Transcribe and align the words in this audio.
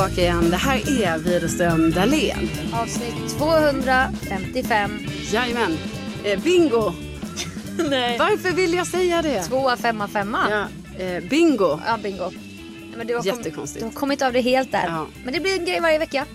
tillbaka 0.00 0.20
igen. 0.20 0.50
Det 0.50 0.56
här 0.56 1.02
är 1.02 1.18
Widerström 1.18 1.90
Dahlén. 1.90 2.50
Avsnitt 2.72 3.38
255. 3.38 4.90
Jajamän. 5.32 5.78
Eh, 6.24 6.40
bingo! 6.40 6.92
Nej. 7.90 8.18
Varför 8.18 8.50
vill 8.52 8.74
jag 8.74 8.86
säga 8.86 9.22
det? 9.22 9.42
Tvåa, 9.42 9.76
femma, 9.76 10.08
femma. 10.08 10.38
Ja, 10.50 10.66
Ja, 10.98 11.04
eh, 11.04 11.22
bingo. 11.22 11.78
bingo. 12.02 12.30
Nej, 12.30 12.94
Men 12.96 13.06
du 13.06 13.14
har, 13.14 13.22
kom, 13.22 13.26
Jättekonstigt. 13.28 13.80
du 13.80 13.86
har 13.86 13.92
kommit 13.92 14.22
av 14.22 14.32
det 14.32 14.40
helt 14.40 14.72
där. 14.72 14.84
Ja. 14.86 15.06
Men 15.24 15.34
det 15.34 15.40
blir 15.40 15.58
en 15.58 15.64
grej 15.64 15.80
varje 15.80 15.98
vecka. 15.98 16.26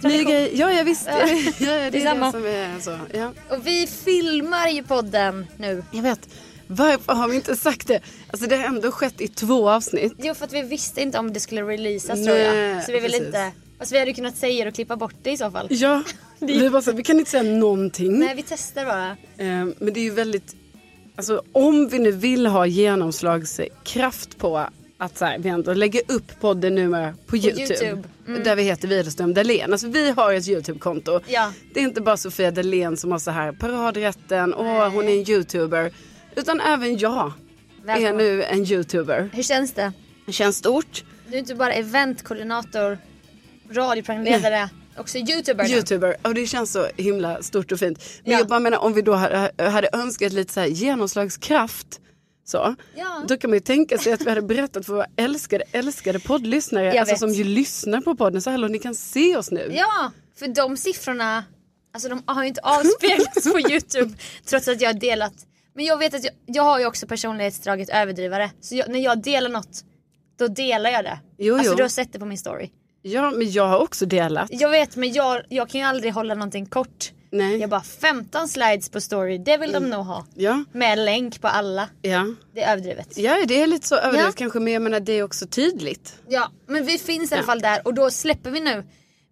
Ny 0.00 0.24
grej. 0.24 0.50
Ja, 0.54 0.72
jag 0.72 0.84
visste. 0.84 1.10
Ja. 1.10 1.26
Ja, 1.58 1.72
det 1.72 1.86
är 1.86 1.90
det 1.90 2.30
som 2.32 2.44
är 2.44 2.80
så. 2.80 2.98
Ja. 3.12 3.32
Och 3.48 3.66
vi 3.66 3.86
filmar 4.04 4.68
ju 4.68 4.82
podden 4.82 5.46
nu. 5.56 5.84
Jag 5.90 6.02
vet. 6.02 6.28
Varför 6.66 7.12
har 7.12 7.28
vi 7.28 7.36
inte 7.36 7.56
sagt 7.56 7.86
det? 7.86 8.00
Alltså 8.30 8.46
det 8.48 8.56
har 8.56 8.64
ändå 8.64 8.90
skett 8.90 9.20
i 9.20 9.28
två 9.28 9.70
avsnitt. 9.70 10.14
Jo, 10.18 10.34
för 10.34 10.44
att 10.44 10.52
vi 10.52 10.62
visste 10.62 11.02
inte 11.02 11.18
om 11.18 11.32
det 11.32 11.40
skulle 11.40 11.62
releasas 11.62 12.18
Nej, 12.18 12.26
tror 12.26 12.38
jag. 12.38 12.84
Så 12.84 12.92
vi 12.92 13.00
vill 13.00 13.10
precis. 13.10 13.26
inte... 13.26 13.52
Fast 13.78 13.92
vi 13.92 13.98
hade 13.98 14.10
ju 14.10 14.14
kunnat 14.14 14.36
säga 14.36 14.64
det 14.64 14.68
och 14.68 14.74
klippa 14.74 14.96
bort 14.96 15.14
det 15.22 15.30
i 15.30 15.36
så 15.36 15.50
fall. 15.50 15.66
Ja, 15.70 16.02
vi, 16.38 16.70
bara 16.70 16.82
så, 16.82 16.92
vi 16.92 17.02
kan 17.02 17.18
inte 17.18 17.30
säga 17.30 17.42
någonting. 17.42 18.18
Nej, 18.18 18.34
vi 18.34 18.42
testar 18.42 18.84
bara. 18.84 19.10
Eh, 19.10 19.64
men 19.78 19.92
det 19.92 20.00
är 20.00 20.04
ju 20.04 20.10
väldigt, 20.10 20.56
alltså 21.16 21.42
om 21.52 21.88
vi 21.88 21.98
nu 21.98 22.12
vill 22.12 22.46
ha 22.46 22.66
genomslagskraft 22.66 24.38
på 24.38 24.66
att 24.98 25.18
så 25.18 25.24
här, 25.24 25.38
vi 25.38 25.48
ändå 25.48 25.74
lägger 25.74 26.02
upp 26.08 26.40
podden 26.40 26.74
numera 26.74 27.14
på, 27.26 27.36
Youtube. 27.36 27.62
YouTube. 27.62 28.08
Mm. 28.28 28.42
Där 28.42 28.56
vi 28.56 28.62
heter 28.62 28.88
Widerström 28.88 29.34
Dahlén. 29.34 29.72
Alltså 29.72 29.88
vi 29.88 30.10
har 30.10 30.34
ett 30.34 30.48
Youtube-konto. 30.48 31.20
Ja. 31.26 31.52
Det 31.74 31.80
är 31.80 31.84
inte 31.84 32.00
bara 32.00 32.16
Sofia 32.16 32.50
Dahlén 32.50 32.96
som 32.96 33.12
har 33.12 33.18
så 33.18 33.30
här 33.30 33.52
paradrätten, 33.52 34.54
åh 34.54 34.88
hon 34.88 35.08
är 35.08 35.12
en 35.12 35.30
YouTuber. 35.30 35.92
Utan 36.36 36.60
även 36.60 36.98
jag 36.98 37.26
är 37.26 37.32
Välkommen. 37.86 38.16
nu 38.16 38.42
en 38.42 38.64
YouTuber. 38.64 39.30
Hur 39.32 39.42
känns 39.42 39.72
det? 39.72 39.92
Det 40.26 40.32
känns 40.32 40.56
stort. 40.56 41.04
Du 41.28 41.34
är 41.34 41.38
inte 41.38 41.54
bara 41.54 41.72
eventkoordinator, 41.74 42.98
radioprogramledare, 43.70 44.68
också 44.98 45.18
youtuber 45.18 45.64
nu. 45.64 45.70
YouTuber. 45.70 46.16
Och 46.22 46.34
det 46.34 46.46
känns 46.46 46.72
så 46.72 46.86
himla 46.96 47.42
stort 47.42 47.72
och 47.72 47.78
fint. 47.78 47.98
Men 48.24 48.32
Ja. 48.32 48.38
jag 48.38 48.48
bara 48.48 48.60
menar 48.60 48.78
om 48.78 48.92
vi 48.94 49.02
då 49.02 49.12
hade, 49.14 49.52
hade 49.70 49.88
önskat 49.92 50.32
lite 50.32 50.52
så 50.52 50.60
här 50.60 50.66
genomslagskraft. 50.66 52.00
Så, 52.44 52.74
Ja. 52.94 53.24
Då 53.28 53.36
kan 53.36 53.50
man 53.50 53.56
ju 53.56 53.60
tänka 53.60 53.98
sig 53.98 54.12
att 54.12 54.20
vi 54.20 54.28
hade 54.28 54.42
berättat 54.42 54.86
för 54.86 54.92
våra 54.92 55.06
älskade, 55.16 55.64
älskade 55.72 56.18
poddlyssnare, 56.20 56.84
Jag 56.86 56.96
alltså 56.96 57.12
vet. 57.12 57.20
som 57.20 57.32
ju 57.32 57.44
lyssnar 57.44 58.00
på 58.00 58.16
podden, 58.16 58.42
så 58.42 58.50
hallå 58.50 58.68
ni 58.68 58.78
kan 58.78 58.94
se 58.94 59.36
oss 59.36 59.50
nu. 59.50 59.68
Ja, 59.72 60.12
för 60.38 60.48
de 60.48 60.76
siffrorna, 60.76 61.44
alltså 61.94 62.08
de 62.08 62.22
har 62.26 62.42
ju 62.42 62.48
inte 62.48 62.60
avspeglats 62.60 63.52
på 63.52 63.58
youtube 63.70 64.14
trots 64.44 64.68
att 64.68 64.80
jag 64.80 64.88
har 64.88 64.94
delat. 65.00 65.32
Men 65.76 65.84
jag 65.84 65.98
vet 65.98 66.14
att 66.14 66.24
jag, 66.24 66.32
jag 66.46 66.62
har 66.62 66.78
ju 66.80 66.86
också 66.86 67.06
personlighetsdraget 67.06 67.88
överdrivare. 67.88 68.50
Så 68.60 68.74
jag, 68.76 68.88
när 68.88 68.98
jag 68.98 69.22
delar 69.22 69.48
något, 69.50 69.84
då 70.38 70.48
delar 70.48 70.90
jag 70.90 71.04
det. 71.04 71.18
Jo, 71.38 71.54
alltså 71.54 71.72
jo. 71.72 71.76
du 71.76 71.82
har 71.84 71.88
sett 71.88 72.12
det 72.12 72.18
på 72.18 72.24
min 72.26 72.38
story. 72.38 72.70
Ja, 73.02 73.30
men 73.30 73.50
jag 73.50 73.66
har 73.66 73.78
också 73.78 74.06
delat. 74.06 74.48
Jag 74.52 74.70
vet 74.70 74.96
men 74.96 75.12
jag, 75.12 75.42
jag 75.48 75.68
kan 75.68 75.80
ju 75.80 75.86
aldrig 75.86 76.12
hålla 76.14 76.34
någonting 76.34 76.66
kort. 76.66 77.12
Nej. 77.32 77.56
Jag 77.56 77.70
bara 77.70 77.80
15 77.82 78.48
slides 78.48 78.88
på 78.90 79.00
story, 79.00 79.38
det 79.38 79.56
vill 79.56 79.72
de 79.72 79.90
nog 79.90 80.04
ha. 80.06 80.26
Ja, 80.34 80.64
Med 80.72 80.98
länk 80.98 81.40
på 81.40 81.48
alla. 81.48 81.88
ja. 82.02 82.26
Det 82.54 82.62
är 82.62 82.72
överdrivet. 82.72 83.18
Ja, 83.18 83.44
det 83.48 83.62
är 83.62 83.66
lite 83.66 83.88
så 83.88 83.96
överdrivet 83.96 84.26
Ja. 84.26 84.32
kanske, 84.38 84.60
men 84.60 84.72
jag 84.72 84.82
menar 84.82 85.00
det 85.00 85.12
är 85.12 85.22
också 85.22 85.46
tydligt. 85.46 86.14
Ja, 86.28 86.50
men 86.66 86.86
vi 86.86 86.98
finns 86.98 87.30
i 87.32 87.34
alla 87.34 87.42
Ja. 87.42 87.46
fall 87.46 87.60
där 87.60 87.86
och 87.86 87.94
då 87.94 88.10
släpper 88.10 88.50
vi 88.50 88.60
nu. 88.60 88.84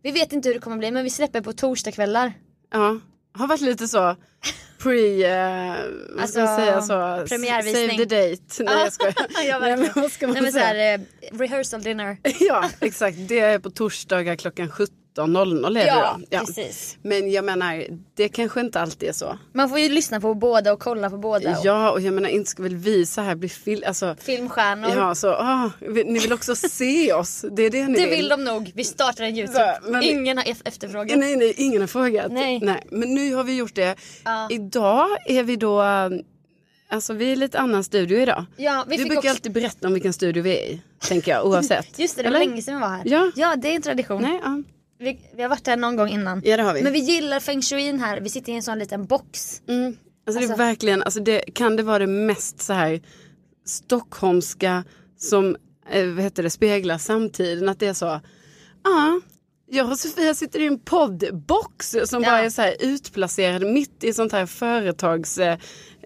Vi 0.02 0.10
vet 0.10 0.32
inte 0.32 0.48
hur 0.48 0.54
det 0.54 0.60
kommer 0.60 0.76
bli 0.76 0.90
men 0.90 1.04
vi 1.04 1.10
släpper 1.10 1.40
på 1.40 1.52
torsdagskvällar. 1.52 2.32
Ja, 2.72 2.98
har 3.34 3.46
varit 3.46 3.60
lite 3.60 3.88
så 3.88 4.16
pre, 4.84 5.24
eh, 5.24 5.76
vad 6.16 6.28
ska 6.28 6.42
Alltså, 6.42 6.56
säga 6.56 6.80
så, 6.82 7.26
premiärvisning. 7.28 7.90
save 7.90 8.06
the 8.06 8.30
date. 8.30 8.62
Nej 8.64 8.82
jag 8.84 8.92
skojar. 8.92 9.14
ja, 9.48 9.58
Nej, 9.58 9.76
men 9.76 9.90
vad 9.94 10.12
ska 10.12 10.26
man 10.26 10.34
Nej, 10.34 10.42
men 10.42 10.52
så 10.52 10.58
här, 10.58 10.94
eh, 10.94 11.00
rehearsal 11.38 11.82
dinner. 11.82 12.16
Ja, 12.40 12.70
exakt. 12.80 13.16
Det 13.28 13.40
är 13.40 13.58
på 13.58 13.70
torsdagar 13.70 14.36
klockan 14.36 14.70
17.00 15.16 15.66
är 15.66 15.72
det 15.74 15.86
Ja, 15.86 16.18
då. 16.30 16.38
precis. 16.38 16.96
Men 17.02 17.30
jag 17.30 17.44
menar, 17.44 17.84
det 18.16 18.28
kanske 18.28 18.60
inte 18.60 18.80
alltid 18.80 19.08
är 19.08 19.12
så. 19.12 19.38
Man 19.52 19.68
får 19.68 19.78
ju 19.78 19.88
lyssna 19.88 20.20
på 20.20 20.34
båda 20.34 20.72
och 20.72 20.80
kolla 20.80 21.10
på 21.10 21.16
båda. 21.18 21.50
Och 21.58 21.64
Ja, 21.64 21.90
och 21.90 22.00
jag 22.00 22.14
menar 22.14 22.28
inte 22.28 22.50
ska 22.50 22.62
väl 22.62 22.76
vi 22.76 23.06
så 23.06 23.20
här 23.20 23.34
bli 23.34 23.48
fil... 23.48 23.84
Alltså, 23.84 24.16
Filmstjärnor. 24.20 24.90
ja, 24.96 25.14
så, 25.14 25.28
ah, 25.32 25.70
ni 25.80 26.18
vill 26.18 26.32
också 26.32 26.56
se 26.56 27.12
oss. 27.12 27.44
Det 27.52 27.62
är 27.62 27.70
det 27.70 27.88
ni 27.88 27.94
det 27.94 28.06
vill. 28.06 28.10
vill 28.16 28.28
de 28.28 28.44
nog. 28.44 28.72
Vi 28.74 28.84
startar 28.84 29.24
en 29.24 29.36
Youtube. 29.38 29.78
Men- 29.88 30.02
Ingen 30.02 30.36
har 30.38 30.44
efterfrågat. 30.64 31.18
Nej, 31.18 31.36
nej, 31.36 31.54
ingen 31.56 31.80
har 31.80 31.88
frågat. 31.88 32.32
Nej. 32.32 32.60
Men 32.90 33.14
nu 33.14 33.34
har 33.34 33.44
vi 33.44 33.56
gjort 33.56 33.74
det. 33.74 33.96
Ja. 34.24 34.48
Idag 34.50 35.06
är 35.26 35.42
vi 35.42 35.56
då, 35.56 35.82
alltså 36.88 37.12
vi 37.12 37.28
är 37.28 37.32
i 37.32 37.36
lite 37.36 37.58
annan 37.58 37.84
studio 37.84 38.18
idag. 38.18 38.44
Ja, 38.56 38.84
vi 38.88 38.96
vi 38.96 39.02
brukar 39.04 39.18
också- 39.18 39.28
alltid 39.30 39.52
berätta 39.52 39.86
om 39.86 39.92
vilken 39.92 40.12
studio 40.12 40.42
vi 40.42 40.50
är 40.58 40.62
i, 40.64 40.80
tänker 41.08 41.30
jag, 41.32 41.46
oavsett. 41.46 41.98
Just 41.98 42.16
det, 42.16 42.22
det 42.22 42.30
var 42.30 42.36
Eller? 42.36 42.46
länge 42.46 42.62
sedan 42.62 42.74
vi 42.74 42.80
var 42.80 42.88
här. 42.88 43.02
Ja. 43.04 43.30
ja 43.36 43.56
det 43.56 43.68
är 43.68 43.74
en 43.76 43.82
tradition. 43.82 44.22
Nej, 44.22 44.40
ja. 44.44 44.62
Vi, 45.04 45.20
vi 45.36 45.42
har 45.42 45.48
varit 45.50 45.66
här 45.66 45.76
någon 45.76 45.96
gång 45.96 46.08
innan. 46.08 46.42
ja, 46.44 46.56
det 46.56 46.62
har 46.62 46.74
vi. 46.74 46.82
Men 46.82 46.92
vi 46.92 46.98
gillar 46.98 47.40
feng 47.40 47.62
shuin 47.62 48.00
här. 48.00 48.20
Vi 48.20 48.28
sitter 48.28 48.52
i 48.52 48.56
en 48.56 48.62
sån 48.62 48.78
liten 48.78 49.06
box. 49.06 49.62
Mm. 49.68 49.86
Alltså, 49.86 50.40
det 50.40 50.46
Alltså- 50.46 50.62
är 50.62 50.66
verkligen, 50.66 51.02
alltså 51.02 51.20
det, 51.20 51.40
kan 51.54 51.76
det 51.76 51.82
vara 51.82 51.98
det 51.98 52.06
mest 52.06 52.62
så 52.62 52.72
här 52.72 53.00
stockholmska 53.78 54.84
som 55.18 55.56
eh, 55.90 56.06
vad 56.06 56.24
heter 56.24 56.42
det, 56.42 56.50
speglar 56.50 56.98
samtiden? 56.98 57.68
Att 57.68 57.80
det 57.80 57.86
är 57.86 57.94
så, 57.94 58.04
ja, 58.04 58.20
ah, 58.90 59.20
jag 59.70 59.90
och 59.90 59.98
Sofia 59.98 60.34
sitter 60.34 60.60
i 60.60 60.66
en 60.66 60.78
poddbox 60.78 61.96
som 62.04 62.22
Ja. 62.22 62.30
bara 62.30 62.38
är 62.40 62.50
så 62.50 62.62
här 62.62 62.76
utplacerad 62.80 63.62
mitt 63.66 64.04
i 64.04 64.12
sånt 64.12 64.32
här 64.32 64.46
företagshus 64.46 65.38
eh, 65.38 65.58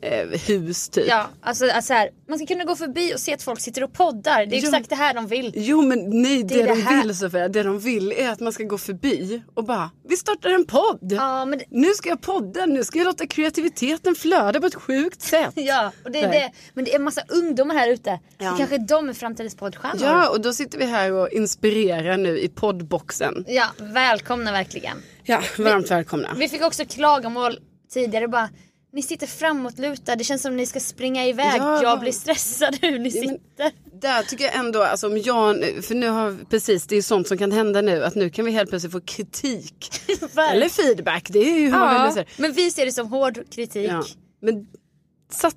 eh, 0.02 0.28
hus 0.48 0.88
typ. 0.88 1.08
Ja, 1.08 1.26
alltså, 1.40 1.70
alltså 1.70 1.92
här, 1.92 2.10
man 2.28 2.38
ska 2.38 2.46
kunna 2.46 2.64
gå 2.64 2.76
förbi 2.76 3.14
och 3.14 3.20
se 3.20 3.34
att 3.34 3.42
folk 3.42 3.60
sitter 3.60 3.84
och 3.84 3.92
poddar. 3.92 4.46
Det 4.46 4.56
är 4.56 4.60
Ja. 4.62 4.68
exakt 4.68 4.88
det 4.90 4.94
här 4.96 5.14
de 5.14 5.26
vill. 5.26 5.52
Jo 5.56 5.82
men 5.82 6.22
nej, 6.22 6.42
det, 6.42 6.60
är 6.60 6.66
det 6.66 6.74
de 6.74 6.82
här. 6.82 7.02
vill 7.02 7.16
Sofia, 7.16 7.48
det 7.48 7.62
de 7.62 7.78
vill 7.80 8.12
är 8.12 8.28
att 8.30 8.40
man 8.40 8.52
ska 8.52 8.64
gå 8.64 8.78
förbi 8.78 9.42
och 9.54 9.64
bara, 9.64 9.90
vi 10.08 10.16
startar 10.16 10.50
en 10.50 10.64
podd. 10.64 10.98
Ja, 11.00 11.44
men 11.44 11.60
Nu 11.70 11.94
ska 11.94 12.08
jag 12.08 12.20
podda, 12.20 12.66
nu 12.66 12.84
ska 12.84 12.98
jag 12.98 13.04
låta 13.04 13.26
kreativiteten 13.26 14.14
flöda 14.14 14.60
på 14.60 14.66
ett 14.66 14.74
sjukt 14.74 15.22
sätt. 15.22 15.52
Ja, 15.54 15.92
och 16.04 16.10
det 16.10 16.18
är 16.22 16.30
det. 16.32 16.52
men 16.74 16.84
det 16.84 16.90
är 16.92 16.96
en 16.96 17.04
massa 17.04 17.22
ungdomar 17.28 17.74
här 17.74 17.88
ute. 17.90 18.20
Ja. 18.38 18.50
Så 18.50 18.56
kanske 18.56 18.78
de 18.78 19.08
är 19.08 19.12
framtidens 19.12 19.56
poddstjärnor. 19.56 20.02
Ja, 20.02 20.28
och 20.28 20.40
då 20.40 20.52
sitter 20.52 20.78
vi 20.78 20.84
här 20.84 21.12
och 21.12 21.28
inspirerar 21.28 22.16
nu 22.16 22.38
i 22.38 22.48
poddboxen. 22.48 23.44
ja, 23.48 23.64
välkomna 23.78 24.52
verkligen. 24.52 24.96
Ja, 25.24 25.42
varmt 25.58 25.90
välkomna. 25.90 26.28
Vi 26.36 26.48
fick 26.48 26.62
också 26.62 26.84
klagomål 26.84 27.58
tidigare 27.92 28.28
bara 28.28 28.48
ni 28.92 29.02
sitter 29.02 29.26
framåtlutade, 29.26 30.16
det 30.18 30.24
känns 30.24 30.42
som 30.42 30.56
ni 30.56 30.66
ska 30.66 30.80
springa 30.80 31.26
iväg. 31.26 31.60
Ja. 31.60 31.82
Jag 31.82 32.00
blir 32.00 32.12
stressad 32.12 32.78
hur 32.82 32.98
ni 32.98 33.08
Ja, 33.08 33.20
sitter. 33.22 33.72
Där 34.00 34.22
tycker 34.22 34.44
jag 34.44 34.54
ändå, 34.56 34.82
alltså 34.82 35.06
om 35.06 35.18
jag, 35.18 35.56
för 35.84 35.94
nu 35.94 36.08
har, 36.08 36.36
precis 36.50 36.86
det 36.86 36.96
är 36.96 37.02
sånt 37.02 37.28
som 37.28 37.38
kan 37.38 37.52
hända 37.52 37.80
nu, 37.80 38.04
att 38.04 38.14
nu 38.14 38.30
kan 38.30 38.44
vi 38.44 38.50
helt 38.50 38.70
plötsligt 38.70 38.92
få 38.92 39.00
kritik. 39.00 39.90
Eller 40.52 40.68
feedback, 40.68 41.26
det 41.30 41.38
är 41.38 41.58
ju 41.58 41.64
hur 41.64 41.70
man 41.70 41.88
vill 41.88 41.98
ja, 41.98 42.04
lösa 42.04 42.20
det. 42.20 42.26
men 42.36 42.52
vi 42.52 42.70
ser 42.70 42.86
det 42.86 42.92
som 42.92 43.06
hård 43.12 43.38
kritik. 43.50 43.90
Ja. 43.90 44.04
Men 44.40 44.66
satt, 45.32 45.56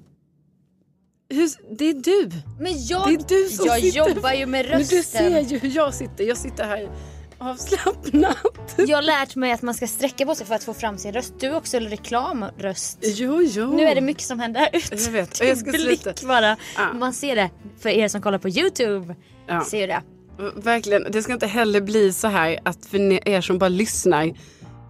hur, 1.29 1.75
det 1.77 1.85
är 1.89 1.93
du. 1.93 2.29
Men 2.59 2.85
jag, 2.85 3.07
Det 3.07 3.13
är 3.13 3.43
du 3.43 3.49
som 3.49 3.65
jag 3.65 3.81
sitter- 3.81 3.97
jobbar 4.09 4.31
ju 4.33 4.45
med 4.45 4.65
Men 4.69 4.79
du 4.79 4.97
rösten. 4.97 5.03
ser 5.03 5.39
ju 5.39 5.57
hur 5.57 5.75
jag 5.75 5.93
sitter, 5.93 6.23
jag 6.23 6.37
sitter 6.37 6.63
här 6.63 6.89
avslappnat. 7.41 8.37
Jag 8.77 8.97
har 8.97 9.01
lärt 9.01 9.35
mig 9.35 9.51
att 9.51 9.61
man 9.61 9.73
ska 9.73 9.87
sträcka 9.87 10.25
på 10.25 10.35
sig 10.35 10.45
för 10.47 10.55
att 10.55 10.63
få 10.63 10.73
fram 10.73 10.97
sin 10.97 11.13
röst. 11.13 11.33
Du 11.39 11.53
också 11.55 11.77
reklamröst. 11.79 12.97
Jo, 13.01 13.41
jo. 13.43 13.73
Nu 13.73 13.83
är 13.83 13.95
det 13.95 14.01
mycket 14.01 14.23
som 14.23 14.39
händer 14.39 14.69
ute. 14.73 14.95
Jag 14.95 15.11
vet, 15.11 15.39
och 15.39 15.45
jag 15.45 15.57
ska 15.57 15.71
Blick 15.71 16.01
sluta. 16.01 16.27
bara. 16.27 16.57
Ja. 16.77 16.93
Man 16.93 17.13
ser 17.13 17.35
det. 17.35 17.49
För 17.79 17.89
er 17.89 18.07
som 18.07 18.21
kollar 18.21 18.37
på 18.37 18.49
Youtube 18.49 19.15
Ja. 19.47 19.63
ser 19.65 19.87
det. 19.87 20.01
Verkligen, 20.55 21.05
det 21.11 21.23
ska 21.23 21.33
inte 21.33 21.47
heller 21.47 21.81
bli 21.81 22.13
så 22.13 22.27
här 22.27 22.59
att 22.65 22.85
för 22.85 23.27
er 23.29 23.41
som 23.41 23.57
bara 23.57 23.67
lyssnar, 23.69 24.31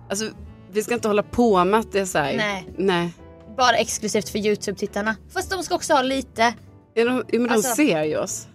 alltså 0.10 0.26
vi 0.72 0.84
ska 0.84 0.94
inte 0.94 1.08
hålla 1.08 1.24
på 1.24 1.66
med 1.66 1.80
att 1.80 1.92
det 1.92 2.00
är 2.00 2.06
så 2.06 2.18
här. 2.18 2.38
Nej. 2.38 2.68
Nej. 2.78 3.14
Bara 3.58 3.76
exklusivt 3.78 4.30
för 4.30 4.40
Youtube-tittarna. 4.40 5.16
Fast 5.34 5.50
de 5.52 5.64
ska 5.64 5.76
också 5.76 5.94
ha 5.94 6.02
lite. 6.02 6.54
Ja, 6.94 7.04
de, 7.06 7.12
men 7.32 7.44
de 7.44 7.50
Alltså- 7.50 7.76
ser 7.76 8.04
ju 8.04 8.18
oss. 8.18 8.48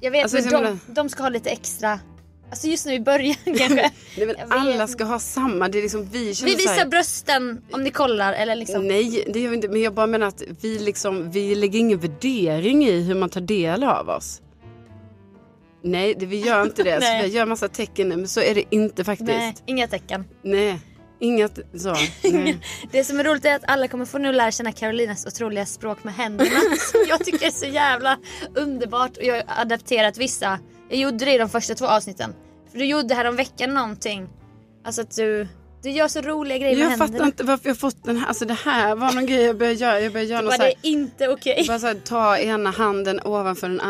Jag 0.00 0.10
vet 0.10 0.22
Alltså, 0.22 0.54
men 0.56 0.64
de, 0.86 0.94
de 0.94 1.08
ska 1.08 1.22
ha 1.22 1.30
lite 1.30 1.50
extra. 1.50 2.00
Alltså 2.50 2.66
just 2.66 2.86
nu 2.86 2.94
i 2.94 3.00
början 3.00 3.36
kanske. 3.44 3.90
Nej, 4.16 4.26
men 4.26 4.36
alla 4.48 4.88
ska 4.88 5.04
ha 5.04 5.18
samma, 5.18 5.68
det 5.68 5.78
är 5.78 5.82
liksom 5.82 6.04
vi 6.04 6.24
Vi 6.28 6.34
så 6.34 6.46
här, 6.46 6.56
visar 6.56 6.86
brösten 6.86 7.62
om 7.70 7.82
ni 7.82 7.90
kollar 7.90 8.32
eller 8.32 8.56
liksom. 8.56 8.88
Nej, 8.88 9.24
det 9.28 9.40
gör 9.40 9.50
vi 9.50 9.56
inte. 9.56 9.68
Men 9.68 9.80
jag 9.80 9.94
bara 9.94 10.06
menar 10.06 10.26
att 10.26 10.42
vi 10.60 10.78
liksom, 10.78 11.30
vi 11.30 11.54
lägger 11.54 11.78
ingen 11.78 11.98
värdering 11.98 12.84
i 12.84 13.00
hur 13.00 13.14
man 13.14 13.28
tar 13.28 13.40
del 13.40 13.84
av 13.84 14.08
oss. 14.08 14.42
Nej, 15.82 16.14
det, 16.18 16.26
vi 16.26 16.40
gör 16.40 16.62
inte 16.62 16.82
det. 16.82 16.98
Nej. 17.00 17.22
så 17.22 17.28
vi 17.28 17.34
gör 17.34 17.46
massa 17.46 17.68
tecken 17.68 18.08
men 18.08 18.28
så 18.28 18.40
är 18.40 18.54
det 18.54 18.64
inte 18.70 19.04
faktiskt. 19.04 19.28
Nej, 19.28 19.38
Nej, 19.46 19.54
inga 19.66 19.86
tecken. 19.88 20.24
inget 21.20 21.58
så. 21.76 21.96
Nej. 22.22 22.60
Det 22.92 23.04
som 23.04 23.20
är 23.20 23.24
roligt 23.24 23.44
är 23.44 23.54
att 23.54 23.64
alla 23.66 23.88
kommer 23.88 24.04
få 24.04 24.18
nu 24.18 24.32
lära 24.32 24.50
känna 24.50 24.72
Carolinas 24.72 25.26
otroliga 25.26 25.66
språk 25.66 26.04
med 26.04 26.14
händerna. 26.14 26.60
som 26.92 27.04
jag 27.08 27.24
tycker 27.24 27.46
är 27.46 27.50
så 27.50 27.66
jävla 27.66 28.18
underbart. 28.54 29.16
Och 29.16 29.24
jag 29.24 29.34
har 29.34 29.44
adapterat 29.62 30.18
vissa. 30.18 30.58
Jag 30.88 30.98
gjorde 30.98 31.24
det 31.24 31.34
i 31.34 31.38
de 31.38 31.48
första 31.48 31.74
två 31.74 31.86
avsnitten. 31.86 32.34
För 32.72 32.78
du 32.78 32.84
gjorde 32.84 33.14
här 33.14 33.24
om 33.28 33.36
veckan 33.36 33.74
någonting. 33.74 34.28
Alltså 34.84 35.02
att 35.02 35.16
du, 35.16 35.48
du 35.82 35.90
gör 35.90 36.08
så 36.08 36.20
roliga 36.20 36.58
grejer 36.58 36.76
med 36.76 36.84
Jag 36.84 36.88
händerna. 36.90 37.12
fattar 37.12 37.26
inte 37.26 37.44
varför 37.44 37.68
jag 37.68 37.78
fått 37.78 38.04
den 38.04 38.16
här. 38.16 38.28
Alltså 38.28 38.44
det 38.44 38.54
här 38.54 38.94
var 38.94 39.12
någon 39.12 39.26
grej 39.26 39.42
jag 39.42 39.56
började 39.58 39.78
göra. 39.78 40.00
Jag 40.00 40.12
började 40.12 40.30
göra 40.30 40.40
något 40.40 40.50
Var 40.50 40.56
så 40.56 40.62
här, 40.62 40.72
det 40.82 40.88
inte 40.88 41.28
okej? 41.28 41.64
bara 41.68 41.78
så 41.78 41.86
här, 41.86 41.94
ta 41.94 42.38
ena 42.38 42.70
handen 42.70 43.20
ovanför 43.24 43.68
den 43.68 43.80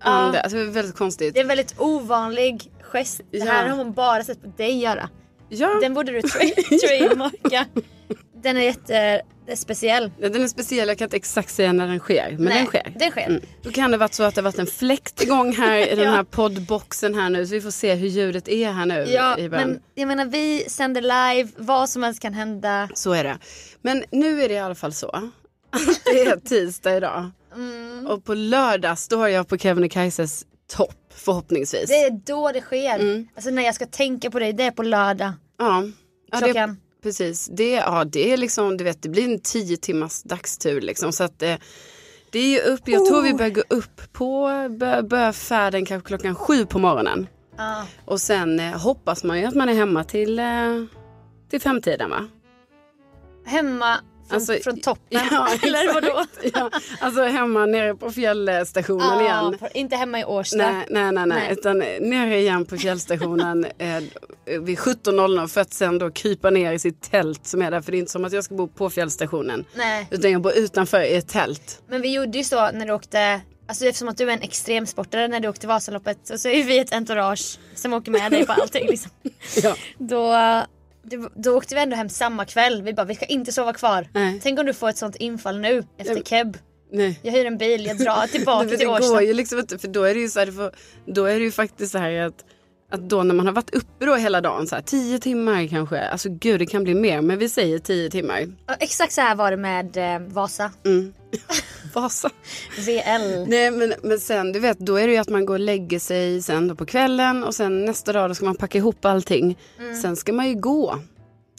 andra. 0.00 0.40
Alltså 0.40 0.58
det 0.58 0.64
var 0.64 0.72
väldigt 0.72 0.96
konstigt. 0.96 1.34
Det 1.34 1.40
är 1.40 1.42
en 1.44 1.48
väldigt 1.48 1.74
ovanlig 1.80 2.72
gest. 2.80 3.20
Det 3.30 3.38
Ja. 3.38 3.44
här 3.44 3.68
har 3.68 3.76
hon 3.76 3.92
bara 3.92 4.24
sett 4.24 4.42
på 4.42 4.48
dig 4.56 4.78
göra. 4.78 5.08
Ja, 5.48 5.78
Den 5.82 5.94
borde 5.94 6.12
du 6.12 6.20
tra- 6.20 6.78
trademarka. 6.88 7.66
Den 8.42 8.56
är 8.56 8.60
jätte 8.60 9.22
det 9.46 9.52
är 9.52 9.56
speciell. 9.56 10.10
Ja, 10.20 10.28
den 10.28 10.42
är 10.42 10.48
speciell, 10.48 10.88
jag 10.88 10.98
kan 10.98 11.06
inte 11.06 11.16
exakt 11.16 11.50
säga 11.54 11.72
när 11.72 11.86
den 11.88 11.98
sker. 11.98 12.30
Men 12.30 12.44
Nej, 12.44 12.56
den 12.58 12.66
sker. 12.66 12.92
den 12.98 13.10
sker. 13.10 13.26
Mm. 13.26 13.42
Då 13.62 13.70
kan 13.70 13.90
det 13.90 13.96
varit 13.96 14.14
så 14.14 14.22
att 14.22 14.34
det 14.34 14.42
varit 14.42 14.58
en 14.58 14.66
fläkt 14.66 15.22
igång 15.22 15.52
här 15.54 15.92
i 15.92 15.94
den 15.96 16.04
Ja. 16.04 16.10
här 16.10 16.24
poddboxen 16.24 17.14
här 17.14 17.30
nu. 17.30 17.46
Så 17.46 17.54
vi 17.54 17.60
får 17.60 17.70
se 17.70 17.94
hur 17.94 18.08
ljudet 18.08 18.48
är 18.48 18.72
här 18.72 18.86
nu. 18.86 19.06
Ja, 19.08 19.36
men 19.50 19.80
jag 19.94 20.08
menar 20.08 20.24
vi 20.24 20.64
sänder 20.68 21.00
live, 21.02 21.50
vad 21.56 21.88
som 21.90 22.02
helst 22.02 22.20
kan 22.22 22.34
hända. 22.34 22.88
Så 22.94 23.12
är 23.12 23.24
det. 23.24 23.38
Men 23.82 24.04
nu 24.10 24.42
är 24.42 24.48
det 24.48 24.54
i 24.54 24.58
alla 24.58 24.74
fall 24.74 24.92
så. 24.92 25.30
Det 26.04 26.20
är 26.20 26.36
tisdag 26.36 26.96
idag. 26.96 27.30
Mm. 27.56 28.06
Och 28.06 28.24
på 28.24 28.34
lördag 28.34 28.98
står 28.98 29.28
jag 29.28 29.48
på 29.48 29.58
Kebnekaises 29.58 30.44
topp 30.72 30.96
förhoppningsvis. 31.14 31.88
Det 31.88 31.94
är 31.94 32.10
då 32.10 32.52
det 32.52 32.60
sker. 32.60 32.94
Mm. 32.98 33.28
Alltså 33.34 33.50
när 33.50 33.62
jag 33.62 33.74
ska 33.74 33.86
tänka 33.86 34.30
på 34.30 34.38
dig, 34.38 34.52
det 34.52 34.64
är 34.64 34.70
på 34.70 34.82
lördag. 34.82 35.32
Ja. 35.58 35.82
Ja, 36.32 36.38
det, 36.40 36.44
Klockan. 36.44 36.76
Precis. 37.04 37.48
Det, 37.52 37.70
ja, 37.70 38.04
det 38.04 38.32
är 38.32 38.36
liksom, 38.36 38.76
du 38.76 38.84
vet, 38.84 39.02
det 39.02 39.08
blir 39.08 39.24
en 39.24 39.40
tio 39.40 39.76
timmars 39.76 40.22
dagstur 40.22 40.80
liksom. 40.80 41.12
Så 41.12 41.24
att 41.24 41.38
det, 41.38 41.58
det 42.30 42.38
är 42.38 42.48
ju 42.48 42.60
upp, 42.72 42.80
jag 42.84 43.06
tror 43.06 43.22
vi 43.22 43.32
Oh. 43.32 43.36
börjar 43.36 43.50
gå 43.50 43.62
upp 43.68 44.12
på, 44.12 44.46
börjar, 44.78 45.02
börjar 45.02 45.32
färden 45.32 45.84
kanske 45.86 46.06
klockan 46.08 46.34
sju 46.34 46.66
på 46.66 46.78
morgonen. 46.78 47.26
Ja. 47.56 47.86
Och 48.04 48.20
sen 48.20 48.60
eh, 48.60 48.80
hoppas 48.80 49.24
man 49.24 49.38
ju 49.40 49.44
att 49.44 49.54
man 49.54 49.68
är 49.68 49.74
hemma 49.74 50.04
till, 50.04 50.38
eh, 50.38 50.84
till 51.50 51.60
femtiden 51.60 52.10
va? 52.10 52.28
Hemma 53.46 53.98
från, 54.34 54.54
Alltså, 54.54 54.70
från 54.70 54.80
toppen. 54.80 55.20
ja, 55.30 55.48
Eller 55.62 55.94
vadå? 55.94 56.24
Ja, 56.54 56.70
alltså 57.00 57.22
hemma 57.22 57.66
nere 57.66 57.94
på 57.94 58.10
fjällstationen 58.10 59.20
igen. 59.20 59.56
Ja, 59.60 59.68
inte 59.74 59.96
hemma 59.96 60.20
i 60.20 60.24
Årsta. 60.24 60.56
Nej, 60.56 60.86
nej, 60.90 61.12
nej, 61.12 61.26
nej, 61.26 61.52
utan 61.52 61.78
nere 62.00 62.38
igen 62.38 62.64
på 62.64 62.76
fjällstationen 62.76 63.66
eh, 63.78 64.02
vid 64.60 64.78
17.00 64.78 65.48
för 65.48 65.60
att 65.60 65.72
sen 65.74 65.98
då 65.98 66.10
krypa 66.10 66.50
ner 66.50 66.72
i 66.72 66.78
sitt 66.78 67.10
tält 67.10 67.46
som 67.46 67.62
är 67.62 67.70
där. 67.70 67.80
För 67.80 67.92
det 67.92 67.96
är 67.96 67.98
inte 67.98 68.12
som 68.12 68.24
att 68.24 68.32
jag 68.32 68.44
ska 68.44 68.54
bo 68.54 68.68
på 68.68 68.90
fjällstationen. 68.90 69.64
Nej. 69.74 70.08
Utan 70.10 70.30
jag 70.30 70.40
bor 70.42 70.52
utanför 70.52 71.00
i 71.00 71.14
ett 71.16 71.28
tält. 71.28 71.82
Men 71.88 72.02
vi 72.02 72.12
gjorde 72.14 72.38
ju 72.38 72.44
så 72.44 72.70
när 72.70 72.86
du 72.86 72.92
åkte, 72.92 73.40
alltså 73.68 73.86
eftersom 73.86 74.08
att 74.08 74.16
du 74.16 74.28
är 74.28 74.32
en 74.32 74.42
extremsportare 74.42 75.28
när 75.28 75.40
du 75.40 75.48
åkte 75.48 75.66
Vasaloppet 75.66 76.18
så, 76.24 76.38
så 76.38 76.48
är 76.48 76.64
vi 76.64 76.78
ett 76.78 76.92
entourage 76.92 77.58
som 77.74 77.92
åker 77.92 78.10
med 78.10 78.32
dig 78.32 78.46
på 78.46 78.52
allting 78.52 78.86
liksom. 78.86 79.10
Ja. 79.62 79.74
Då, 79.98 80.32
då, 81.04 81.30
då 81.34 81.56
åkte 81.56 81.74
vi 81.74 81.80
ändå 81.80 81.96
hem 81.96 82.08
samma 82.08 82.44
kväll. 82.44 82.82
Vi 82.82 82.94
bara, 82.94 83.04
vi 83.06 83.14
ska 83.14 83.24
inte 83.26 83.52
sova 83.52 83.72
kvar. 83.72 84.08
Nej. 84.12 84.40
Tänk 84.42 84.58
om 84.58 84.66
du 84.66 84.74
får 84.74 84.88
ett 84.88 84.96
sånt 84.96 85.16
infall 85.16 85.58
nu 85.60 85.84
efter 85.98 86.16
Ja. 86.16 86.22
keb. 86.24 86.56
Nej. 86.92 87.20
Jag 87.22 87.32
hyr 87.32 87.46
en 87.46 87.58
bil, 87.58 87.86
jag 87.86 87.98
drar 87.98 88.26
tillbaka 88.32 88.64
Det, 88.64 88.70
till 88.70 88.78
det 88.78 88.84
går 88.84 88.94
Årsta. 89.00 89.22
ju 89.22 89.32
liksom 89.34 89.58
inte, 89.58 89.78
för 89.78 89.88
då 89.88 90.02
är 90.02 90.14
det 90.14 90.20
ju 90.20 90.28
så 90.28 90.38
här, 90.38 90.46
det 90.46 90.70
då 91.06 91.24
är 91.24 91.38
det 91.38 91.44
ju 91.44 91.50
faktiskt 91.52 91.92
så 91.92 91.98
här 91.98 92.10
att 92.20 92.44
att 92.90 93.08
då 93.08 93.22
när 93.22 93.34
man 93.34 93.46
har 93.46 93.52
varit 93.52 93.74
uppe 93.74 94.06
då 94.06 94.14
hela 94.14 94.40
dagen, 94.40 94.66
så 94.66 94.74
här, 94.74 94.82
tio 94.82 95.18
timmar 95.18 95.66
kanske, 95.66 96.08
alltså 96.08 96.28
gud 96.30 96.60
det 96.60 96.66
kan 96.66 96.84
bli 96.84 96.94
mer, 96.94 97.20
men 97.20 97.38
vi 97.38 97.48
säger 97.48 97.78
tio 97.78 98.10
timmar. 98.10 98.46
Ja, 98.66 98.74
Exakt 98.74 99.12
så 99.12 99.20
här 99.20 99.34
var 99.34 99.50
det 99.50 99.56
med 99.56 99.96
eh, 99.96 100.28
Vasa. 100.28 100.70
Mm. 100.84 101.12
Vasa. 101.94 102.30
VL. 102.78 103.46
Nej 103.48 103.70
men, 103.70 103.94
men 104.02 104.20
sen 104.20 104.52
du 104.52 104.58
vet 104.58 104.78
då 104.78 104.96
är 104.96 105.06
det 105.06 105.12
ju 105.12 105.18
att 105.18 105.28
man 105.28 105.46
går 105.46 105.54
och 105.54 105.60
lägger 105.60 105.98
sig 105.98 106.42
sen 106.42 106.68
då 106.68 106.74
på 106.74 106.86
kvällen 106.86 107.44
och 107.44 107.54
sen 107.54 107.84
nästa 107.84 108.12
dag 108.12 108.30
då 108.30 108.34
ska 108.34 108.44
man 108.44 108.56
packa 108.56 108.78
ihop 108.78 109.04
allting. 109.04 109.58
Mm. 109.78 109.94
Sen 109.94 110.16
ska 110.16 110.32
man 110.32 110.48
ju 110.48 110.54
gå 110.54 110.98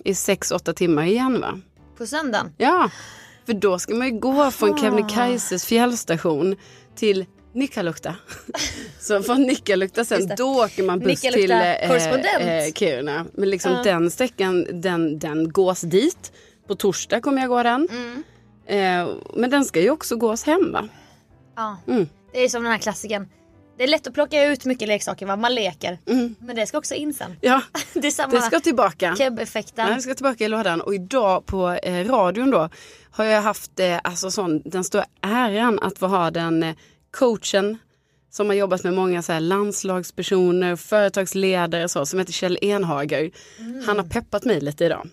i 0.03 0.15
sex 0.15 0.51
åtta 0.51 0.73
timmar 0.73 1.03
igen 1.03 1.41
va? 1.41 1.59
På 1.97 2.07
söndagen. 2.07 2.53
Ja, 2.57 2.89
för 3.45 3.53
då 3.53 3.79
ska 3.79 3.95
man 3.95 4.07
ju 4.07 4.19
gå 4.19 4.51
från 4.51 4.77
Kebnekaises 4.77 5.65
fjällstation 5.65 6.55
till 6.95 7.25
Nikkaluokta. 7.55 8.15
Så 8.99 9.23
från 9.23 9.41
Nikkaluokta 9.41 10.05
sen 10.05 10.27
det. 10.27 10.35
då 10.35 10.63
åker 10.65 10.83
man 10.83 10.99
buss 10.99 11.21
till 11.21 11.51
eh, 11.51 11.91
eh, 11.91 12.73
Kiruna. 12.73 13.25
Men 13.33 13.49
liksom 13.49 13.71
Ja. 13.71 13.83
den 13.83 14.11
sträckan 14.11 14.81
den, 14.81 15.19
den 15.19 15.51
gås 15.51 15.81
dit. 15.81 16.31
På 16.67 16.75
torsdag 16.75 17.21
kommer 17.21 17.41
jag 17.41 17.49
gå 17.49 17.63
den. 17.63 17.87
Mm. 17.91 18.23
Eh, 18.67 19.15
men 19.35 19.49
den 19.49 19.65
ska 19.65 19.81
ju 19.81 19.89
också 19.89 20.15
gås 20.15 20.43
hem 20.43 20.71
va? 20.71 20.87
Ja. 21.55 21.77
Mm. 21.87 22.07
Det 22.33 22.39
är 22.43 22.49
som 22.49 22.63
den 22.63 22.71
här 22.71 22.79
klassiken. 22.79 23.27
Det 23.77 23.83
är 23.83 23.87
lätt 23.87 24.07
att 24.07 24.13
plocka 24.13 24.45
ut 24.45 24.65
mycket 24.65 24.87
leksaker, 24.87 25.25
va? 25.25 25.35
man 25.35 25.55
leker. 25.55 25.99
Mm. 26.07 26.35
Men 26.39 26.55
det 26.55 26.67
ska 26.67 26.77
också 26.77 26.95
in 26.95 27.13
sen. 27.13 27.35
Ja, 27.41 27.61
Det 27.93 28.01
det 28.31 28.41
ska 28.41 28.59
tillbaka. 28.59 29.15
keb-effekten. 29.17 29.87
Ja, 29.87 29.93
jag 29.93 30.01
ska 30.01 30.13
tillbaka 30.13 30.45
i 30.45 30.47
lådan 30.47 30.81
och 30.81 30.95
idag 30.95 31.45
på 31.45 31.69
eh, 31.71 32.07
radion 32.07 32.51
då 32.51 32.69
har 33.11 33.25
jag 33.25 33.41
haft 33.41 33.79
eh, 33.79 33.99
alltså 34.03 34.31
sån, 34.31 34.61
den 34.65 34.83
stora 34.83 35.05
äran 35.21 35.79
att 35.79 35.99
få 35.99 36.07
ha 36.07 36.31
den 36.31 36.63
eh, 36.63 36.75
coachen 37.15 37.77
som 38.31 38.47
har 38.47 38.53
jobbat 38.53 38.83
med 38.83 38.93
många 38.93 39.21
så 39.21 39.31
här, 39.31 39.39
landslagspersoner, 39.39 40.75
företagsledare 40.75 41.89
så, 41.89 42.05
som 42.05 42.19
heter 42.19 42.33
Kjell 42.33 42.57
Enhager. 42.61 43.31
Han 43.85 43.97
har 43.97 44.05
peppat 44.05 44.45
mig 44.45 44.61
lite 44.61 44.85
idag. 44.85 45.07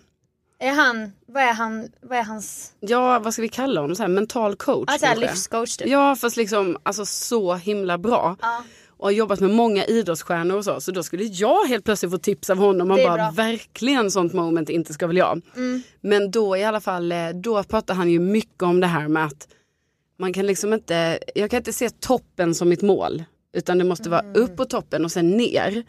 Är 0.59 0.71
han, 0.71 1.11
vad 1.27 1.43
är 1.43 1.53
han, 1.53 1.89
vad 2.01 2.17
är 2.17 2.23
hans, 2.23 2.73
Ja, 2.79 3.19
vad 3.19 3.33
ska 3.33 3.41
vi 3.41 3.49
kalla 3.49 3.81
honom? 3.81 3.95
Så 3.95 4.03
här, 4.03 4.09
mental 4.09 4.55
coach 4.55 4.89
alltså 4.89 5.05
här 5.05 5.15
livscoach 5.15 5.77
typ? 5.77 5.87
Ja, 5.87 6.15
fast 6.15 6.37
liksom 6.37 6.77
alltså 6.83 7.05
så 7.05 7.53
himla 7.55 7.97
bra. 7.97 8.37
Ja. 8.41 8.63
Och 8.97 9.07
har 9.07 9.11
jobbat 9.11 9.39
med 9.39 9.49
många 9.49 9.85
idrottsstjärnor 9.85 10.57
och 10.57 10.63
så. 10.63 10.81
Så 10.81 10.91
då 10.91 11.03
skulle 11.03 11.23
jag 11.23 11.65
helt 11.65 11.85
plötsligt 11.85 12.11
få 12.11 12.17
tips 12.17 12.49
av 12.49 12.57
honom. 12.57 12.87
Man 12.87 12.97
bara, 12.97 13.15
bra. 13.15 13.31
verkligen 13.31 14.11
sånt 14.11 14.33
moment 14.33 14.69
inte 14.69 14.93
ska 14.93 15.07
väl 15.07 15.17
jag. 15.17 15.41
Mm. 15.55 15.83
Men 16.01 16.31
då 16.31 16.57
i 16.57 16.63
alla 16.63 16.81
fall, 16.81 17.11
eh, 17.11 17.29
då 17.29 17.63
pratar 17.63 17.93
han 17.93 18.09
ju 18.09 18.19
mycket 18.19 18.63
om 18.63 18.79
det 18.79 18.87
här 18.87 19.07
med 19.07 19.25
att 19.25 19.47
man 20.19 20.33
kan 20.33 20.45
liksom 20.45 20.73
inte, 20.73 21.19
jag 21.35 21.49
kan 21.51 21.57
inte 21.57 21.73
se 21.73 21.89
toppen 21.89 22.55
som 22.55 22.69
mitt 22.69 22.81
mål. 22.81 23.23
Utan 23.53 23.77
det 23.77 23.83
måste 23.83 24.09
Mm. 24.09 24.11
vara 24.33 24.43
upp 24.45 24.57
på 24.57 24.65
toppen 24.65 25.05
och 25.05 25.11
sen 25.11 25.29
ner. 25.31 25.83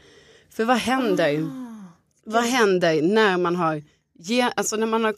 För 0.50 0.64
vad 0.64 0.76
händer? 0.76 1.42
Ah, 1.42 1.92
Vad 2.24 2.44
händer 2.44 3.02
när 3.02 3.36
man 3.36 3.56
har, 3.56 3.82
ge, 4.18 4.50
alltså 4.56 4.76
när 4.76 4.86
man 4.86 5.04
har 5.04 5.14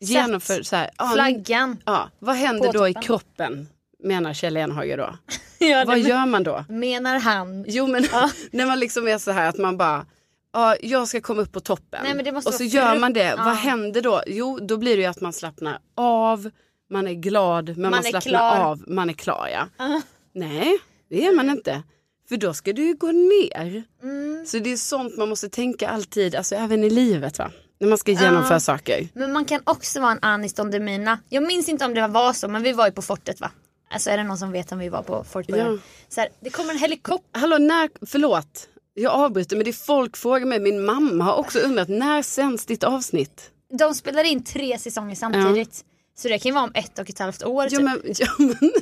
genomfört 0.00 0.66
så 0.66 0.76
här. 0.76 0.90
Ja, 0.98 1.10
Flaggan. 1.14 1.76
ja, 1.84 2.10
vad 2.18 2.36
händer 2.36 2.72
då 2.72 2.88
i 2.88 2.94
kroppen? 2.94 3.68
Menar 4.04 4.32
Kjell 4.34 4.56
Enhager 4.56 4.96
då. 4.96 5.14
Ja, 5.58 5.84
Vad 5.86 5.96
det 5.96 6.00
gör 6.00 6.26
man 6.26 6.42
då? 6.42 6.64
menar 6.68 7.18
han. 7.18 7.64
Jo 7.68 7.86
men 7.86 8.02
när 8.50 8.66
man 8.66 8.80
liksom 8.80 9.08
är 9.08 9.18
så 9.18 9.30
här 9.30 9.48
att 9.48 9.58
man 9.58 9.76
bara 9.76 10.06
Ja, 10.52 10.76
jag 10.82 11.08
ska 11.08 11.20
komma 11.20 11.42
upp 11.42 11.52
på 11.52 11.60
toppen. 11.60 12.00
Nej, 12.04 12.14
men 12.14 12.36
och 12.36 12.42
så 12.54 12.64
gör 12.64 12.98
man 12.98 13.12
det. 13.12 13.24
Ja. 13.24 13.36
Vad 13.44 13.54
händer 13.56 14.02
då? 14.02 14.22
Jo, 14.26 14.58
då 14.62 14.76
blir 14.76 14.96
det 14.96 15.02
ju 15.02 15.08
att 15.08 15.20
man 15.20 15.32
slappnar 15.32 15.78
av. 15.94 16.50
Man 16.90 17.08
är 17.08 17.12
glad, 17.14 17.68
men 17.68 17.80
man, 17.82 17.90
Man 17.90 18.02
slappnar 18.02 18.20
klar. 18.20 18.60
av. 18.64 18.84
Man 18.86 19.08
är 19.10 19.14
klar, 19.14 19.48
ja. 19.52 19.68
Ah. 19.84 20.00
Nej, 20.34 20.78
det 21.10 21.26
är 21.26 21.34
man 21.34 21.50
inte. 21.50 21.82
För 22.28 22.36
då 22.36 22.54
ska 22.54 22.72
du 22.72 22.86
ju 22.86 22.94
gå 22.94 23.06
ner. 23.12 23.84
Mm. 24.02 24.46
Så 24.46 24.58
det 24.58 24.72
är 24.72 24.76
sånt 24.76 25.16
man 25.18 25.28
måste 25.28 25.48
tänka 25.48 25.88
alltid, 25.88 26.34
alltså 26.34 26.54
även 26.54 26.84
i 26.84 26.90
livet 26.90 27.38
va. 27.38 27.50
När 27.80 27.88
man 27.88 27.98
ska 27.98 28.12
genomföra 28.12 28.54
Ja. 28.54 28.60
saker. 28.60 29.08
Men 29.14 29.32
man 29.32 29.44
kan 29.44 29.60
också 29.64 30.00
vara 30.00 30.12
en 30.12 30.18
Anis 30.22 30.54
Don 30.54 30.70
Demina. 30.70 31.18
Jag 31.28 31.42
minns 31.46 31.68
inte 31.68 31.84
om 31.84 31.94
det 31.94 32.08
var 32.08 32.32
så 32.32 32.48
men 32.48 32.62
vi 32.62 32.72
var 32.72 32.86
ju 32.86 32.92
på 32.92 33.02
fortet 33.02 33.40
va? 33.40 33.50
Alltså 33.90 34.10
är 34.10 34.16
det 34.16 34.24
någon 34.24 34.38
som 34.38 34.52
vet 34.52 34.72
om 34.72 34.78
vi 34.78 34.88
var 34.88 35.02
på 35.02 35.24
fortet? 35.24 35.56
Ja. 35.58 35.78
Så 36.08 36.20
här, 36.20 36.30
det 36.40 36.50
kommer 36.50 36.70
en 36.70 36.78
helikopter. 36.78 37.40
Hallå, 37.40 37.58
när, 37.58 38.06
förlåt. 38.06 38.68
Jag 38.94 39.12
avbryter 39.12 39.56
men 39.56 39.64
det 39.64 39.70
är 39.70 39.86
folk 39.86 40.16
frågar 40.16 40.46
mig, 40.46 40.60
min 40.60 40.84
mamma 40.84 41.24
har 41.24 41.34
också 41.36 41.58
undrat, 41.58 41.88
när 41.88 42.22
sänds 42.22 42.66
ditt 42.66 42.84
avsnitt? 42.84 43.50
De 43.78 43.94
spelar 43.94 44.24
in 44.24 44.44
tre 44.44 44.78
säsonger 44.78 45.14
samtidigt. 45.14 45.84
Så 46.18 46.28
det 46.28 46.38
kan 46.38 46.48
ju 46.50 46.54
vara 46.54 46.64
om 46.64 46.72
ett 46.74 46.98
och 46.98 47.10
ett 47.10 47.18
halvt 47.18 47.42
år. 47.42 47.64
Ja 47.64 47.70
typ. 47.70 47.80
men, 47.80 48.00
ja, 48.18 48.26
men 48.38 48.72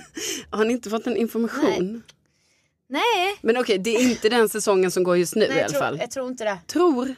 har 0.50 0.64
ni 0.64 0.72
inte 0.72 0.90
fått 0.90 1.06
en 1.06 1.16
information? 1.16 2.02
Nej, 2.88 3.38
Men 3.40 3.56
okej, 3.56 3.78
det 3.78 3.96
är 3.96 4.02
inte 4.02 4.28
den 4.28 4.48
säsongen 4.48 4.90
som 4.90 5.02
går 5.04 5.16
just 5.16 5.34
nu 5.34 5.46
nej 5.48 5.56
i 5.58 5.60
alla 5.60 5.68
tror, 5.68 5.80
fall. 5.80 5.98
jag 6.00 6.10
tror 6.10 6.28
inte 6.28 6.44
det. 6.44 6.58
Tror. 6.66 7.14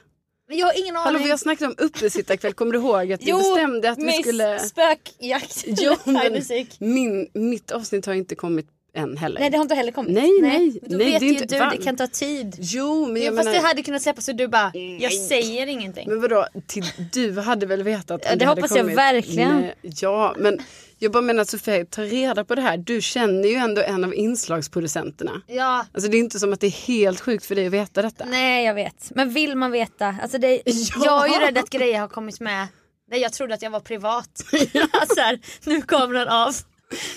Men 0.49 0.59
jag 0.59 0.67
har 0.67 0.81
ingen 0.81 0.97
Hallå, 0.97 1.09
aning. 1.09 1.25
vi 1.25 1.31
har 1.31 1.39
snackat 1.39 1.69
om 1.69 1.75
uppesittarkväll, 1.79 2.53
kommer 2.53 2.73
du 2.73 2.79
ihåg 2.79 3.13
att 3.13 3.23
vi 3.23 3.33
bestämde 3.33 3.91
att 3.91 3.99
vi 3.99 4.13
skulle... 4.13 4.59
Spökjakt. 4.61 5.65
Jo, 5.67 5.95
men 6.05 6.33
Musik. 6.33 6.77
min, 6.81 7.29
mitt 7.33 7.71
avsnitt 7.71 8.07
har 8.07 8.15
inte 8.15 8.35
kommit 8.35 8.69
än 8.97 9.17
heller. 9.17 9.41
Nej 9.41 9.51
det 9.51 9.57
har 9.57 9.63
inte 9.63 9.75
heller 9.75 9.93
kommit. 9.93 10.13
Nej, 10.13 10.31
nej, 10.43 10.79
Då 10.83 10.97
nej, 10.97 11.11
vet 11.13 11.21
det 11.21 11.27
ju 11.27 11.33
inte- 11.33 11.45
du, 11.55 11.59
va? 11.59 11.73
det 11.79 11.85
kan 11.85 11.97
ta 11.97 12.07
tid. 12.07 12.57
Jo, 12.61 13.07
men 13.07 13.17
Jo, 13.17 13.23
jag 13.23 13.35
fast 13.37 13.45
menar... 13.47 13.61
det 13.61 13.67
hade 13.69 13.83
kunnat 13.83 14.03
släppas 14.03 14.25
så 14.25 14.33
du 14.33 14.49
bara, 14.49 14.73
jag 15.01 15.13
säger 15.13 15.67
ingenting. 15.67 16.09
Men 16.09 16.21
vadå, 16.21 16.47
till, 16.67 16.85
du 17.13 17.41
hade 17.41 17.67
väl 17.67 17.83
vetat 17.83 18.21
Ja, 18.31 18.37
det 18.37 18.45
hade 18.45 18.61
hoppas 18.61 18.77
jag 18.77 18.85
verkligen. 18.85 19.61
Nej, 19.61 19.75
ja, 19.83 20.35
men 20.39 20.59
jag 20.99 21.13
bara 21.13 21.23
menar 21.23 21.43
att 21.43 21.49
Sofia, 21.49 21.85
ta 21.85 22.03
reda 22.03 22.45
på 22.45 22.55
det 22.55 22.63
här. 22.63 22.77
Du 22.77 23.01
känner 23.01 23.49
ju 23.49 23.55
ändå 23.55 23.83
en 23.83 24.05
av 24.05 24.15
inslagsproducenterna. 24.15 25.43
Ja, 25.47 25.87
Alltså 25.93 26.11
det 26.11 26.17
är 26.17 26.19
inte 26.19 26.39
som 26.39 26.53
att 26.53 26.61
det 26.61 26.67
är 26.67 26.71
helt 26.87 27.21
sjukt 27.21 27.47
för 27.47 27.55
dig 27.55 27.67
att 27.67 27.73
veta 27.73 28.03
detta. 28.03 28.25
nej 28.25 28.65
jag 28.65 28.75
vet. 28.75 29.11
Men 29.15 29.31
vill 29.31 29.55
man 29.57 29.71
veta? 29.73 30.17
Alltså 30.23 30.39
det, 30.39 30.63
Ja. 30.67 31.05
Jag 31.05 31.29
är 31.31 31.41
ju 31.41 31.47
rädd 31.47 31.59
att 31.59 31.71
grejer 31.71 32.01
har 32.01 32.09
kommit 32.09 32.41
med 32.41 32.67
där 33.11 33.17
jag 33.19 33.33
trodde 33.33 33.55
att 33.55 33.63
jag 33.63 33.71
var 33.71 33.81
privat. 33.81 34.31
så 35.15 35.21
här, 35.21 35.39
nu 35.65 35.83
kommer 35.83 36.15
den 36.15 36.29
av. 36.29 36.55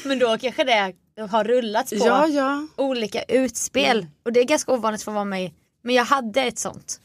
Men 0.04 0.20
då 0.20 0.38
kanske 0.38 0.64
det 0.64 0.94
har 1.28 1.44
rullats 1.44 1.90
på 1.90 1.96
Ja, 1.96 2.28
ja. 2.28 2.68
olika 2.76 3.24
utspel. 3.24 4.08
Och 4.24 4.34
det 4.34 4.40
är 4.40 4.44
ganska 4.44 4.72
ovanligt 4.72 5.04
för 5.04 5.12
att 5.12 5.16
vara 5.16 5.26
mig. 5.26 5.54
Men 5.82 5.96
jag 5.96 6.06
hade 6.06 6.42
ett 6.42 6.60
sånt. 6.60 7.02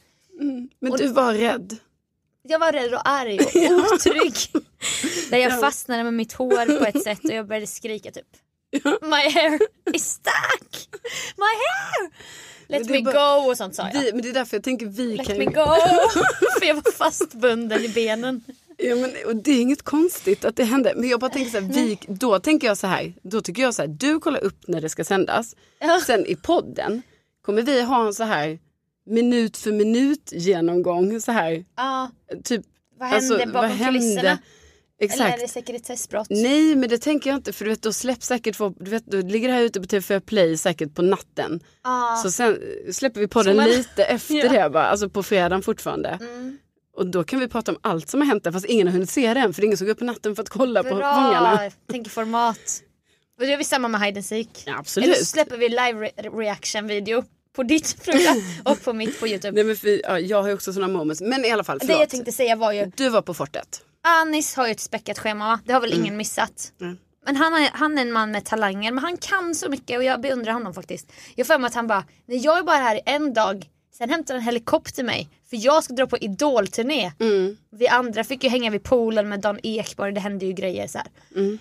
Men 0.80 0.92
du 0.92 1.08
var 1.08 1.32
rädd. 1.34 1.76
Jag 2.42 2.58
var 2.58 2.72
rädd 2.72 2.94
och 2.94 3.08
arg 3.08 3.38
och 3.40 3.92
otrygg. 3.94 4.34
Där 5.30 5.38
jag 5.38 5.60
fastnade 5.60 6.04
med 6.04 6.14
mitt 6.14 6.32
hår 6.32 6.78
på 6.78 6.84
ett 6.84 7.02
sätt 7.02 7.24
och 7.24 7.30
jag 7.30 7.46
började 7.46 7.66
skrika 7.66 8.10
typ. 8.10 8.26
My 9.02 9.30
hair 9.30 9.58
is 9.94 10.04
stuck! 10.10 10.88
My 11.36 11.44
hair! 11.44 12.10
Let 12.66 12.88
me 12.90 13.02
bara- 13.02 13.40
go 13.42 13.50
och 13.50 13.56
sånt 13.56 13.74
sa 13.74 13.88
jag. 13.92 14.00
Vi, 14.00 14.12
men 14.12 14.22
det 14.22 14.28
är 14.28 14.32
därför 14.32 14.56
jag 14.56 14.64
tänker 14.64 14.86
vi 14.86 15.16
Let 15.16 15.26
kan 15.26 15.38
me 15.38 15.44
go. 15.44 15.52
För 16.60 16.66
jag 16.66 16.74
var 16.74 16.92
fastbunden 16.92 17.84
i 17.84 17.88
benen. 17.88 18.44
Ja, 18.78 18.96
men, 18.96 19.10
och 19.26 19.36
det 19.36 19.50
är 19.50 19.60
inget 19.60 19.82
konstigt 19.82 20.44
att 20.44 20.56
det 20.56 20.64
händer. 20.64 20.92
Men 20.96 21.08
jag 21.08 21.20
bara 21.20 21.30
tänker 21.30 21.50
så 21.50 21.60
här, 21.60 21.68
vi, 21.72 21.98
då 22.08 22.38
tänker 22.38 22.66
jag 22.66 22.78
så 22.78 22.86
här, 22.86 23.14
då 23.22 23.40
tycker 23.40 23.62
jag 23.62 23.74
så 23.74 23.82
här, 23.82 23.88
du 23.88 24.20
kollar 24.20 24.44
upp 24.44 24.68
när 24.68 24.80
det 24.80 24.88
ska 24.88 25.04
sändas. 25.04 25.54
Ja. 25.80 26.00
Sen 26.06 26.26
i 26.26 26.36
podden 26.36 27.02
kommer 27.42 27.62
vi 27.62 27.82
ha 27.82 28.06
en 28.06 28.14
så 28.14 28.24
här 28.24 28.58
minut 29.06 29.56
för 29.56 29.72
minut 29.72 30.32
genomgång 30.32 31.20
så 31.20 31.32
här. 31.32 31.64
Ja, 31.76 32.10
Typ, 32.44 32.62
vad 32.98 33.08
hände 33.08 33.46
bakom 33.46 33.78
kulisserna? 33.78 34.38
Exakt. 35.00 35.20
Eller 35.20 35.32
är 35.32 35.38
det 35.38 35.48
sekretessbrott? 35.48 36.26
Nej 36.30 36.74
men 36.76 36.88
det 36.88 36.98
tänker 36.98 37.30
jag 37.30 37.36
inte 37.38 37.52
för 37.52 37.64
du 37.64 37.70
vet 37.70 37.82
då 37.82 37.92
släpps 37.92 38.26
säkert, 38.26 38.56
för, 38.56 38.72
du 38.78 38.90
vet 38.90 39.06
då 39.06 39.16
ligger 39.20 39.48
det 39.48 39.54
här 39.54 39.62
ute 39.62 39.80
på 39.80 39.86
TV4 39.86 40.20
Play 40.20 40.56
säkert 40.56 40.94
på 40.94 41.02
natten. 41.02 41.60
Ja. 41.84 42.20
Så 42.22 42.30
sen 42.30 42.58
släpper 42.92 43.20
vi 43.20 43.28
podden 43.28 43.56
man- 43.56 43.68
lite 43.68 44.04
efter 44.08 44.34
Ja. 44.54 44.62
det 44.64 44.70
bara, 44.70 44.86
alltså 44.86 45.08
på 45.08 45.22
fredagen 45.22 45.62
fortfarande. 45.62 46.08
Mm. 46.20 46.58
Och 46.96 47.06
då 47.06 47.24
kan 47.24 47.38
vi 47.40 47.48
prata 47.48 47.72
om 47.72 47.78
allt 47.82 48.08
som 48.08 48.20
har 48.20 48.26
hänt 48.28 48.44
där 48.44 48.52
fast 48.52 48.66
ingen 48.66 48.86
har 48.86 48.92
hunnit 48.92 49.10
se 49.10 49.34
den 49.34 49.54
för 49.54 49.60
det 49.60 49.64
är 49.64 49.66
ingen 49.66 49.78
som 49.78 49.86
går 49.86 49.92
upp 49.92 49.98
på 49.98 50.04
natten 50.04 50.36
för 50.36 50.42
att 50.42 50.48
kolla 50.48 50.82
på 50.82 50.88
fångarna. 50.88 51.56
Bra, 51.56 51.70
tänker 51.90 52.10
format. 52.10 52.82
Och 53.38 53.44
det 53.44 53.50
gör 53.50 53.58
vi 53.58 53.64
samma 53.64 53.88
med 53.88 54.00
Hide 54.00 54.18
and 54.18 54.24
Seek. 54.26 54.48
Ja, 54.66 54.70
Eller 54.72 54.78
absolut. 54.80 55.16
så 55.18 55.24
släpper 55.24 55.56
vi 55.56 55.68
live 55.68 55.92
re- 55.92 56.38
reaction 56.38 56.86
video 56.86 57.24
på 57.56 57.62
ditt 57.62 58.04
program 58.04 58.42
och 58.64 58.82
på 58.82 58.92
mitt 58.92 59.20
på 59.20 59.28
Youtube. 59.28 59.52
Nej, 59.54 59.64
men 59.64 59.76
för, 59.76 60.00
ja, 60.04 60.18
jag 60.18 60.42
har 60.42 60.48
ju 60.48 60.54
också 60.54 60.72
sådana 60.72 60.92
moments. 60.98 61.20
Men 61.22 61.44
i 61.44 61.50
alla 61.50 61.64
fall, 61.64 61.78
Det 61.78 61.86
förlåt. 61.86 62.00
jag 62.00 62.08
tänkte 62.10 62.32
säga 62.32 62.56
var 62.56 62.72
ju, 62.72 62.92
Du 62.96 63.08
var 63.08 63.22
på 63.22 63.34
fortet. 63.34 63.80
Anis 64.02 64.54
har 64.56 64.66
ju 64.66 64.72
ett 64.72 64.80
späckat 64.80 65.18
schema 65.18 65.46
va? 65.48 65.60
Det 65.64 65.72
har 65.72 65.80
väl 65.80 65.92
ingen 65.92 66.16
missat. 66.16 66.72
Mm. 66.80 66.96
Men 67.26 67.36
han 67.36 67.54
är, 67.54 67.70
han 67.72 67.98
är 67.98 68.02
en 68.02 68.12
man 68.12 68.30
med 68.30 68.44
talanger 68.44 68.92
men 68.92 69.04
han 69.04 69.16
kan 69.16 69.54
så 69.54 69.68
mycket 69.68 69.98
och 69.98 70.04
jag 70.04 70.20
beundrar 70.20 70.52
honom 70.52 70.74
faktiskt. 70.74 71.12
Jag 71.34 71.46
får 71.46 71.54
för 71.54 71.58
mig 71.58 71.68
att 71.68 71.74
han 71.74 71.86
bara, 71.86 72.04
nej 72.28 72.38
jag 72.38 72.58
är 72.58 72.62
bara 72.62 72.76
här 72.76 73.00
en 73.06 73.34
dag, 73.34 73.66
sen 73.98 74.10
hämtar 74.10 74.34
en 74.34 74.40
helikopter 74.40 75.04
mig 75.04 75.28
för 75.50 75.56
jag 75.64 75.84
ska 75.84 75.94
dra 75.94 76.06
på 76.06 76.18
idolturné. 76.18 77.12
Mm. 77.20 77.56
Vi 77.70 77.88
andra 77.88 78.24
fick 78.24 78.44
ju 78.44 78.50
hänga 78.50 78.70
vid 78.70 78.82
poolen 78.82 79.28
med 79.28 79.40
Dan 79.40 79.58
Ekborg, 79.62 80.12
det 80.12 80.20
hände 80.20 80.46
ju 80.46 80.52
grejer 80.52 80.86
så 80.86 80.98
här. 80.98 81.06
Mm. 81.36 81.58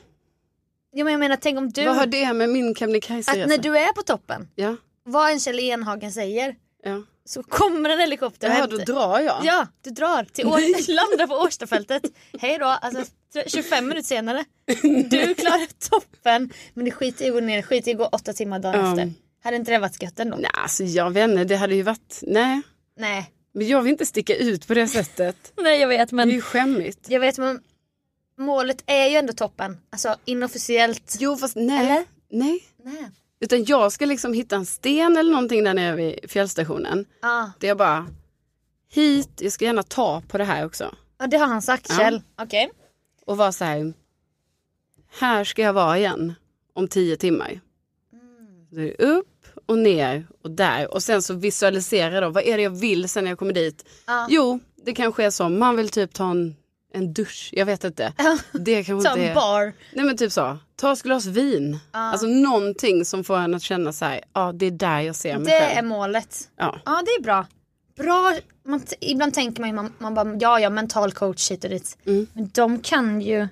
Ja, 0.95 1.03
men 1.03 1.13
jag 1.13 1.19
menar 1.19 1.35
tänk 1.35 1.57
om 1.57 1.69
du, 1.69 1.85
Vad 1.85 1.95
har 1.95 2.05
det 2.05 2.33
med 2.33 2.49
min 2.49 2.71
att 2.71 2.77
Kebnekaise-resa? 2.77 3.45
när 3.47 3.57
du 3.57 3.77
är 3.77 3.93
på 3.93 4.01
toppen, 4.01 4.47
Ja, 4.55 4.75
vad 5.03 5.31
en 5.31 5.39
Kjell 5.39 5.59
Enhagen 5.59 6.11
säger, 6.11 6.55
ja. 6.83 7.01
så 7.25 7.43
kommer 7.43 7.89
en 7.89 7.99
helikopter 7.99 8.49
och 8.49 8.55
Jaha, 8.55 8.67
då 8.67 8.77
drar 8.77 9.19
jag. 9.19 9.41
Ja, 9.43 9.67
du 9.81 9.89
drar 9.89 10.23
till 10.23 10.47
Å- 10.47 10.57
landar 10.87 11.27
på 11.27 11.33
Årstafältet. 11.35 12.03
Hej 12.39 12.57
då, 12.57 12.65
alltså 12.65 13.03
25 13.47 13.87
minuter 13.87 14.07
senare. 14.07 14.45
Du 15.09 15.33
klarar 15.35 15.89
toppen. 15.89 16.49
Men 16.73 16.85
det 16.85 16.91
skiter 16.91 17.25
i 17.25 17.27
att 17.27 17.33
gå 17.33 17.39
ner, 17.39 17.61
skiter 17.61 17.91
i 17.91 17.93
att 17.93 17.97
gå 17.97 18.05
åtta 18.05 18.33
timmar 18.33 18.59
dagen 18.59 18.79
Ja. 18.85 18.89
efter. 18.91 19.13
Hade 19.43 19.55
inte 19.57 19.71
det 19.71 19.79
varit 19.79 20.01
gött 20.03 20.19
ändå? 20.19 20.37
Nej, 20.37 20.51
alltså 20.53 20.83
jag 20.83 21.11
vet 21.11 21.29
inte, 21.29 21.43
det 21.43 21.55
hade 21.55 21.75
ju 21.75 21.81
varit, 21.81 22.19
nej. 22.21 22.61
Nej. 22.97 23.31
Men 23.53 23.67
jag 23.67 23.81
vill 23.81 23.91
inte 23.91 24.05
sticka 24.05 24.35
ut 24.35 24.67
på 24.67 24.73
det 24.73 24.87
sättet. 24.87 25.53
Nej 25.61 25.79
jag 25.81 25.87
vet 25.87 26.09
Det 26.09 26.13
är 26.13 26.15
men 26.15 26.29
ju 26.29 26.41
skämmigt. 26.41 27.09
jag 27.09 27.19
vet 27.19 27.37
men 27.37 27.61
målet 28.37 28.83
är 28.85 29.07
ju 29.07 29.15
ändå 29.15 29.33
toppen. 29.33 29.77
Alltså 29.89 30.15
inofficiellt. 30.25 31.15
Jo 31.19 31.37
fast 31.37 31.55
nej. 31.55 31.85
Eller? 31.85 32.05
Nej. 32.29 32.63
Nej. 32.83 33.09
Utan 33.39 33.63
jag 33.65 33.91
ska 33.91 34.05
liksom 34.05 34.33
hitta 34.33 34.55
en 34.55 34.65
sten 34.65 35.17
eller 35.17 35.31
någonting 35.31 35.63
där 35.63 35.73
nere 35.73 35.95
vid 35.95 36.31
fjällstationen. 36.31 37.05
Ja, 37.21 37.51
Det 37.59 37.67
är 37.67 37.75
bara 37.75 38.07
hit, 38.91 39.29
jag 39.41 39.51
ska 39.51 39.65
gärna 39.65 39.83
ta 39.83 40.21
på 40.27 40.37
det 40.37 40.43
här 40.43 40.65
också. 40.65 40.95
ja 41.19 41.27
det 41.27 41.37
har 41.37 41.47
han 41.47 41.61
sagt 41.61 41.85
Ja. 41.89 41.95
Kjell. 41.97 42.21
Okej. 42.37 42.71
Och 43.25 43.37
vara 43.37 43.51
så 43.51 43.65
här. 43.65 43.93
Här 45.19 45.43
ska 45.43 45.61
jag 45.61 45.73
vara 45.73 45.97
igen 45.97 46.33
om 46.73 46.87
tio 46.87 47.17
timmar. 47.17 47.59
Så 48.69 48.75
det 48.75 48.89
är 48.89 49.01
upp 49.01 49.27
och 49.65 49.77
ner 49.77 50.27
och 50.43 50.51
där. 50.51 50.93
Och 50.93 51.03
sen 51.03 51.21
så 51.21 51.33
visualisera 51.33 52.21
då. 52.21 52.29
Vad 52.29 52.43
är 52.43 52.57
det 52.57 52.63
jag 52.63 52.79
vill 52.79 53.09
sen 53.09 53.23
när 53.23 53.31
jag 53.31 53.39
kommer 53.39 53.53
dit? 53.53 53.85
Ja. 54.07 54.27
Jo, 54.29 54.59
det 54.85 54.93
kanske 54.93 55.23
är 55.23 55.29
så. 55.29 55.49
Man 55.49 55.75
vill 55.75 55.89
typ 55.89 56.13
ta 56.13 56.31
en, 56.31 56.55
en 56.93 57.13
dusch. 57.13 57.49
Jag 57.53 57.65
vet 57.65 57.83
inte. 57.83 58.13
Ja. 58.17 58.37
Det 58.51 58.83
kanske 58.83 59.09
Ta 59.09 59.13
inte 59.13 59.25
en 59.25 59.31
är... 59.31 59.35
bar. 59.35 59.73
Nej 59.93 60.05
men 60.05 60.17
typ 60.17 60.31
så. 60.31 60.57
Ta 60.75 60.93
ett 60.93 61.03
glas 61.03 61.25
vin. 61.25 61.79
Alltså 61.91 62.27
någonting 62.27 63.05
som 63.05 63.23
får 63.23 63.37
en 63.37 63.53
att 63.55 63.61
känna 63.63 63.93
så 63.93 64.05
här. 64.05 64.21
Ja 64.33 64.51
det 64.51 64.65
är 64.65 64.71
där 64.71 64.99
jag 65.01 65.15
ser 65.15 65.37
mig 65.37 65.45
Det 65.45 65.59
själv. 65.59 65.77
är 65.77 65.81
målet. 65.81 66.49
Ja. 66.57 66.79
Ja 66.85 67.01
det 67.05 67.11
är 67.11 67.21
bra. 67.23 67.45
Bra, 67.97 68.33
man, 68.67 68.81
ibland 68.99 69.33
tänker 69.33 69.61
man 69.61 69.69
ju 69.69 69.75
man, 69.75 69.93
man 69.97 70.13
bara 70.13 70.35
ja 70.39 70.59
ja 70.59 70.69
mental 70.69 71.11
coach 71.11 71.51
hit 71.51 71.63
och 71.63 71.69
dit. 71.69 71.97
Mm. 72.05 72.27
Men 72.33 72.49
de 72.53 72.79
kan 72.79 73.21
ju, 73.21 73.47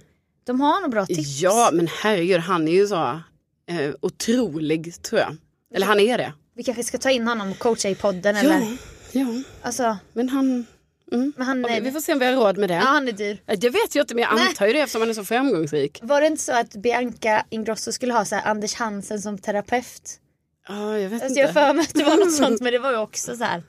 de 0.45 0.61
har 0.61 0.81
nog 0.81 0.91
bra 0.91 1.05
tips. 1.05 1.41
Ja 1.41 1.69
men 1.73 1.87
herregud 2.03 2.39
han 2.39 2.67
är 2.67 2.71
ju 2.71 2.87
så 2.87 2.95
eh, 3.69 3.91
otrolig 4.01 5.03
tror 5.03 5.21
jag. 5.21 5.37
Eller 5.73 5.87
han 5.87 5.99
är 5.99 6.17
det. 6.17 6.33
Vi 6.55 6.63
kanske 6.63 6.83
ska 6.83 6.97
ta 6.97 7.09
in 7.11 7.27
honom 7.27 7.51
och 7.51 7.59
coacha 7.59 7.89
i 7.89 7.95
podden 7.95 8.35
eller? 8.35 8.59
Ja, 8.59 8.67
ja. 9.11 9.27
Alltså, 9.61 9.97
Men 10.13 10.29
han... 10.29 10.65
Mm. 11.11 11.33
men 11.37 11.47
han, 11.47 11.65
är, 11.65 11.81
vi 11.81 11.91
får 11.91 11.99
se 11.99 12.13
om 12.13 12.19
vi 12.19 12.25
har 12.25 12.33
råd 12.33 12.57
med 12.57 12.69
det. 12.69 12.73
ja, 12.75 12.79
han 12.81 13.07
är 13.07 13.11
dyr. 13.11 13.41
Det 13.45 13.69
vet 13.69 13.95
jag 13.95 14.03
inte 14.03 14.15
men 14.15 14.21
jag 14.21 14.35
Nej. 14.35 14.47
antar 14.47 14.67
ju 14.67 14.73
det 14.73 14.79
eftersom 14.79 15.01
han 15.01 15.09
är 15.09 15.13
så 15.13 15.23
framgångsrik. 15.25 15.99
Var 16.01 16.21
det 16.21 16.27
inte 16.27 16.43
så 16.43 16.51
att 16.53 16.75
Bianca 16.75 17.45
Ingrosso 17.49 17.91
skulle 17.91 18.13
ha 18.13 18.25
så 18.25 18.35
Anders 18.35 18.73
Hansen 18.75 19.21
som 19.21 19.37
terapeut? 19.37 20.19
Ja 20.67 20.97
jag 20.99 21.09
vet 21.09 21.23
Alltså 21.23 21.39
jag 21.39 21.49
inte. 21.49 21.53
för 21.61 21.73
mig 21.73 21.83
att 21.83 21.93
det 21.93 22.03
var 22.03 22.17
något 22.17 22.33
sånt 22.33 22.61
men 22.61 22.73
det 22.73 22.79
var 22.79 22.91
ju 22.91 22.97
också 22.97 23.35
så 23.37 23.43
här. 23.43 23.63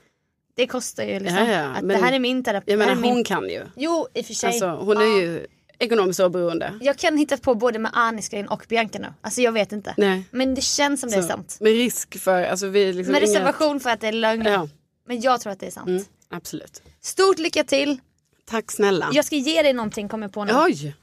Det 0.56 0.66
kostar 0.66 1.04
ju 1.04 1.18
liksom. 1.18 1.38
Ja, 1.38 1.52
ja, 1.52 1.60
att 1.64 1.82
men- 1.84 1.88
det 2.00 2.04
här 2.04 2.12
är 2.12 2.18
min 2.18 2.44
terapeut. 2.44 2.70
Jag 2.70 2.78
menar 2.78 2.94
min... 2.94 3.12
hon 3.12 3.24
kan 3.24 3.48
ju. 3.48 3.64
Jo 3.76 4.06
i 4.14 4.20
och 4.22 4.26
för 4.26 4.34
sig. 4.34 4.48
Alltså, 4.48 4.66
hon 4.70 4.96
är 4.96 5.20
ju 5.20 5.46
ekonomiskt 5.82 6.20
oberoende. 6.20 6.74
Jag 6.80 6.96
kan 6.98 7.16
hitta 7.18 7.36
på 7.36 7.54
både 7.54 7.78
med 7.78 7.90
Anis 7.94 8.28
grejen 8.28 8.48
och 8.48 8.64
Bianca 8.68 8.98
nu. 8.98 9.06
Alltså 9.20 9.40
jag 9.40 9.52
vet 9.52 9.72
inte. 9.72 9.94
Nej. 9.96 10.24
Men 10.30 10.54
det 10.54 10.60
känns 10.60 11.00
som 11.00 11.10
det 11.10 11.16
är 11.16 11.22
Så, 11.22 11.28
sant. 11.28 11.56
Med 11.60 11.72
risk 11.72 12.18
för, 12.20 12.44
alltså 12.44 12.66
vi 12.66 12.92
liksom 12.92 13.12
Med 13.12 13.20
reservation 13.20 13.80
för 13.80 13.90
att 13.90 14.00
det 14.00 14.08
är 14.08 14.12
lögn. 14.12 14.46
Ja, 14.46 14.68
Men 15.08 15.20
jag 15.20 15.40
tror 15.40 15.52
att 15.52 15.60
det 15.60 15.66
är 15.66 15.70
sant. 15.70 15.88
mm, 15.88 16.04
absolut. 16.30 16.82
Stort 17.00 17.38
lycka 17.38 17.64
till. 17.64 18.00
Tack 18.44 18.70
snälla. 18.72 19.08
Jag 19.12 19.24
ska 19.24 19.36
ge 19.36 19.62
dig 19.62 19.72
någonting 19.72 20.08
kommer 20.08 20.24
jag 20.26 20.32
på 20.32 20.44
nu. 20.44 20.52
Oj! 20.56 20.94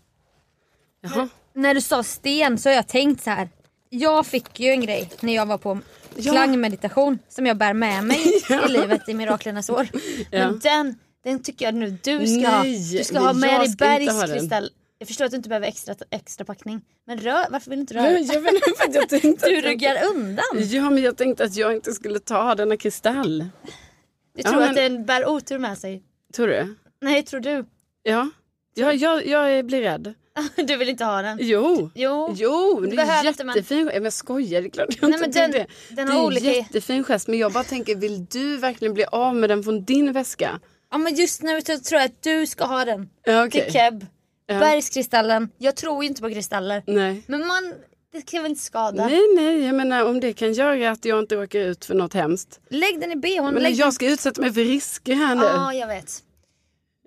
Jaha. 1.02 1.30
När 1.54 1.74
du 1.74 1.82
sa 1.82 2.04
sten 2.04 2.58
så 2.58 2.70
har 2.70 2.76
jag 2.76 2.88
tänkt 2.88 3.24
så 3.24 3.30
här. 3.30 3.50
Jag 3.90 4.26
fick 4.26 4.60
ju 4.60 4.70
en 4.70 4.82
grej 4.82 5.10
när 5.20 5.36
jag 5.36 5.46
var 5.46 5.58
på 5.58 5.80
Ja. 6.16 6.32
klangmeditation 6.32 7.20
som 7.30 7.46
jag 7.46 7.58
bär 7.58 7.74
med 7.74 8.04
mig 8.04 8.42
Ja. 8.50 8.66
i 8.68 8.72
livet 8.72 9.10
i 9.10 9.14
miraklernas 9.14 9.70
år. 9.70 9.88
Men 10.32 10.60
den, 10.60 10.96
den 11.24 11.44
tycker 11.44 11.66
jag 11.66 11.76
nu 11.76 11.90
du 12.04 12.28
ska 12.28 12.48
ha. 12.50 12.64
Du 12.64 13.04
ska 13.04 13.20
ha 13.20 13.34
med 13.34 13.60
dig 13.60 13.76
bergskristall. 13.78 14.70
Jag 15.00 15.08
förstår 15.08 15.26
att 15.26 15.32
du 15.32 15.38
inte 15.38 15.50
behöver 15.50 15.68
extra, 15.68 15.96
extra 16.12 16.46
packning. 16.46 16.82
Men 17.08 17.18
rör, 17.20 17.46
varför 17.50 17.70
vill 17.70 17.78
du 17.80 17.82
inte 17.82 17.94
röra? 17.94 18.12
Jag, 18.12 18.22
jag 18.36 18.42
vet 18.42 18.54
inte 18.54 18.72
för 18.86 18.94
jag 18.94 19.10
tänkte 19.10 19.50
Du 19.50 19.62
ryggar 19.62 20.06
undan. 20.16 20.46
Ja 20.56 20.90
men 20.90 21.04
jag 21.04 21.18
tänkte 21.18 21.44
att 21.44 21.56
jag 21.56 21.74
inte 21.76 21.94
skulle 21.94 22.20
ta 22.20 22.56
denna 22.56 22.78
kristall. 22.78 23.40
Du 23.40 24.42
Ja, 24.44 24.50
tror 24.50 24.60
men- 24.60 24.70
att 24.70 24.76
den 24.76 25.06
bär 25.06 25.28
otur 25.30 25.60
med 25.60 25.78
sig. 25.78 26.04
Tror 26.36 26.48
du? 26.48 26.76
Nej, 27.02 27.24
tror 27.24 27.40
du? 27.40 27.66
Ja. 28.04 28.30
Ja, 28.76 28.94
jag, 28.94 29.28
jag 29.28 29.66
blir 29.66 29.82
rädd. 29.82 30.14
Du 30.56 30.78
vill 30.78 30.90
inte 30.90 31.06
ha 31.06 31.22
den? 31.22 31.38
Jo. 31.42 31.90
Jo. 31.96 32.34
Jo, 32.38 32.80
det 32.92 33.02
är 33.02 33.24
jättefin 33.24 33.54
gest. 33.54 33.70
Men 33.94 34.04
jag 34.04 34.14
skojar, 34.14 34.62
det 34.62 34.68
är 34.68 34.70
klart 34.70 34.88
jag 35.02 35.10
Nej, 35.10 35.24
inte 35.26 35.40
men 35.40 35.52
den- 35.52 35.66
det. 35.90 35.96
den 35.96 36.08
det 36.08 36.14
är 36.14 36.24
olika- 36.26 36.52
jättefin 36.52 37.04
gest 37.04 37.28
men 37.28 37.40
jag 37.40 37.52
bara 37.52 37.64
tänker, 37.64 37.96
vill 37.96 38.26
du 38.26 38.58
verkligen 38.58 38.94
bli 38.94 39.06
av 39.06 39.36
med 39.36 39.50
den 39.50 39.64
från 39.64 39.84
din 39.84 40.12
väska? 40.14 40.60
Ja 40.92 40.98
men 40.98 41.16
just 41.16 41.42
nu 41.42 41.62
så 41.62 41.80
tror 41.80 42.02
jag 42.02 42.06
att 42.06 42.24
du 42.24 42.48
ska 42.48 42.66
ha 42.66 42.86
den. 42.86 43.10
Ja, 43.24 43.46
okej. 43.46 43.64
Till 43.64 43.74
Keb. 43.74 44.06
Ja. 44.48 44.60
Bergskristallen. 44.60 45.50
Jag 45.58 45.76
tror 45.76 46.04
ju 46.04 46.10
inte 46.10 46.22
på 46.22 46.30
kristaller. 46.30 46.84
Nej. 46.88 47.24
Men 47.28 47.48
man, 47.48 47.74
det 48.12 48.22
kan 48.22 48.44
väl 48.44 48.50
inte 48.52 48.64
skada? 48.64 49.06
Nej, 49.08 49.22
nej, 49.36 49.66
jag 49.66 49.76
menar 49.76 50.06
om 50.06 50.20
det 50.20 50.34
kan 50.34 50.54
göra 50.54 50.92
att 50.92 51.06
jag 51.06 51.20
inte 51.20 51.38
åker 51.38 51.60
ut 51.60 51.86
för 51.86 51.96
något 51.96 52.14
hemskt. 52.14 52.60
Lägg 52.70 53.00
den 53.00 53.12
i 53.12 53.16
bhn. 53.16 53.54
Men 53.54 53.76
jag 53.76 53.94
ska 53.94 54.06
utsätta 54.06 54.42
mig 54.42 54.54
för 54.54 54.62
risker 54.62 55.14
här 55.14 55.36
nu. 55.36 55.44
Ja, 55.44 55.74
jag 55.74 55.88
vet. 55.88 56.24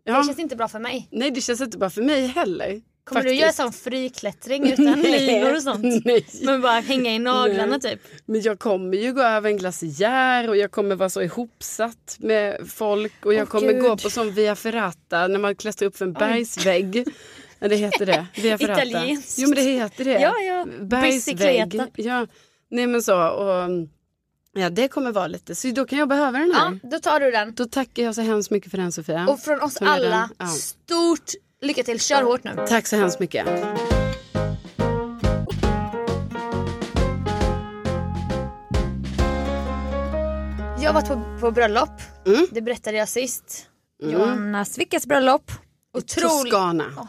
Ja. 0.05 0.19
Det 0.19 0.25
känns 0.25 0.39
inte 0.39 0.57
bra 0.57 0.69
för 0.69 0.79
mig. 0.79 1.09
Nej, 1.11 1.31
det 1.31 1.41
känns 1.41 1.61
inte 1.61 1.79
bara 1.79 1.91
för 1.91 2.03
mig 2.03 2.27
heller. 2.27 2.83
Kommer 3.05 3.21
faktiskt. 3.21 3.37
du 3.39 3.41
göra 3.41 3.53
sån 3.53 3.73
friklättring 3.73 4.73
utan 4.73 5.01
linor 5.03 5.55
och 5.57 5.63
sånt? 5.63 6.05
Nej. 6.05 6.27
Men 6.43 6.61
bara 6.61 6.81
hänga 6.81 7.15
i 7.15 7.19
naglarna 7.19 7.79
Nej. 7.83 7.91
typ? 7.93 8.01
Men 8.27 8.41
jag 8.41 8.59
kommer 8.59 8.97
ju 8.97 9.13
gå 9.13 9.23
över 9.23 9.51
en 9.51 9.57
glaciär 9.57 10.49
och 10.49 10.57
jag 10.57 10.71
kommer 10.71 10.95
vara 10.97 11.09
så 11.11 11.23
ihopsatt 11.23 12.17
med 12.19 12.71
folk 12.71 13.27
och 13.27 13.35
jag 13.35 13.43
Åh, 13.43 13.47
kommer 13.49 13.73
Gud. 13.73 13.83
gå 13.83 13.97
på 13.97 14.11
sån 14.11 14.33
via 14.33 14.57
ferrata 14.57 15.29
när 15.29 15.39
man 15.39 15.55
klättrar 15.57 15.89
upp 15.89 15.97
för 15.97 16.05
en 16.05 16.13
bergsvägg. 16.13 17.05
Ja, 17.59 17.69
det 17.69 17.77
heter 17.77 18.07
det. 18.07 18.27
Via 18.43 18.59
ferrata. 18.59 18.85
Italienskt. 18.85 19.39
Jo 19.39 19.49
men 19.49 19.57
det 19.57 19.63
heter 19.63 20.05
det. 20.05 20.21
Ja, 20.21 20.35
ja. 20.39 20.67
Bergsvägg. 20.81 21.83
Ja. 21.95 22.27
Nej 22.71 22.87
men 22.87 23.03
så 23.03 23.29
och 23.29 23.71
ja 24.55 24.71
det 24.71 24.89
kommer 24.89 25.13
vara 25.13 25.27
lite 25.27 25.55
så 25.55 25.69
då 25.69 25.85
kan 25.85 25.99
jag 25.99 26.09
behöva 26.09 26.39
den 26.39 26.53
här. 26.53 26.79
Ja, 26.83 26.89
då 26.91 26.99
tar 26.99 27.21
du 27.21 27.31
den. 27.31 27.55
Då 27.55 27.65
tackar 27.65 28.03
jag 28.03 28.15
så 28.15 28.21
hemskt 28.21 28.51
mycket 28.51 28.71
för 28.71 28.79
den 28.79 28.93
Sofia. 28.93 29.27
Och 29.29 29.41
från 29.41 29.61
oss 29.61 29.77
alla. 29.81 30.31
Ja. 30.39 30.47
stort 30.47 31.31
lycka 31.63 31.83
till. 31.83 32.01
Kör 32.01 32.23
hårt 32.23 32.45
nu. 32.45 32.65
Tack 32.69 32.87
så 32.87 32.97
hemskt 32.97 33.21
mycket. 33.21 33.47
Jag 40.83 40.93
har 40.93 40.93
varit 40.93 41.09
på, 41.09 41.41
på 41.41 41.51
bröllop. 41.51 41.91
Mm. 42.27 42.47
Det 42.51 42.63
berättade 42.63 42.97
jag 42.97 43.09
sist. 43.09 43.67
Johanna 44.03 44.65
Svickas 44.65 45.07
bröllop. 45.07 45.53
Otroligt. 45.99 46.53
Toscana. 46.53 47.09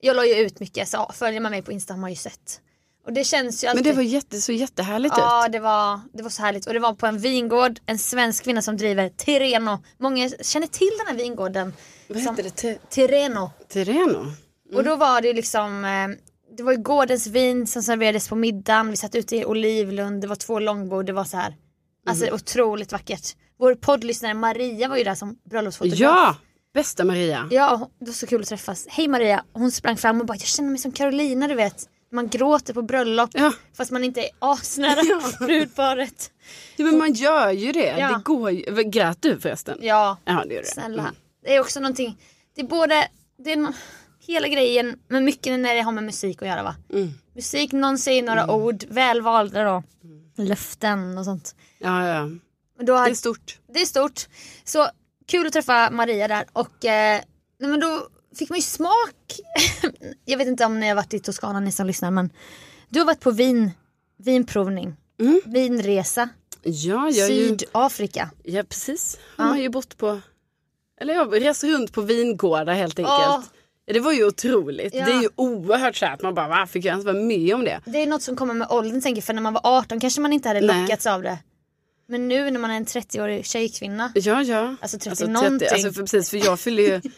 Jag 0.00 0.16
la 0.16 0.26
ju 0.26 0.34
ut 0.34 0.60
mycket, 0.60 0.88
så 0.88 1.10
följer 1.14 1.40
man 1.40 1.50
mig 1.50 1.62
på 1.62 1.72
Insta 1.72 1.94
har 1.94 2.00
man 2.00 2.10
ju 2.10 2.16
sett. 2.16 2.60
Och 3.06 3.12
det 3.12 3.24
känns 3.24 3.64
ju 3.64 3.66
Men 3.66 3.78
alltid... 3.78 3.92
det 3.92 3.96
var 3.96 4.02
jätte, 4.02 4.40
så 4.40 4.52
jättehärligt 4.52 5.14
Ja 5.18 5.46
ut. 5.46 5.52
det 5.52 5.60
var, 5.60 6.00
det 6.12 6.22
var 6.22 6.30
så 6.30 6.42
härligt 6.42 6.66
och 6.66 6.74
det 6.74 6.80
var 6.80 6.94
på 6.94 7.06
en 7.06 7.18
vingård, 7.18 7.78
en 7.86 7.98
svensk 7.98 8.44
kvinna 8.44 8.62
som 8.62 8.76
driver 8.76 9.08
Tireno. 9.08 9.78
Många 9.98 10.28
känner 10.28 10.66
till 10.66 10.90
den 10.98 11.06
här 11.06 11.14
vingården. 11.14 11.72
Vad 12.08 12.18
hette 12.18 12.42
det? 12.42 12.50
Te- 12.50 12.78
Tireno. 12.90 13.50
Terreno? 13.68 14.32
Och 14.74 14.84
då 14.84 14.96
var 14.96 15.20
det 15.20 15.32
liksom, 15.32 15.84
eh, 15.84 16.08
det 16.56 16.62
var 16.62 16.72
ju 16.72 16.78
gårdens 16.78 17.26
vin 17.26 17.66
som 17.66 17.82
serverades 17.82 18.28
på 18.28 18.36
middagen. 18.36 18.90
Vi 18.90 18.96
satt 18.96 19.14
ute 19.14 19.36
i 19.36 19.44
Olivlund, 19.44 20.20
det 20.20 20.26
var 20.28 20.36
två 20.36 20.58
långbord, 20.58 21.06
det 21.06 21.12
var 21.12 21.24
så 21.24 21.36
här. 21.36 21.54
Alltså 22.08 22.24
Mm. 22.24 22.34
otroligt 22.34 22.92
vackert. 22.92 23.36
Vår 23.58 23.74
poddlyssnare 23.74 24.34
Maria 24.34 24.88
var 24.88 24.96
ju 24.96 25.04
där 25.04 25.14
som 25.14 25.36
bröllopsfotograf. 25.50 26.00
Ja! 26.00 26.36
Bästa 26.74 27.04
Maria. 27.04 27.48
Ja, 27.50 27.90
det 28.00 28.06
var 28.06 28.12
så 28.12 28.26
kul 28.26 28.40
att 28.40 28.46
träffas. 28.48 28.86
Hej 28.88 29.08
Maria! 29.08 29.44
Hon 29.52 29.70
sprang 29.70 29.96
fram 29.96 30.20
och 30.20 30.26
bara, 30.26 30.34
jag 30.34 30.40
känner 30.46 30.70
mig 30.70 30.78
som 30.78 30.92
Carolina 30.92 31.48
du 31.48 31.54
vet. 31.54 31.88
Man 32.12 32.28
gråter 32.28 32.74
på 32.74 32.82
bröllop 32.82 33.30
Ja. 33.32 33.52
fast 33.76 33.90
man 33.90 34.04
inte 34.04 34.20
är 34.20 34.28
asnära 34.38 35.02
brudparet. 35.46 36.30
ja, 36.76 36.84
men 36.84 36.98
man 36.98 37.12
gör 37.12 37.50
ju 37.50 37.72
det. 37.72 37.96
Ja. 37.98 38.08
Det 38.08 38.22
går 38.24 38.50
ju. 38.50 38.82
Grät 38.82 39.22
du 39.22 39.40
förresten? 39.40 39.78
Ja, 39.82 40.16
Ja, 40.24 40.44
det 40.48 40.54
gör 40.54 40.62
det. 40.62 40.68
snälla. 40.68 41.02
Mm. 41.02 41.14
Det 41.46 41.54
är 41.54 41.60
också 41.60 41.80
någonting, 41.80 42.18
det 42.54 42.60
är 42.60 42.66
både, 42.66 43.08
det 43.38 43.52
är 43.52 43.56
no, 43.56 43.72
hela 44.20 44.48
grejen, 44.48 44.98
men 45.08 45.24
mycket 45.24 45.60
när 45.60 45.74
det 45.74 45.80
har 45.80 45.92
med 45.92 46.04
musik 46.04 46.42
att 46.42 46.48
göra 46.48 46.62
va. 46.62 46.74
Mm. 46.92 47.10
Musik, 47.34 47.72
någon 47.72 47.98
säger 47.98 48.22
några 48.22 48.50
ord, 48.50 48.84
välvalda 48.88 49.64
då. 49.64 49.82
Löften 50.36 51.18
och 51.18 51.24
sånt. 51.24 51.54
Ja, 51.78 52.08
ja. 52.08 52.28
Då 52.78 52.84
Det 52.84 52.92
har, 52.92 53.10
är 53.10 53.14
stort. 53.14 53.58
det 53.74 53.80
är 53.80 53.86
stort. 53.86 54.28
Så 54.64 54.88
kul 55.26 55.46
att 55.46 55.52
träffa 55.52 55.90
Maria 55.90 56.28
där 56.28 56.44
och 56.52 56.84
eh, 56.84 57.20
nej, 57.60 57.70
men 57.70 57.80
då 57.80 58.08
fick 58.38 58.50
man 58.50 58.58
ju 58.58 58.62
smak. 58.62 59.40
jag 60.24 60.38
vet 60.38 60.48
inte 60.48 60.64
om 60.64 60.80
ni 60.80 60.88
har 60.88 60.94
varit 60.94 61.14
i 61.14 61.20
Toscana 61.20 61.60
ni 61.60 61.72
som 61.72 61.86
lyssnar 61.86 62.10
men 62.10 62.30
du 62.88 62.98
har 62.98 63.06
varit 63.06 63.20
på 63.20 63.30
vin, 63.30 63.70
vinprovning, 64.18 64.96
Mm. 65.20 65.40
vinresa, 65.46 66.28
Ja, 66.62 67.10
jag 67.10 67.26
är 67.30 67.34
ju... 67.34 67.48
Sydafrika. 67.48 68.30
Ja, 68.42 68.62
precis. 68.62 69.18
Har 69.36 69.44
man 69.48 69.60
ju 69.62 69.68
bott 69.68 69.96
på... 69.96 70.20
Eller 71.00 71.14
jag 71.14 71.42
reser 71.42 71.68
runt 71.68 71.92
på 71.92 72.00
vingårdar 72.00 72.74
helt 72.74 72.98
enkelt. 72.98 73.08
Ja, 73.18 73.42
det 73.86 74.00
var 74.00 74.12
ju 74.12 74.24
otroligt. 74.26 74.94
Ja. 74.94 75.04
Det 75.04 75.12
är 75.12 75.22
ju 75.22 75.28
oerhört 75.36 75.96
så 75.96 76.06
att 76.06 76.22
man 76.22 76.34
bara, 76.34 76.48
varför 76.48 76.66
fick 76.66 76.84
jag 76.84 76.90
ens 76.90 77.04
vara 77.04 77.16
med 77.16 77.54
om 77.54 77.64
det? 77.64 77.80
Det 77.84 78.02
är 78.02 78.06
något 78.06 78.22
som 78.22 78.36
kommer 78.36 78.54
med 78.54 78.68
åldern 78.70 79.00
tänker 79.00 79.16
jag 79.16 79.24
för 79.24 79.32
när 79.34 79.42
man 79.42 79.52
var 79.52 79.60
18 79.64 80.00
kanske 80.00 80.20
man 80.20 80.32
inte 80.32 80.48
hade 80.48 80.60
lockats 80.60 81.06
av 81.06 81.22
det. 81.22 81.38
Men 82.08 82.28
nu 82.28 82.50
när 82.50 82.60
man 82.60 82.70
är 82.70 82.76
en 82.76 82.84
30-årig 82.86 83.46
tjejkvinna. 83.46 84.12
Ja, 84.14 84.42
ja. 84.42 84.76
Alltså 84.80 84.98
30 84.98 85.26
någonting. 85.26 85.68
alltså 85.72 85.92
för, 85.92 86.00
precis, 86.00 86.30
för 86.30 86.36
jag 86.36 86.60
fyller 86.60 86.82
ju... 86.82 87.00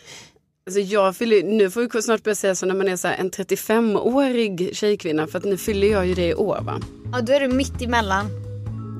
Alltså 0.66 0.80
jag 0.80 1.16
fyller, 1.16 1.42
nu 1.42 1.70
får 1.70 1.94
vi 1.94 2.02
snart 2.02 2.22
börja 2.24 2.34
säga 2.34 2.54
så 2.54 2.66
när 2.66 2.74
man 2.74 2.88
är 2.88 2.96
så 2.96 3.08
här 3.08 3.16
en 3.16 3.30
35-årig 3.30 4.70
tjejkvinna 4.76 5.26
för 5.26 5.38
att 5.38 5.44
nu 5.44 5.56
fyller 5.56 5.88
jag 5.88 6.06
ju 6.06 6.14
det 6.14 6.28
i 6.28 6.34
år 6.34 6.60
va. 6.62 6.80
Ja 7.12 7.20
då 7.20 7.32
är 7.32 7.40
du 7.40 7.48
mitt 7.48 7.82
emellan. 7.82 8.26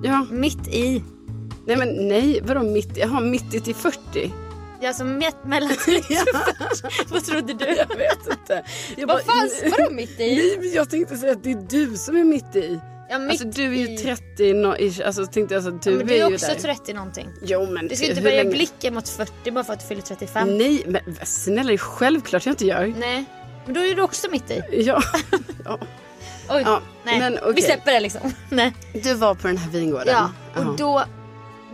Ja, 0.05 0.27
Mitt 0.31 0.69
i. 0.69 1.03
nej 1.67 1.77
men 1.77 2.09
nej, 2.09 2.41
vadå 2.45 2.63
mitt, 2.63 2.97
jag 2.97 3.09
har 3.09 3.21
mitt 3.21 3.55
i 3.55 3.61
till 3.61 3.75
40. 3.75 4.33
Ja 4.81 4.93
som 4.93 5.19
mitt 5.19 5.45
mellan 5.45 5.69
30 5.85 6.03
Vad 7.09 7.25
trodde 7.25 7.53
du? 7.55 7.65
Jag 7.67 7.97
vet 7.97 8.27
inte. 8.31 8.65
Jag 8.97 9.07
Vad 9.07 9.17
bara- 9.17 9.35
fan, 9.35 9.51
vadå 9.79 9.91
mitt 9.91 10.21
i? 10.21 10.37
Nej, 10.37 10.57
men 10.61 10.73
jag 10.73 10.91
tänkte 10.91 11.17
säga 11.17 11.33
att 11.33 11.45
det 11.45 11.51
är 11.51 11.67
du 11.69 11.97
som 11.97 12.17
är 12.17 12.25
mitt 12.25 12.57
i. 12.57 12.81
Ja, 13.11 13.19
mitt 13.19 13.31
Alltså 13.31 13.47
du 13.47 13.65
är 13.65 13.69
ju 13.89 13.95
i. 13.95 13.99
30, 13.99 14.53
no, 14.55 14.77
ish, 14.79 15.01
alltså 15.07 15.27
tänkte 15.27 15.55
jag 15.55 15.63
så 15.63 15.69
att 15.69 15.83
du, 15.83 15.91
Ja, 15.91 15.97
men 15.97 16.07
du 16.07 16.13
är 16.15 16.25
är 16.25 16.29
ju 16.29 16.35
också 16.35 16.47
där. 16.47 16.55
30 16.55 16.93
någonting. 16.93 17.29
Jo 17.43 17.67
men 17.71 17.89
Du 17.89 17.97
ska 17.97 18.07
inte 18.07 18.23
börja 18.23 18.37
länge- 18.37 18.51
blicka 18.51 18.91
mot 18.91 19.09
40 19.09 19.51
bara 19.51 19.65
för 19.65 19.73
att 19.73 19.81
du 19.81 19.87
fyller 19.87 20.03
35. 20.03 20.59
Nej 20.59 20.83
men 20.87 21.03
snälla 21.25 21.69
det 21.69 21.75
är 21.75 21.79
självklart 21.79 22.47
jag 22.47 22.53
inte 22.53 22.67
gör. 22.67 22.95
Nej. 22.99 23.25
Men 23.65 23.75
då 23.75 23.81
är 23.81 23.95
du 23.95 24.03
också 24.03 24.31
mitt 24.31 24.51
i. 24.51 24.63
Ja. 24.73 25.03
ja. 25.65 25.79
Oj, 26.51 26.63
Ja, 26.65 26.83
nej. 27.05 27.19
men 27.19 27.39
okej. 27.39 27.53
Vi 27.55 27.63
släpper 27.63 27.93
det 27.93 28.01
liksom. 28.01 28.21
nej. 28.51 28.75
Du 28.93 29.15
var 29.15 29.35
på 29.35 29.47
den 29.47 29.57
här 29.57 29.71
vingården. 29.71 30.09
Ja, 30.09 30.31
och 30.57 30.77
då, 30.77 31.05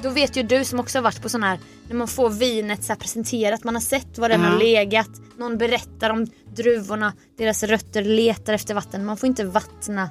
då 0.04 0.10
vet 0.10 0.36
ju 0.36 0.42
du 0.42 0.64
som 0.64 0.80
också 0.80 0.98
har 0.98 1.02
varit 1.02 1.22
på 1.22 1.28
sån 1.28 1.42
här, 1.42 1.58
när 1.88 1.96
man 1.96 2.08
får 2.08 2.30
vinet 2.30 2.84
så 2.84 2.94
presenterat, 2.94 3.64
man 3.64 3.74
har 3.74 3.82
sett 3.82 4.18
var 4.18 4.28
den 4.28 4.40
Ja. 4.40 4.46
har 4.48 4.58
legat, 4.58 5.10
någon 5.38 5.58
berättar 5.58 6.10
om 6.10 6.26
druvorna, 6.56 7.12
deras 7.38 7.62
rötter 7.62 8.02
letar 8.02 8.52
efter 8.52 8.74
vatten. 8.74 9.04
Man 9.04 9.16
får 9.16 9.26
inte 9.26 9.44
vattna 9.44 10.10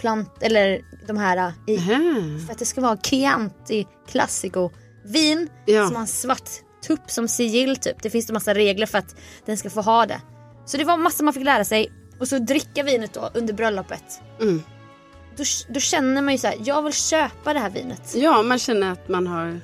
plant, 0.00 0.30
eller 0.40 0.80
de 1.06 1.16
här 1.16 1.52
i, 1.66 1.76
Nähä. 1.76 1.98
för 2.46 2.52
att 2.52 2.58
det 2.58 2.64
ska 2.64 2.80
vara 2.80 2.96
Chianti 2.96 3.86
Classico 4.08 4.70
vin 5.04 5.48
Ja. 5.66 5.86
som 5.86 5.94
har 5.94 6.02
en 6.02 6.06
svart 6.08 6.50
tupp 6.86 7.10
som 7.10 7.28
sigill 7.28 7.76
typ. 7.76 8.02
Det 8.02 8.10
finns 8.10 8.26
det 8.26 8.32
massa 8.32 8.54
regler 8.54 8.86
för 8.86 8.98
att 8.98 9.16
den 9.46 9.56
ska 9.56 9.70
få 9.70 9.80
ha 9.80 10.06
det. 10.06 10.20
Så 10.66 10.76
det 10.76 10.84
var 10.84 10.96
massa 10.96 11.24
man 11.24 11.34
fick 11.34 11.44
lära 11.44 11.64
sig 11.64 11.92
och 12.20 12.28
så 12.28 12.38
dricka 12.38 12.82
vinet 12.82 13.14
då 13.14 13.30
under 13.34 13.54
bröllopet. 13.54 14.20
Mm. 14.40 14.62
Då, 15.36 15.44
då 15.68 15.80
känner 15.80 16.22
man 16.22 16.34
ju 16.34 16.38
så 16.38 16.46
här, 16.46 16.56
jag 16.64 16.82
vill 16.82 16.92
köpa 16.92 17.52
det 17.54 17.60
här 17.60 17.70
vinet. 17.70 18.14
Ja 18.14 18.42
man 18.42 18.58
känner 18.58 18.92
att 18.92 19.08
man 19.08 19.26
har, 19.26 19.60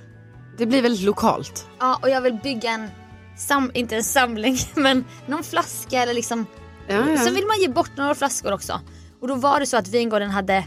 det 0.59 0.67
blir 0.67 0.83
väldigt 0.83 1.05
lokalt. 1.05 1.67
Ja, 1.79 1.99
och 2.03 2.11
jag 2.11 2.21
vill 2.21 2.35
bygga 2.35 2.71
en, 2.71 2.89
sam, 3.37 3.71
inte 3.75 3.97
en 3.97 4.05
samling, 4.05 4.59
men 4.75 5.05
någon 5.27 5.45
flaska 5.45 6.03
eller 6.03 6.15
liksom. 6.15 6.47
Ja, 6.89 7.11
ja. 7.11 7.17
Sen 7.19 7.35
vill 7.35 7.47
man 7.47 7.61
ge 7.61 7.69
bort 7.69 7.97
några 7.97 8.15
flaskor 8.15 8.53
också. 8.53 8.81
Och 9.21 9.29
då 9.29 9.35
var 9.35 9.61
det 9.61 9.67
så 9.67 9.77
att 9.77 9.89
vingården 9.89 10.31
hade, 10.31 10.65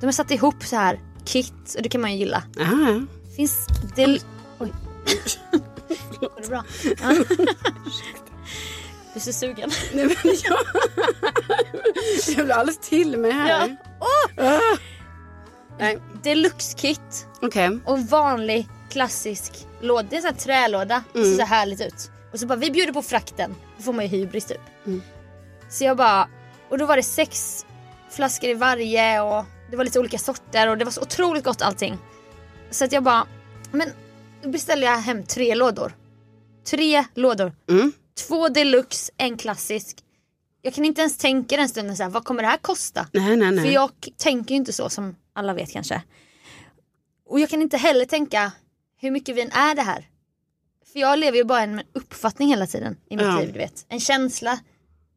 de 0.00 0.06
har 0.06 0.12
satt 0.12 0.30
ihop 0.30 0.64
så 0.64 0.76
här 0.76 1.00
kit 1.24 1.74
och 1.76 1.82
det 1.82 1.88
kan 1.88 2.00
man 2.00 2.12
ju 2.12 2.18
gilla. 2.18 2.42
Ja, 2.56 2.62
ja. 2.64 3.00
Finns 3.36 3.66
del... 3.96 4.20
Oj. 4.58 4.72
Går 6.20 6.42
det 6.42 6.48
bra? 6.48 6.64
Ja. 7.02 7.24
Du 9.14 9.20
så 9.20 9.32
sugen. 9.32 9.70
Nej, 9.94 10.06
men 10.06 10.16
jag, 10.24 10.58
jag 12.36 12.44
blir 12.46 12.54
alldeles 12.54 12.78
till 12.78 13.18
mig 13.18 13.30
här. 13.30 13.76
Ja. 13.98 14.44
Ah. 14.44 14.76
Nej, 15.78 15.98
Deluxe 16.22 16.76
kit 16.78 17.26
okej. 17.42 17.78
och 17.84 17.98
vanlig 17.98 18.68
klassisk 18.90 19.66
låda. 19.80 20.08
Det 20.10 20.14
är 20.14 20.16
en 20.16 20.22
sån 20.22 20.30
här 20.34 20.38
trälåda. 20.40 21.04
Det 21.12 21.24
ser 21.24 21.36
så 21.36 21.44
härligt 21.44 21.80
ut. 21.80 22.10
Och 22.32 22.40
så 22.40 22.46
bara 22.46 22.58
vi 22.58 22.70
bjuder 22.70 22.92
på 22.92 23.02
frakten. 23.02 23.54
Då 23.76 23.82
får 23.82 23.92
man 23.92 24.04
ju 24.04 24.10
hybris 24.10 24.44
typ. 24.44 24.60
Mm. 24.86 25.02
Så 25.68 25.84
jag 25.84 25.96
bara, 25.96 26.28
och 26.68 26.78
då 26.78 26.86
var 26.86 26.96
det 26.96 27.02
sex 27.02 27.66
flaskor 28.10 28.50
i 28.50 28.54
varje 28.54 29.20
och 29.20 29.44
det 29.70 29.76
var 29.76 29.84
lite 29.84 30.00
olika 30.00 30.18
sorter 30.18 30.68
och 30.68 30.78
det 30.78 30.84
var 30.84 30.92
så 30.92 31.00
otroligt 31.00 31.44
gott 31.44 31.62
allting. 31.62 31.98
Så 32.70 32.84
att 32.84 32.92
jag 32.92 33.02
bara, 33.02 33.26
men 33.72 33.88
då 34.42 34.48
beställde 34.48 34.86
jag 34.86 34.96
hem 34.96 35.24
tre 35.24 35.54
lådor. 35.54 35.92
Tre 36.70 37.04
lådor. 37.14 37.52
Mm. 37.70 37.92
Två 38.14 38.48
deluxe, 38.48 39.12
en 39.16 39.36
klassisk. 39.36 40.04
Jag 40.62 40.74
kan 40.74 40.84
inte 40.84 41.00
ens 41.00 41.16
tänka 41.18 41.56
den 41.56 41.68
stunden 41.68 41.96
så 41.96 42.02
här, 42.02 42.10
vad 42.10 42.24
kommer 42.24 42.42
det 42.42 42.48
här 42.48 42.56
kosta? 42.56 43.06
Nej, 43.12 43.36
nej, 43.36 43.50
nej. 43.50 43.64
För 43.64 43.72
jag 43.72 43.90
tänker 44.16 44.50
ju 44.50 44.56
inte 44.56 44.72
så 44.72 44.88
som 44.88 45.16
alla 45.32 45.54
vet 45.54 45.72
kanske. 45.72 46.02
Och 47.26 47.40
jag 47.40 47.48
kan 47.50 47.62
inte 47.62 47.76
heller 47.76 48.04
tänka, 48.04 48.52
hur 48.96 49.10
mycket 49.10 49.36
vin 49.36 49.50
är 49.52 49.74
det 49.74 49.82
här? 49.82 50.06
För 50.92 51.00
jag 51.00 51.18
lever 51.18 51.38
ju 51.38 51.44
bara 51.44 51.60
en 51.62 51.82
uppfattning 51.92 52.48
hela 52.48 52.66
tiden 52.66 52.96
i 53.10 53.16
mitt 53.16 53.26
Ja. 53.26 53.40
liv, 53.40 53.52
du 53.52 53.58
vet. 53.58 53.86
En 53.88 54.00
känsla. 54.00 54.60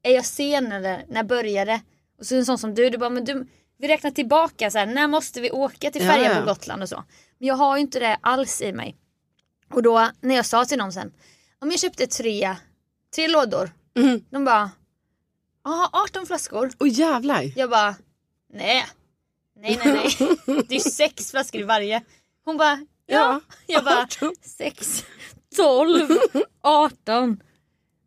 Är 0.03 0.11
jag 0.11 0.25
sen 0.25 0.71
eller 0.71 1.05
när 1.09 1.23
börjar 1.23 1.65
det? 1.65 1.81
Och 2.19 2.25
så 2.25 2.35
en 2.35 2.45
sån 2.45 2.57
som 2.57 2.75
du, 2.75 2.89
du 2.89 2.97
bara, 2.97 3.09
men 3.09 3.25
du, 3.25 3.47
vi 3.77 3.87
räknar 3.87 4.11
tillbaka 4.11 4.71
så 4.71 4.77
här, 4.77 4.85
när 4.85 5.07
måste 5.07 5.41
vi 5.41 5.51
åka 5.51 5.91
till 5.91 6.01
Ja, 6.05 6.11
färjan 6.11 6.31
ja. 6.35 6.39
på 6.41 6.45
Gotland 6.45 6.83
och 6.83 6.89
så. 6.89 7.03
Men 7.39 7.47
jag 7.47 7.55
har 7.55 7.75
ju 7.77 7.81
inte 7.81 7.99
det 7.99 8.17
alls 8.21 8.61
i 8.61 8.71
mig. 8.73 8.95
Och 9.73 9.83
då 9.83 10.09
när 10.21 10.35
jag 10.35 10.45
sa 10.45 10.65
till 10.65 10.77
någon 10.77 10.93
sen, 10.93 11.13
om 11.59 11.71
jag 11.71 11.79
köpte 11.79 12.07
tre, 12.07 12.55
tre 13.15 13.27
lådor. 13.27 13.71
Mm. 13.95 14.25
De 14.29 14.45
bara, 14.45 14.71
ja 15.63 15.89
18 15.93 16.25
flaskor. 16.25 16.71
Åh 16.79 16.87
jävlar. 16.89 17.51
Jag 17.55 17.69
bara, 17.69 17.95
nej. 18.53 18.85
Nej, 19.59 19.79
nej, 19.85 19.93
nej. 19.93 20.63
Det 20.67 20.75
är 20.75 20.79
sex 20.79 21.31
flaskor 21.31 21.61
i 21.61 21.63
varje. 21.63 22.03
Hon 22.45 22.57
bara, 22.57 22.85
ja. 23.05 23.15
Ja. 23.15 23.41
Jag 23.67 23.83
bara, 23.83 24.07
sex, 24.41 25.05
tolv, 25.55 26.09
arton. 26.61 27.43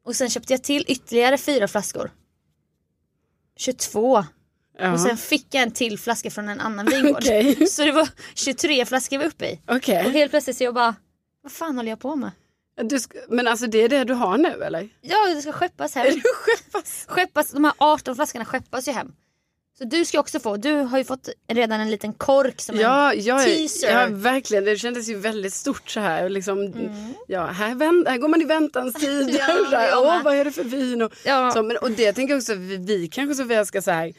Och 0.04 0.16
sen 0.16 0.30
köpte 0.30 0.52
jag 0.52 0.62
till 0.62 0.84
ytterligare 0.88 1.38
fyra 1.38 1.68
flaskor. 1.68 2.10
22. 3.56 4.24
Ja. 4.78 4.92
Och 4.92 5.00
sen 5.00 5.16
fick 5.16 5.54
jag 5.54 5.62
en 5.62 5.70
till 5.70 5.98
flaska 5.98 6.30
från 6.30 6.48
en 6.48 6.60
annan 6.60 6.86
vingård. 6.86 7.16
Okej. 7.16 7.66
Så 7.66 7.84
det 7.84 7.92
var 7.92 8.08
23 8.34 8.86
flaskor 8.86 9.18
vi 9.18 9.24
var 9.24 9.28
uppe 9.30 9.46
i. 9.46 9.60
Okej. 9.66 10.06
Och 10.06 10.12
helt 10.12 10.30
plötsligt 10.30 10.56
så 10.56 10.64
jag 10.64 10.74
bara, 10.74 10.94
vad 11.42 11.52
fan 11.52 11.76
håller 11.76 11.90
jag 11.90 12.00
på 12.00 12.16
med? 12.16 12.30
Du 12.82 13.00
ska, 13.00 13.18
men 13.28 13.48
alltså 13.48 13.66
det 13.66 13.78
är 13.82 13.88
det 13.88 14.04
du 14.04 14.14
har 14.14 14.38
nu 14.38 14.62
eller? 14.64 14.88
Ja, 15.00 15.34
det 15.34 15.42
ska 15.42 15.52
skeppas 15.52 15.94
hem. 15.94 16.06
Skeppas. 16.46 17.04
skeppas, 17.08 17.50
de 17.50 17.64
här 17.64 17.72
18 17.78 18.16
flaskorna 18.16 18.44
skeppas 18.44 18.88
ju 18.88 18.92
hem. 18.92 19.12
Så 19.78 19.84
du 19.84 20.04
ska 20.04 20.20
också 20.20 20.40
få, 20.40 20.56
du 20.56 20.72
har 20.72 20.98
ju 20.98 21.04
fått 21.04 21.28
redan 21.48 21.80
en 21.80 21.90
liten 21.90 22.12
kork 22.12 22.60
som 22.60 22.76
Ja, 22.80 23.12
en 23.12 23.22
jag, 23.24 23.44
teaser. 23.44 23.90
ja, 23.92 24.06
verkligen. 24.10 24.64
Det 24.64 24.76
kändes 24.76 25.08
ju 25.08 25.14
väldigt 25.16 25.54
stort 25.54 25.90
så 25.90 26.00
här. 26.00 26.28
Liksom, 26.28 26.58
Mm. 26.58 27.14
ja, 27.28 27.46
här, 27.46 27.74
vänt, 27.74 28.08
här 28.08 28.18
går 28.18 28.28
man 28.28 28.42
i 28.42 28.44
väntans 28.44 28.94
tid. 29.00 29.30
Ja, 29.40 29.48
Åh, 30.02 30.22
vad 30.22 30.34
är 30.36 30.44
det 30.44 30.52
för 30.52 30.64
vin? 30.64 31.02
Och, 31.02 31.12
Ja. 31.24 31.50
så, 31.50 31.62
men, 31.62 31.76
och 31.76 31.90
det 31.90 32.12
tänker 32.12 32.34
jag 32.34 32.38
också, 32.38 32.54
vi, 32.54 32.76
vi 32.76 33.08
kanske 33.08 33.34
Sofia 33.34 33.64
ska 33.64 33.82
så 33.82 33.90
här, 33.90 34.12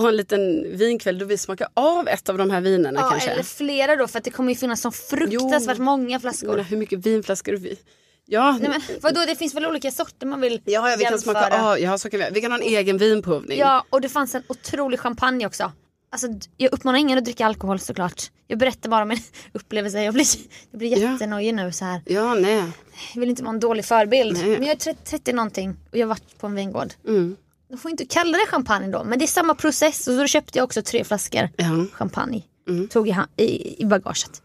ha 0.00 0.08
en 0.08 0.16
liten 0.16 0.76
vinkväll 0.78 1.18
då 1.18 1.24
vi 1.26 1.38
smakar 1.38 1.68
av 1.74 2.08
ett 2.08 2.28
av 2.28 2.38
de 2.38 2.50
här 2.50 2.60
vinerna 2.60 3.00
Ja, 3.00 3.10
kanske. 3.10 3.30
eller 3.30 3.42
flera 3.42 3.96
då 3.96 4.06
för 4.08 4.18
att 4.18 4.24
det 4.24 4.30
kommer 4.30 4.52
ju 4.52 4.56
finnas 4.58 4.80
så 4.80 4.90
fruktansvärt 4.90 5.78
Jo. 5.78 5.84
många 5.84 6.20
flaskor. 6.20 6.48
menar, 6.50 6.62
hur 6.64 6.76
mycket 6.76 7.06
vinflaskor 7.06 7.52
vi... 7.52 7.78
Ja, 8.28 8.58
Nej, 8.60 8.68
men, 8.68 8.80
vadå, 9.02 9.24
det 9.26 9.36
finns 9.36 9.54
väl 9.54 9.66
olika 9.66 9.90
sorter 9.90 10.26
man 10.26 10.40
vill 10.40 10.60
ja, 10.64 10.90
ja 10.90 10.96
vi 10.96 11.04
kan 11.04 11.12
jämföra. 11.12 11.18
smaka 11.48 11.62
av. 11.62 11.78
Ja, 11.80 11.98
så 11.98 12.10
kan 12.10 12.20
vi. 12.20 12.26
vi 12.32 12.40
kan 12.40 12.50
ha 12.52 12.58
en 12.58 12.64
egen 12.64 12.98
vinprovning. 12.98 13.58
Ja, 13.58 13.84
och 13.90 14.00
det 14.00 14.08
fanns 14.08 14.34
en 14.34 14.42
otrolig 14.48 15.00
champagne 15.00 15.46
också. 15.46 15.72
Alltså, 16.10 16.28
jag 16.56 16.72
uppmanar 16.72 16.98
ingen 16.98 17.18
att 17.18 17.24
dricka 17.24 17.46
alkohol 17.46 17.78
såklart. 17.78 18.22
Jag 18.46 18.58
berättar 18.58 18.90
bara 18.90 19.02
om 19.02 19.10
en 19.10 19.18
upplevelse. 19.52 20.02
Jag 20.02 20.14
blir, 20.14 20.26
jag 20.70 20.78
blir 20.78 20.90
Ja. 20.98 21.12
jättenojig 21.12 21.54
nu 21.54 21.72
så 21.72 21.84
här. 21.84 22.00
Ja, 22.06 22.34
nej. 22.34 22.62
Jag 23.14 23.20
vill 23.20 23.30
inte 23.30 23.42
vara 23.42 23.54
en 23.54 23.60
dålig 23.60 23.84
förebild. 23.84 24.32
Nej. 24.36 24.46
Men 24.58 24.62
jag 24.62 24.70
är 24.70 24.76
30, 24.76 25.00
30 25.04 25.32
någonting 25.32 25.76
och 25.92 25.96
jag 25.98 26.06
har 26.06 26.08
varit 26.08 26.38
på 26.38 26.46
en 26.46 26.54
vingård. 26.54 26.92
Mm. 27.08 27.36
De 27.68 27.78
får 27.78 27.90
inte 27.90 28.04
kalla 28.06 28.38
det 28.38 28.46
champagne 28.46 28.88
då. 28.92 29.04
Men 29.04 29.18
det 29.18 29.24
är 29.24 29.26
samma 29.26 29.54
process. 29.54 29.98
Och 30.08 30.14
så 30.14 30.20
då 30.20 30.26
köpte 30.26 30.58
jag 30.58 30.64
också 30.64 30.82
tre 30.82 31.04
flaskor 31.04 31.48
Ja. 31.56 31.86
champagne. 31.92 32.42
Mm. 32.68 32.88
Tog 32.88 33.08
i, 33.08 33.14
i, 33.36 33.82
i 33.82 33.84
bagaget. 33.84 34.42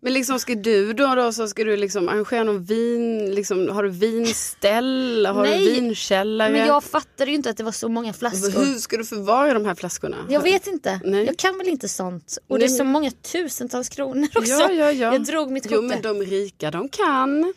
Men 0.00 0.12
liksom 0.12 0.38
ska 0.38 0.54
du 0.54 0.92
då, 0.92 1.14
då 1.14 1.32
så 1.32 1.48
ska 1.48 1.64
du 1.64 1.76
liksom 1.76 2.08
arrangera 2.08 2.44
någon 2.44 2.64
vin, 2.64 3.34
liksom, 3.34 3.68
har 3.68 3.82
du 3.82 3.88
vinställ, 3.90 5.26
har 5.26 5.42
Nej. 5.42 5.64
du 5.64 5.70
vinkällare? 5.72 6.52
Men 6.52 6.66
jag 6.66 6.84
fattade 6.84 7.30
ju 7.30 7.36
inte 7.36 7.50
att 7.50 7.56
det 7.56 7.64
var 7.64 7.72
så 7.72 7.88
många 7.88 8.12
flaskor. 8.12 8.64
Hur 8.64 8.74
ska 8.78 8.96
du 8.96 9.04
förvara 9.04 9.54
de 9.54 9.64
här 9.64 9.74
flaskorna? 9.74 10.16
Jag 10.28 10.40
vet 10.42 10.66
inte. 10.66 11.00
Nej. 11.04 11.24
Jag 11.26 11.36
kan 11.36 11.58
väl 11.58 11.68
inte 11.68 11.88
sånt. 11.88 12.38
Och 12.48 12.58
Nej, 12.58 12.68
det 12.68 12.74
är 12.74 12.76
så 12.76 12.84
många 12.84 13.10
tusentals 13.10 13.88
kronor 13.88 14.28
också. 14.34 14.50
Ja, 14.52 14.72
ja, 14.72 14.92
ja. 14.92 15.12
Jag 15.12 15.24
drog 15.24 15.50
mitt 15.50 15.62
kort 15.62 15.72
Jo 15.72 15.82
men 15.82 16.02
de 16.02 16.22
rika 16.22 16.70
de 16.70 16.88
kan. 16.88 17.54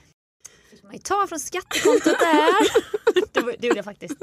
Man 0.91 0.99
tar 0.99 1.27
från 1.27 1.39
skattekontot 1.39 2.19
där. 2.19 2.53
det, 3.33 3.55
det 3.59 3.67
gjorde 3.67 3.77
jag 3.77 3.85
faktiskt. 3.85 4.15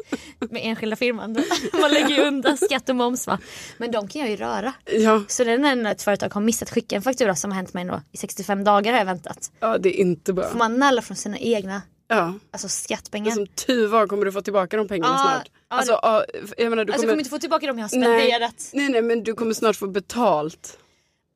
Med 0.50 0.62
enskilda 0.64 0.96
firman. 0.96 1.32
Man 1.80 1.90
lägger 1.92 2.08
ju 2.08 2.20
undan 2.22 2.56
skatt 2.58 2.88
och 2.88 2.96
moms 2.96 3.26
va. 3.26 3.38
Men 3.78 3.90
de 3.90 4.08
kan 4.08 4.20
jag 4.22 4.30
ju 4.30 4.36
röra. 4.36 4.72
Ja, 4.84 5.22
Så 5.28 5.44
det 5.44 5.52
är 5.52 5.58
när 5.58 5.92
ett 5.92 6.02
företag 6.02 6.34
har 6.34 6.40
missat 6.40 6.70
skicka 6.70 6.96
en 6.96 7.02
faktura 7.02 7.34
som 7.36 7.50
har 7.50 7.56
hänt 7.56 7.74
mig 7.74 7.84
då. 7.84 8.02
I 8.12 8.16
65 8.16 8.64
dagar 8.64 8.92
har 8.92 8.98
jag 8.98 9.06
väntat. 9.06 9.52
ja 9.60 9.78
det 9.78 9.88
är 9.88 10.00
inte 10.00 10.32
bra. 10.32 10.48
Får 10.50 10.58
man 10.58 10.76
nalla 10.78 11.02
från 11.02 11.16
sina 11.16 11.38
egna 11.38 11.82
Ja. 12.08 12.34
alltså 12.50 12.68
skattpengar. 12.68 13.30
Som 13.30 13.46
tur 13.46 13.86
var 13.86 14.06
kommer 14.06 14.24
du 14.24 14.32
få 14.32 14.42
tillbaka 14.42 14.76
de 14.76 14.88
pengarna 14.88 15.14
Ja, 15.14 15.30
snart. 15.32 15.50
alltså, 15.68 15.92
ja, 16.02 16.24
jag 16.56 16.70
menar, 16.70 16.84
du 16.84 16.92
Alltså 16.92 16.92
jag 16.92 16.96
kommer... 16.96 17.06
kommer 17.12 17.18
inte 17.18 17.30
få 17.30 17.38
tillbaka 17.38 17.66
dem 17.66 17.78
jag 17.78 17.88
har 17.88 17.98
nej, 17.98 18.18
spenderat. 18.28 18.70
nej, 18.72 18.88
nej, 18.88 19.02
men 19.02 19.22
du 19.24 19.34
kommer 19.34 19.54
snart 19.54 19.76
få 19.76 19.86
betalt. 19.86 20.78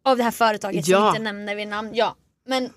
Av 0.05 0.17
det 0.17 0.23
här 0.23 0.31
företaget 0.31 0.89
Ja. 0.89 0.99
som 0.99 1.09
inte 1.09 1.23
nämner 1.33 1.55
vid 1.55 1.69
namn. 1.69 1.91
Ja. 1.95 2.17
Men 2.47 2.71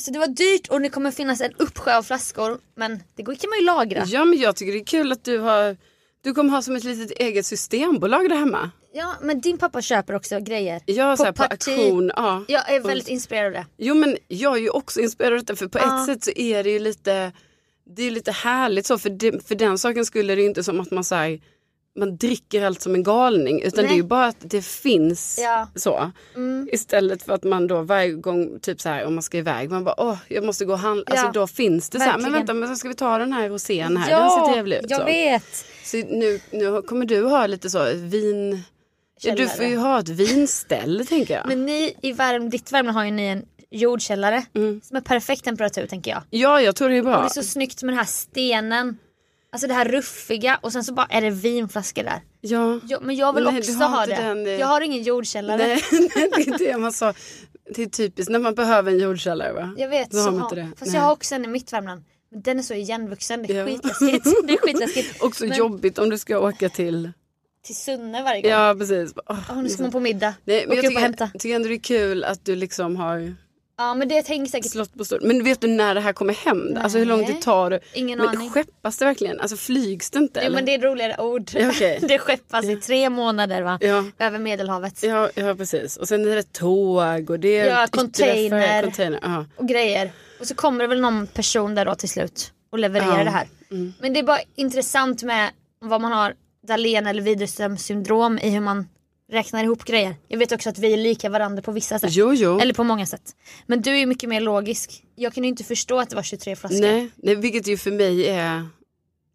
så 0.00 0.10
det 0.10 0.18
var 0.18 0.26
dyrt 0.26 0.68
och 0.68 0.80
det 0.80 0.88
kommer 0.88 1.10
finnas 1.10 1.40
en 1.40 1.52
uppsjö 1.58 1.96
av 1.96 2.02
flaskor. 2.02 2.58
Men 2.76 3.02
det 3.16 3.22
går- 3.22 3.34
kan 3.34 3.50
man 3.50 3.58
ju 3.58 3.64
lagra. 3.64 4.04
Ja, 4.06 4.24
men 4.24 4.38
jag 4.38 4.56
tycker 4.56 4.72
det 4.72 4.78
är 4.78 4.84
kul 4.84 5.12
att 5.12 5.24
du 5.24 5.38
har... 5.38 5.76
Du 6.22 6.34
kommer 6.34 6.50
ha 6.50 6.62
som 6.62 6.76
ett 6.76 6.84
litet 6.84 7.10
eget 7.18 7.46
systembolag 7.46 8.28
där 8.28 8.36
hemma. 8.36 8.70
Ja 8.92 9.14
men 9.22 9.40
din 9.40 9.58
pappa 9.58 9.82
köper 9.82 10.14
också 10.14 10.40
grejer. 10.40 10.80
Ja, 10.86 11.16
så 11.16 11.24
på 11.24 11.32
parti. 11.32 11.68
auktion. 11.68 12.12
Ja. 12.16 12.44
Jag 12.48 12.72
är 12.72 12.80
väldigt 12.80 13.08
inspirerad 13.08 13.46
av 13.46 13.52
det. 13.52 13.66
Jo 13.78 13.94
men 13.94 14.16
jag 14.28 14.56
är 14.56 14.60
ju 14.60 14.70
också 14.70 15.00
inspirerad 15.00 15.32
av 15.32 15.38
detta 15.40 15.56
för 15.56 15.68
på 15.68 15.78
Ja. 15.78 16.00
ett 16.00 16.06
sätt 16.06 16.24
så 16.24 16.30
är 16.40 16.64
det 16.64 16.70
ju 16.70 16.78
lite 16.78 17.32
Det 17.96 18.02
är 18.02 18.10
lite 18.10 18.32
härligt 18.32 18.86
så 18.86 18.98
för, 18.98 19.10
det, 19.10 19.48
för 19.48 19.54
den 19.54 19.78
saken 19.78 20.04
skulle 20.04 20.34
det 20.34 20.40
ju 20.42 20.46
inte 20.48 20.64
som 20.64 20.80
att 20.80 20.90
man 20.90 21.04
säger 21.04 21.40
man 21.96 22.16
dricker 22.16 22.64
allt 22.64 22.80
som 22.80 22.94
en 22.94 23.02
galning 23.02 23.62
utan 23.62 23.84
Nej. 23.84 23.88
det 23.88 23.94
är 23.94 23.96
ju 23.96 24.02
bara 24.08 24.26
att 24.26 24.36
det 24.40 24.64
finns 24.64 25.38
Ja. 25.42 25.68
så. 25.74 26.10
Mm. 26.36 26.68
Istället 26.72 27.22
för 27.22 27.32
att 27.32 27.44
man 27.44 27.66
då 27.66 27.82
varje 27.82 28.12
gång 28.12 28.60
typ 28.60 28.80
så 28.80 28.88
här 28.88 29.06
om 29.06 29.14
man 29.14 29.22
ska 29.22 29.38
iväg 29.38 29.70
man 29.70 29.84
bara 29.84 29.94
åh 30.00 30.16
jag 30.28 30.44
måste 30.44 30.64
gå 30.64 30.72
och 30.72 30.78
handla. 30.78 31.04
Alltså 31.06 31.26
Ja. 31.26 31.32
då 31.32 31.46
finns 31.46 31.90
det 31.90 31.98
så 31.98 32.04
här 32.04 32.12
men 32.12 32.20
Verkligen. 32.20 32.32
vänta 32.40 32.54
men 32.54 32.68
så 32.68 32.76
ska 32.76 32.88
vi 32.88 32.94
ta 32.94 33.18
den 33.18 33.32
här 33.32 33.48
rosén 33.48 33.96
här 33.96 34.10
den 34.10 34.30
ser 34.30 34.52
trevlig 34.52 34.76
ut. 34.76 34.84
jag 34.88 35.00
så. 35.00 35.06
vet. 35.06 35.64
så 35.84 35.96
nu, 35.96 36.40
nu 36.50 36.82
kommer 36.82 37.06
du 37.06 37.24
ha 37.24 37.46
lite 37.46 37.70
så 37.70 37.84
vin 37.94 38.62
ja, 39.20 39.34
du 39.34 39.48
får 39.48 39.64
ju 39.64 39.76
ha 39.76 40.00
ett 40.00 40.08
vinställ 40.08 41.06
tänker 41.08 41.34
jag. 41.34 41.46
Men 41.48 41.66
ni 41.66 41.96
i 42.02 42.12
Värm, 42.12 42.50
ditt 42.50 42.72
Värmland 42.72 42.96
har 42.96 43.04
ju 43.04 43.10
ni 43.10 43.26
en 43.26 43.44
jordkällare 43.70 44.44
Mm. 44.54 44.80
som 44.84 44.96
är 44.96 45.00
perfekt 45.00 45.44
temperatur 45.44 45.86
tänker 45.86 46.10
jag. 46.10 46.22
Ja 46.30 46.60
jag 46.60 46.76
tror 46.76 46.88
det 46.88 46.96
är 46.96 46.98
Och 47.00 47.04
bra. 47.04 47.20
det 47.20 47.24
är 47.26 47.28
så 47.28 47.42
snyggt 47.42 47.82
med 47.82 47.92
den 47.92 47.98
här 47.98 48.06
stenen. 48.06 48.96
Alltså 49.54 49.66
det 49.68 49.74
här 49.74 49.84
ruffiga 49.84 50.58
och 50.62 50.72
sen 50.72 50.84
så 50.84 50.94
bara 50.94 51.06
är 51.06 51.20
det 51.20 51.30
vinflaskor 51.30 52.02
där. 52.02 52.20
Ja. 52.40 52.80
Jo, 52.84 52.98
men 53.02 53.16
jag 53.16 53.32
vill 53.32 53.44
Nej, 53.44 53.58
också 53.58 53.72
ha 53.72 54.06
det. 54.06 54.14
den, 54.14 54.46
eh, 54.46 54.52
Jag 54.52 54.66
har 54.66 54.80
ingen 54.80 55.02
jordkällare. 55.02 55.66
Nej, 55.92 56.08
det 56.36 56.48
är 56.54 56.58
det 56.58 56.76
man 56.78 56.92
sa. 56.92 57.14
Det 57.74 57.82
är 57.82 57.86
typiskt 57.86 58.30
när 58.32 58.38
man 58.38 58.54
behöver 58.54 58.92
en 58.92 58.98
jordkällare 58.98 59.52
va? 59.52 59.74
Jag 59.76 59.88
vet. 59.88 60.10
Då 60.10 60.18
har 60.18 60.24
så 60.24 60.30
man 60.32 60.42
inte 60.42 60.54
det. 60.54 60.68
Fast 60.78 60.92
Nej. 60.92 60.94
jag 60.94 61.02
har 61.02 61.12
också 61.12 61.34
en 61.34 61.44
i 61.44 61.48
mitt 61.48 61.72
Värmland. 61.72 62.04
Men 62.30 62.42
den 62.42 62.58
är 62.58 62.62
så 62.62 62.74
igenvuxen. 62.74 63.42
Det 63.42 63.52
är 63.52 63.58
Ja. 63.58 63.66
skitläskigt. 63.66 64.24
Det 64.46 64.52
är 64.52 64.58
skitläskigt. 64.58 65.16
Också 65.22 65.46
Men 65.46 65.58
jobbigt 65.58 65.98
om 65.98 66.10
du 66.10 66.18
ska 66.18 66.38
åka 66.38 66.68
till... 66.68 67.10
Till 67.66 67.76
Sunne 67.76 68.22
varje 68.22 68.42
gång. 68.42 68.50
Ja 68.50 68.74
precis. 68.78 69.12
Åh, 69.26 69.38
Ja, 69.48 69.54
nu 69.62 69.68
ska 69.68 69.82
man 69.82 69.92
på 69.92 70.00
middag. 70.00 70.34
Nej, 70.44 70.66
men 70.66 70.76
jag 70.76 70.84
upp 70.84 70.84
och 70.84 70.90
tycker, 70.90 71.00
hämta. 71.02 71.30
jag 71.32 71.40
tycker 71.42 71.56
ändå 71.56 71.68
det 71.68 71.74
är 71.74 71.78
kul 71.78 72.24
att 72.24 72.44
du 72.44 72.56
liksom 72.56 72.96
har 72.96 73.34
Ja 73.76 73.94
men 73.94 74.08
det 74.08 74.22
tänker 74.22 74.50
säkert 74.50 74.70
slått 74.72 74.94
på 74.94 75.04
stort. 75.04 75.22
Men 75.22 75.44
vet 75.44 75.60
du 75.60 75.66
när 75.66 75.94
det 75.94 76.00
här 76.00 76.12
kommer 76.12 76.34
hem? 76.34 76.76
Alltså 76.76 76.98
hur 76.98 77.06
lång 77.06 77.26
tid 77.26 77.40
tar 77.42 77.70
det? 77.70 77.80
ingen 77.92 78.18
Men 78.18 78.28
aning. 78.28 78.50
skeppas 78.50 78.98
det 78.98 79.04
verkligen? 79.04 79.40
Alltså 79.40 79.56
flygs 79.56 80.10
det 80.10 80.18
inte? 80.18 80.40
Jo 80.40 80.46
eller? 80.46 80.54
men 80.56 80.64
det 80.64 80.74
är 80.74 80.78
ett 80.78 80.84
roligare 80.84 81.22
ord. 81.22 81.50
Ja, 81.54 81.68
okej. 81.68 81.98
det 82.08 82.18
skeppas 82.18 82.64
i 82.64 82.76
tre 82.76 83.10
månader 83.10 83.62
va. 83.62 83.78
Ja. 83.80 84.04
Över 84.18 84.38
medelhavet. 84.38 85.02
Ja, 85.02 85.30
ja 85.34 85.54
precis. 85.54 85.96
Och 85.96 86.08
sen 86.08 86.32
är 86.32 86.36
det 86.36 86.52
tåg 86.52 87.30
och 87.30 87.40
det 87.40 87.58
är 87.58 87.66
Ja, 87.80 87.86
container. 87.90 88.82
container. 88.82 89.18
Ja. 89.22 89.46
Och 89.56 89.68
grejer. 89.68 90.12
Och 90.40 90.46
så 90.46 90.54
kommer 90.54 90.80
det 90.84 90.86
väl 90.88 91.00
någon 91.00 91.26
person 91.26 91.74
där 91.74 91.84
då 91.84 91.94
till 91.94 92.08
slut. 92.08 92.52
Och 92.72 92.78
levererar 92.78 93.08
Ja. 93.08 93.14
Mm. 93.20 93.24
det 93.24 93.30
här. 93.30 93.48
Men 94.00 94.12
det 94.12 94.18
är 94.20 94.24
bara 94.24 94.40
intressant 94.54 95.22
med 95.22 95.50
vad 95.80 96.00
man 96.00 96.12
har 96.12 96.34
Dahlén 96.68 97.06
eller 97.06 97.22
Widerström 97.22 97.76
syndrom 97.78 98.38
i 98.38 98.50
hur 98.50 98.60
man 98.60 98.88
räknar 99.32 99.64
ihop 99.64 99.84
grejer. 99.84 100.16
Jag 100.28 100.38
vet 100.38 100.52
också 100.52 100.68
att 100.68 100.78
vi 100.78 100.92
är 100.92 100.96
lika 100.96 101.28
varandra 101.28 101.62
på 101.62 101.72
vissa 101.72 101.98
sätt. 101.98 102.10
Jo, 102.12 102.34
jo. 102.34 102.60
Eller 102.60 102.74
på 102.74 102.84
många 102.84 103.06
sätt. 103.06 103.36
Men 103.66 103.82
du 103.82 103.90
är 103.90 103.96
ju 103.96 104.06
mycket 104.06 104.28
mer 104.28 104.40
logisk. 104.40 105.02
Jag 105.14 105.34
kan 105.34 105.44
ju 105.44 105.48
inte 105.48 105.64
förstå 105.64 106.00
att 106.00 106.10
det 106.10 106.16
var 106.16 106.22
23 106.22 106.56
flaskor. 106.56 106.80
Nej, 106.80 107.10
nej, 107.16 107.34
vilket 107.34 107.66
ju 107.66 107.76
för 107.76 107.90
mig 107.90 108.28
är, 108.28 108.54
det 108.56 108.68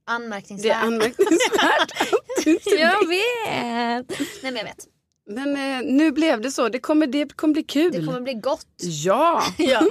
Anmärkningsvärt. 0.06 0.72
är 0.72 0.76
anmärkningsvärt. 0.82 1.92
jag 2.80 3.08
vet. 3.08 4.20
Nej 4.20 4.52
men 4.52 4.56
jag 4.56 4.64
vet. 4.64 4.88
Men 5.30 5.56
eh, 5.56 5.94
nu 5.94 6.12
blev 6.12 6.42
det 6.42 6.52
så. 6.52 6.70
Det 6.70 6.80
kommer, 6.80 7.08
det 7.08 7.36
kommer 7.36 7.54
bli 7.54 7.64
kul. 7.64 7.92
Det 7.92 8.06
kommer 8.06 8.22
bli 8.22 8.34
gott. 8.34 8.68
Ja. 8.78 9.44
Ja. 9.58 9.86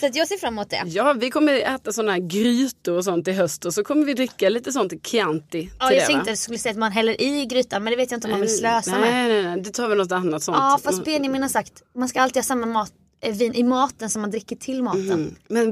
Så 0.00 0.06
att 0.06 0.16
jag 0.16 0.28
ser 0.28 0.36
fram 0.36 0.54
emot 0.54 0.70
det. 0.70 0.82
ja, 0.86 1.12
vi 1.12 1.30
kommer 1.30 1.52
äta 1.52 1.92
såna 1.92 2.12
här 2.12 2.18
grytor 2.18 2.96
och 2.96 3.04
sånt 3.04 3.28
i 3.28 3.32
höst 3.32 3.64
och 3.64 3.74
så 3.74 3.84
kommer 3.84 4.04
vi 4.06 4.14
dricka 4.14 4.48
lite 4.48 4.72
sånt 4.72 5.06
Chianti. 5.06 5.70
Ja, 5.78 5.92
jag 5.92 6.02
det, 6.02 6.06
tänkte 6.06 6.20
att 6.20 6.26
jag 6.26 6.38
skulle 6.38 6.58
säga 6.58 6.70
att 6.70 6.78
man 6.78 6.92
häller 6.92 7.20
i 7.20 7.46
grytan 7.46 7.84
men 7.84 7.90
det 7.90 7.96
vet 7.96 8.10
jag 8.10 8.18
inte 8.18 8.26
om 8.26 8.30
man 8.30 8.40
vill 8.40 8.58
slösa 8.58 8.90
nej, 8.90 9.00
med. 9.00 9.28
Nej, 9.28 9.42
nej, 9.42 9.62
det 9.62 9.70
tar 9.70 9.88
vi 9.88 9.94
något 9.94 10.12
annat 10.12 10.42
sånt. 10.42 10.58
Ja 10.60 10.78
fast 10.84 11.04
Benjamin 11.04 11.42
har 11.42 11.48
sagt 11.48 11.82
man 11.94 12.08
ska 12.08 12.20
alltid 12.20 12.36
ha 12.36 12.42
samma 12.42 12.66
mat, 12.66 12.92
eh, 13.20 13.36
vin 13.36 13.54
i 13.54 13.62
maten 13.62 14.10
som 14.10 14.22
man 14.22 14.30
dricker 14.30 14.56
till 14.56 14.82
maten. 14.82 15.12
Mm. 15.12 15.34
Men 15.48 15.64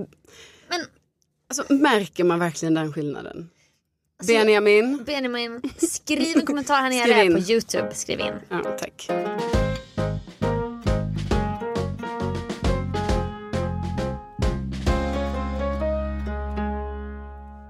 Men 0.68 0.81
alltså, 1.49 1.75
märker 1.75 2.25
man 2.25 2.38
verkligen 2.38 2.75
den 2.75 2.92
skillnaden? 2.92 3.51
Alltså, 4.18 4.33
Benjamin? 4.35 5.05
Benjamin, 5.07 5.61
skriv 5.79 6.37
en 6.37 6.46
kommentar 6.46 6.74
här 6.83 6.90
nere 6.90 7.24
in. 7.24 7.33
på 7.33 7.38
Youtube. 7.52 7.94
Skriv 7.94 8.20
in. 8.20 8.33
Ja, 8.48 8.62
tack. 8.79 9.09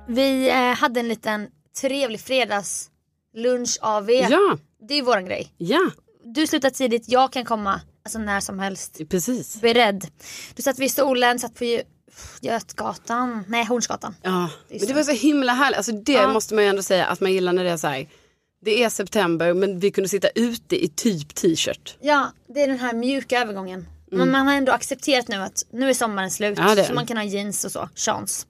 Vi 0.09 0.49
eh, 0.49 0.55
hade 0.75 1.01
en 1.01 1.09
liten 1.09 1.49
trevlig 1.81 2.21
fredagslunch 2.21 3.79
AV. 3.81 4.11
Ja, 4.11 4.59
Det 4.89 4.95
är 4.95 5.03
våran 5.03 5.25
grej. 5.27 5.53
ja, 5.57 5.91
Du 6.25 6.47
slutar 6.47 6.71
tidigt, 6.71 7.05
jag 7.09 7.33
kan 7.33 7.45
komma 7.45 7.81
alltså 8.05 8.19
när 8.19 8.41
som 8.41 8.59
helst. 8.59 9.01
precis. 9.09 9.61
Beredd. 9.61 10.07
Du 10.55 10.63
satt 10.63 10.79
vid 10.79 10.91
stolen, 10.91 11.39
satt 11.39 11.55
på 11.55 11.81
Götgatan, 12.41 13.45
nej 13.49 13.65
Hornsgatan. 13.65 14.15
Ja, 14.23 14.51
Det 14.69 14.79
men 14.79 14.89
det 14.89 14.95
var 14.95 15.03
så 15.03 15.13
himla 15.13 15.53
härligt. 15.53 15.77
Alltså 15.77 15.93
det 15.93 16.13
Ja. 16.13 16.29
måste 16.33 16.55
man 16.55 16.65
ju 16.65 16.71
ändå 16.71 16.83
säga 16.83 17.07
att 17.07 17.21
man 17.21 17.33
gillar 17.33 17.53
när 17.53 17.65
det 17.65 17.71
är 17.71 17.77
så 17.77 17.87
här. 17.87 18.09
Det 18.65 18.83
är 18.83 18.89
september 18.91 19.55
men 19.55 19.79
vi 19.79 19.91
kunde 19.91 20.09
sitta 20.09 20.29
ute 20.29 20.85
i 20.85 20.89
typ 20.89 21.35
t-shirt. 21.35 21.97
Ja, 22.01 22.33
det 22.49 22.63
är 22.63 22.69
den 22.69 22.79
här 22.79 22.93
mjuka 22.95 23.41
övergången. 23.41 23.87
Men 24.11 24.31
man 24.31 24.47
har 24.47 24.55
ändå 24.55 24.73
accepterat 24.73 25.29
nu 25.29 25.37
att 25.37 25.65
nu 25.71 25.91
är 25.91 25.95
sommaren 25.95 26.31
slut. 26.31 26.59
Mm. 26.59 26.79
Ja, 26.79 26.85
så 26.85 26.95
man 26.95 27.07
kan 27.07 27.17
ha 27.17 27.25
jeans 27.25 27.65
och 27.65 27.73
så. 27.73 27.89
Chans. 27.95 28.47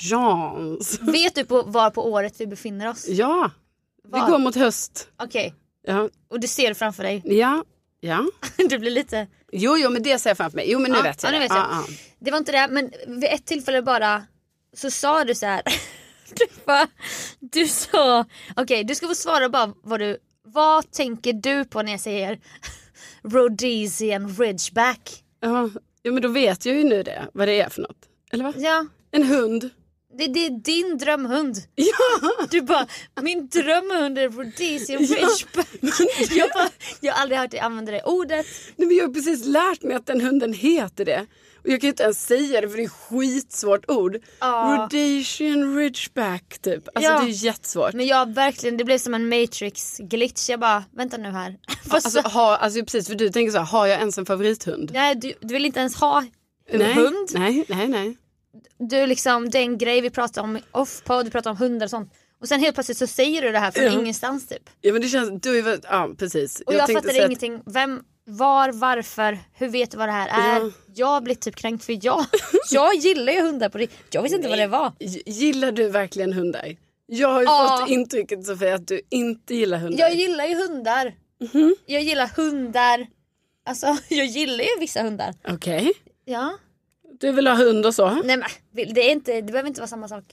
Jans. 0.00 0.98
Vet 1.02 1.34
du 1.34 1.44
på, 1.44 1.62
var 1.62 1.90
på 1.90 2.12
året 2.12 2.34
vi 2.38 2.46
befinner 2.46 2.88
oss? 2.88 3.08
Ja, 3.08 3.50
vi 4.04 4.10
Var? 4.10 4.30
går 4.30 4.38
mot 4.38 4.54
höst. 4.54 5.08
Okej. 5.22 5.54
Ja, 5.86 6.08
Och 6.30 6.40
du 6.40 6.46
ser 6.46 6.68
det 6.68 6.74
framför 6.74 7.02
dig. 7.02 7.22
ja, 7.24 7.64
ja. 8.00 8.26
Du 8.68 8.78
blir 8.78 8.90
lite... 8.90 9.26
Jo, 9.52 9.76
jo, 9.78 9.90
men 9.90 10.02
det 10.02 10.18
ser 10.18 10.30
jag 10.30 10.36
framför 10.36 10.56
mig. 10.56 10.70
Jo, 10.70 10.78
men 10.78 10.90
nu 10.90 10.96
Ja, 10.96 11.02
vet 11.02 11.22
jag 11.22 11.32
ja, 11.32 11.32
nu 11.32 11.38
vet 11.38 11.50
jag. 11.50 11.58
Ja, 11.58 11.84
ja. 11.88 11.94
Det 12.18 12.30
var 12.30 12.38
inte 12.38 12.52
det, 12.52 12.68
men 12.70 12.92
vid 13.20 13.24
ett 13.30 13.46
tillfälle 13.46 13.82
bara 13.82 14.22
så 14.76 14.90
sa 14.90 15.24
du 15.24 15.34
så 15.34 15.46
här. 15.46 15.62
Du, 16.34 16.46
bara, 16.64 16.86
du 17.40 17.66
sa, 17.68 18.24
okej 18.56 18.84
du 18.84 18.94
ska 18.94 19.08
få 19.08 19.14
svara 19.14 19.48
bara 19.48 19.72
vad 19.82 20.00
du, 20.00 20.18
vad 20.44 20.90
tänker 20.90 21.32
du 21.32 21.64
på 21.64 21.82
när 21.82 21.92
jag 21.92 22.00
säger 22.00 22.40
Rhodesian 23.22 24.28
Ridgeback? 24.36 25.24
Ja, 25.40 25.70
ja, 26.02 26.12
men 26.12 26.22
då 26.22 26.28
vet 26.28 26.66
jag 26.66 26.76
ju 26.76 26.84
nu 26.84 27.02
det, 27.02 27.28
vad 27.32 27.48
det 27.48 27.60
är 27.60 27.68
för 27.68 27.82
något. 27.82 28.08
Eller 28.32 28.44
va? 28.44 28.52
Ja, 28.56 28.86
En 29.10 29.22
hund. 29.22 29.70
Det, 30.18 30.26
det 30.26 30.46
är 30.46 30.50
din 30.50 30.98
drömhund. 30.98 31.56
Ja, 31.74 32.30
Du 32.50 32.60
bara, 32.62 32.86
min 33.22 33.48
drömhund 33.48 34.18
är 34.18 34.28
Rhodesian 34.28 35.04
Ja. 35.04 35.16
Ridgeback. 35.16 36.30
Jag, 36.36 36.50
bara, 36.54 36.68
jag 37.00 37.12
har 37.12 37.22
aldrig 37.22 37.38
hört 37.40 37.50
dig 37.50 37.60
använda 37.60 37.92
det 37.92 38.02
ordet. 38.02 38.46
Nej, 38.76 38.88
men 38.88 38.96
jag 38.96 39.06
har 39.06 39.14
precis 39.14 39.44
lärt 39.44 39.82
mig 39.82 39.96
att 39.96 40.06
den 40.06 40.20
hunden 40.20 40.52
heter 40.52 41.04
det. 41.04 41.26
Och 41.64 41.72
jag 41.72 41.80
kan 41.80 41.88
inte 41.88 42.02
ens 42.02 42.26
säga 42.26 42.60
det 42.60 42.68
för 42.68 42.76
det 42.76 42.82
är 42.84 42.88
skitsvårt 42.88 43.90
ord. 43.90 44.16
Ja. 44.40 44.76
Rhodesian 44.90 45.76
Ridgeback 45.76 46.58
typ. 46.62 46.88
Alltså 46.94 47.10
Ja. 47.12 47.20
det 47.20 47.26
är 47.30 47.44
jättesvårt. 47.44 47.92
Men 47.94 48.06
jag 48.06 48.34
verkligen, 48.34 48.76
det 48.76 48.84
blev 48.84 48.98
som 48.98 49.14
en 49.14 49.28
matrix 49.28 49.98
glitch. 49.98 50.48
Jag 50.50 50.60
bara, 50.60 50.84
vänta 50.96 51.16
nu 51.16 51.28
här. 51.28 51.56
Fast 51.88 52.06
Alltså, 52.06 52.20
ha, 52.20 52.56
alltså 52.56 52.80
precis 52.80 53.08
för 53.08 53.14
du 53.14 53.28
tänker 53.30 53.52
så 53.52 53.58
här, 53.58 53.64
har 53.64 53.86
jag 53.86 53.98
ens 53.98 54.18
en 54.18 54.26
favorithund? 54.26 54.90
nej, 54.94 55.14
du, 55.14 55.32
du 55.40 55.54
vill 55.54 55.66
inte 55.66 55.80
ens 55.80 55.96
ha 55.96 56.24
nej, 56.72 56.92
hund. 56.94 57.28
Nej, 57.34 57.64
nej, 57.68 57.88
nej. 57.88 58.16
Du 58.78 59.06
liksom, 59.06 59.50
det 59.50 59.58
är 59.58 59.62
en 59.62 59.78
grej 59.78 60.00
vi 60.00 60.10
pratar 60.10 60.42
om 60.42 60.58
off-podd, 60.72 61.24
vi 61.24 61.30
pratar 61.30 61.50
om 61.50 61.56
hundar 61.56 61.86
och 61.86 61.90
sånt. 61.90 62.12
Och 62.40 62.48
sen 62.48 62.60
helt 62.60 62.74
plötsligt 62.76 62.98
så 62.98 63.06
säger 63.06 63.42
du 63.42 63.52
det 63.52 63.58
här 63.58 63.70
från 63.70 63.84
Ja. 63.84 63.92
ingenstans 64.00 64.48
typ. 64.48 64.70
Ja 64.80 64.92
men 64.92 65.02
det 65.02 65.08
känns, 65.08 65.40
du 65.42 65.58
är 65.58 65.78
ja 65.82 66.10
precis. 66.18 66.60
Och 66.66 66.74
jag, 66.74 66.78
tänkte 66.86 66.94
fattade 66.94 67.12
säga 67.12 67.24
att- 67.24 67.30
ingenting. 67.30 67.62
Vem, 67.66 68.02
var, 68.24 68.72
varför, 68.72 69.38
hur 69.54 69.68
vet 69.68 69.90
du 69.90 69.96
vad 69.96 70.08
det 70.08 70.12
här 70.12 70.28
är? 70.56 70.60
Ja. 70.64 70.70
Jag 70.94 71.22
blir 71.24 71.34
typ 71.34 71.56
kränkt 71.56 71.84
för 71.84 71.98
jag, 72.04 72.24
jag 72.70 72.94
gillar 72.94 73.32
ju 73.32 73.40
hundar 73.40 73.68
på 73.68 73.78
det. 73.78 73.90
Jag 74.10 74.22
visste 74.22 74.36
inte 74.36 74.48
vad 74.48 74.58
det 74.58 74.66
var. 74.66 74.92
Gillar 75.26 75.72
du 75.72 75.88
verkligen 75.88 76.32
hundar? 76.32 76.76
Jag 77.06 77.28
har 77.28 77.40
ju 77.40 77.44
Ja. 77.46 77.78
fått 77.80 77.88
intrycket 77.90 78.46
Sofia 78.46 78.74
att 78.74 78.86
du 78.88 79.00
inte 79.10 79.54
gillar 79.54 79.78
hundar. 79.78 79.98
Jag 79.98 80.14
gillar 80.14 80.44
ju 80.46 80.54
hundar. 80.54 81.14
Mhm. 81.52 81.76
Jag 81.86 82.02
gillar 82.02 82.26
hundar. 82.36 83.06
Alltså 83.66 83.96
jag 84.08 84.26
gillar 84.26 84.64
ju 84.64 84.80
vissa 84.80 85.02
hundar. 85.02 85.34
Okej. 85.48 85.92
Ja. 86.24 86.58
Du 87.20 87.32
vill 87.32 87.46
ha 87.46 87.54
hund 87.54 87.86
och 87.86 87.94
så? 87.94 88.10
Nej 88.10 88.36
men 88.36 88.48
det, 88.94 89.08
är 89.08 89.12
inte, 89.12 89.32
det 89.40 89.52
behöver 89.52 89.68
inte 89.68 89.80
vara 89.80 89.88
samma 89.88 90.08
sak. 90.08 90.24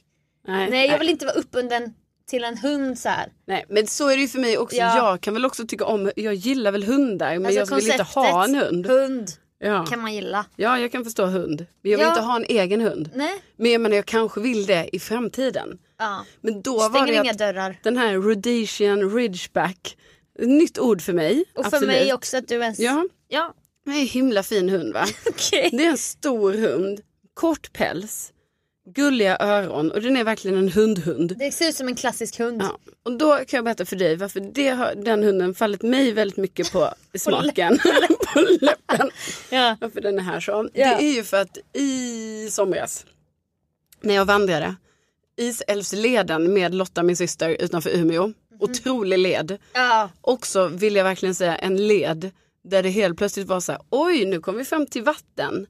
Nej, 0.48 0.70
Nej 0.70 0.88
jag 0.90 1.00
vill 1.00 1.10
inte 1.10 1.26
vara 1.26 1.36
uppbunden 1.36 1.94
till 2.28 2.44
en 2.44 2.58
hund 2.58 3.00
så 3.00 3.10
här. 3.10 3.32
Nej, 3.48 3.66
men 3.70 3.88
så 3.88 4.10
är 4.10 4.16
det 4.16 4.22
ju 4.22 4.28
för 4.28 4.40
mig 4.40 4.58
också. 4.58 4.76
Ja. 4.78 4.98
Jag 4.98 5.22
kan 5.22 5.34
väl 5.34 5.46
också 5.46 5.68
tycka 5.68 5.86
om, 5.86 6.12
jag 6.16 6.34
gillar 6.34 6.72
väl 6.72 6.84
hundar 6.84 7.30
men 7.40 7.46
Alltså, 7.46 7.60
jag 7.60 7.76
vill 7.82 7.92
inte 7.92 8.04
ha 8.04 8.44
en 8.46 8.56
hund. 8.56 8.88
Hund 8.88 9.30
Ja. 9.60 9.86
kan 9.86 10.02
man 10.02 10.14
gilla. 10.14 10.46
ja, 10.56 10.80
jag 10.80 10.92
kan 10.92 11.04
förstå 11.04 11.26
hund. 11.26 11.66
Men 11.82 11.92
jag 11.92 11.98
vill 11.98 12.06
Ja. 12.06 12.10
inte 12.12 12.22
ha 12.22 12.36
en 12.36 12.46
egen 12.50 12.82
hund. 12.82 13.10
Nej. 13.16 13.42
Men 13.58 13.72
jag 13.72 13.82
menar 13.82 13.96
jag 13.96 14.06
kanske 14.06 14.42
vill 14.42 14.66
det 14.66 14.90
i 14.96 15.00
framtiden. 15.00 15.78
Ja. 16.00 16.26
Men 16.42 16.62
då 16.62 16.78
var 16.78 16.90
Stänger 16.90 17.08
det 17.08 17.14
inga 17.14 17.34
dörrar. 17.34 17.80
den 17.84 17.98
här 17.98 18.14
Rhodesian 18.14 19.16
Ridgeback, 19.16 19.98
nytt 20.40 20.80
ord 20.80 21.02
för 21.02 21.14
mig. 21.14 21.46
Och 21.56 21.66
för 21.66 21.68
absolut. 21.78 21.88
mig 21.96 22.14
också 22.14 22.38
att 22.38 22.48
du 22.48 22.56
ens... 22.56 22.80
Ja, 22.80 23.06
Ja. 23.28 23.54
Det 23.86 23.92
är 23.92 24.02
en 24.02 24.08
himla 24.08 24.44
fin 24.44 24.70
hund 24.70 24.94
va? 24.94 25.06
Okej. 25.30 25.70
Det 25.72 25.86
är 25.86 25.90
en 25.90 25.98
stor 25.98 26.54
hund, 26.54 27.02
kort 27.34 27.74
päls, 27.74 28.34
gulliga 28.86 29.38
öron 29.40 29.92
och 29.92 30.02
den 30.02 30.18
är 30.18 30.24
verkligen 30.24 30.58
en 30.58 30.70
hundhund. 30.70 31.36
Det 31.40 31.52
ser 31.52 31.70
ut 31.70 31.76
som 31.76 31.88
en 31.88 31.96
klassisk 31.96 32.40
hund. 32.40 32.62
Ja, 32.62 32.78
och 33.04 33.18
då 33.18 33.36
kan 33.36 33.58
jag 33.58 33.64
berätta 33.64 33.86
för 33.86 33.96
dig 33.96 34.16
varför 34.16 34.40
det 34.40 34.70
har, 34.70 34.96
den 34.96 35.24
hunden 35.24 35.54
fallit 35.56 35.82
mig 35.82 36.12
väldigt 36.12 36.38
mycket 36.38 36.72
på 36.72 36.94
smaken. 37.18 37.78
på 38.34 38.40
läppen. 38.62 39.12
Ja. 39.50 39.78
Varför 39.82 40.02
den 40.02 40.20
är 40.20 40.24
här 40.24 40.40
så. 40.40 40.70
Ja. 40.74 40.98
Det 40.98 41.06
är 41.06 41.14
ju 41.16 41.24
för 41.24 41.42
att 41.42 41.58
i 41.74 42.50
somras 42.52 43.06
när 44.02 44.14
jag 44.14 44.26
vandrade 44.26 44.76
Isälvsleden 45.38 46.54
med 46.54 46.76
Lotta 46.76 47.04
min 47.04 47.18
syster 47.18 47.50
utanför 47.50 47.90
Umeå. 47.90 48.28
Mhm. 48.28 48.36
Otrolig 48.60 49.20
led. 49.20 49.58
Ja. 49.74 50.10
Också 50.22 50.68
vill 50.68 50.96
jag 50.96 51.04
verkligen 51.04 51.36
säga 51.36 51.56
en 51.56 51.88
led 51.88 52.32
där 52.64 52.84
det 52.84 52.90
helt 52.90 53.18
plötsligt 53.18 53.48
var 53.48 53.60
så 53.60 53.72
här 53.72 53.82
oj 53.90 54.26
nu 54.26 54.40
kom 54.40 54.58
vi 54.58 54.66
fram 54.66 54.86
till 54.88 55.04
vatten. 55.04 55.68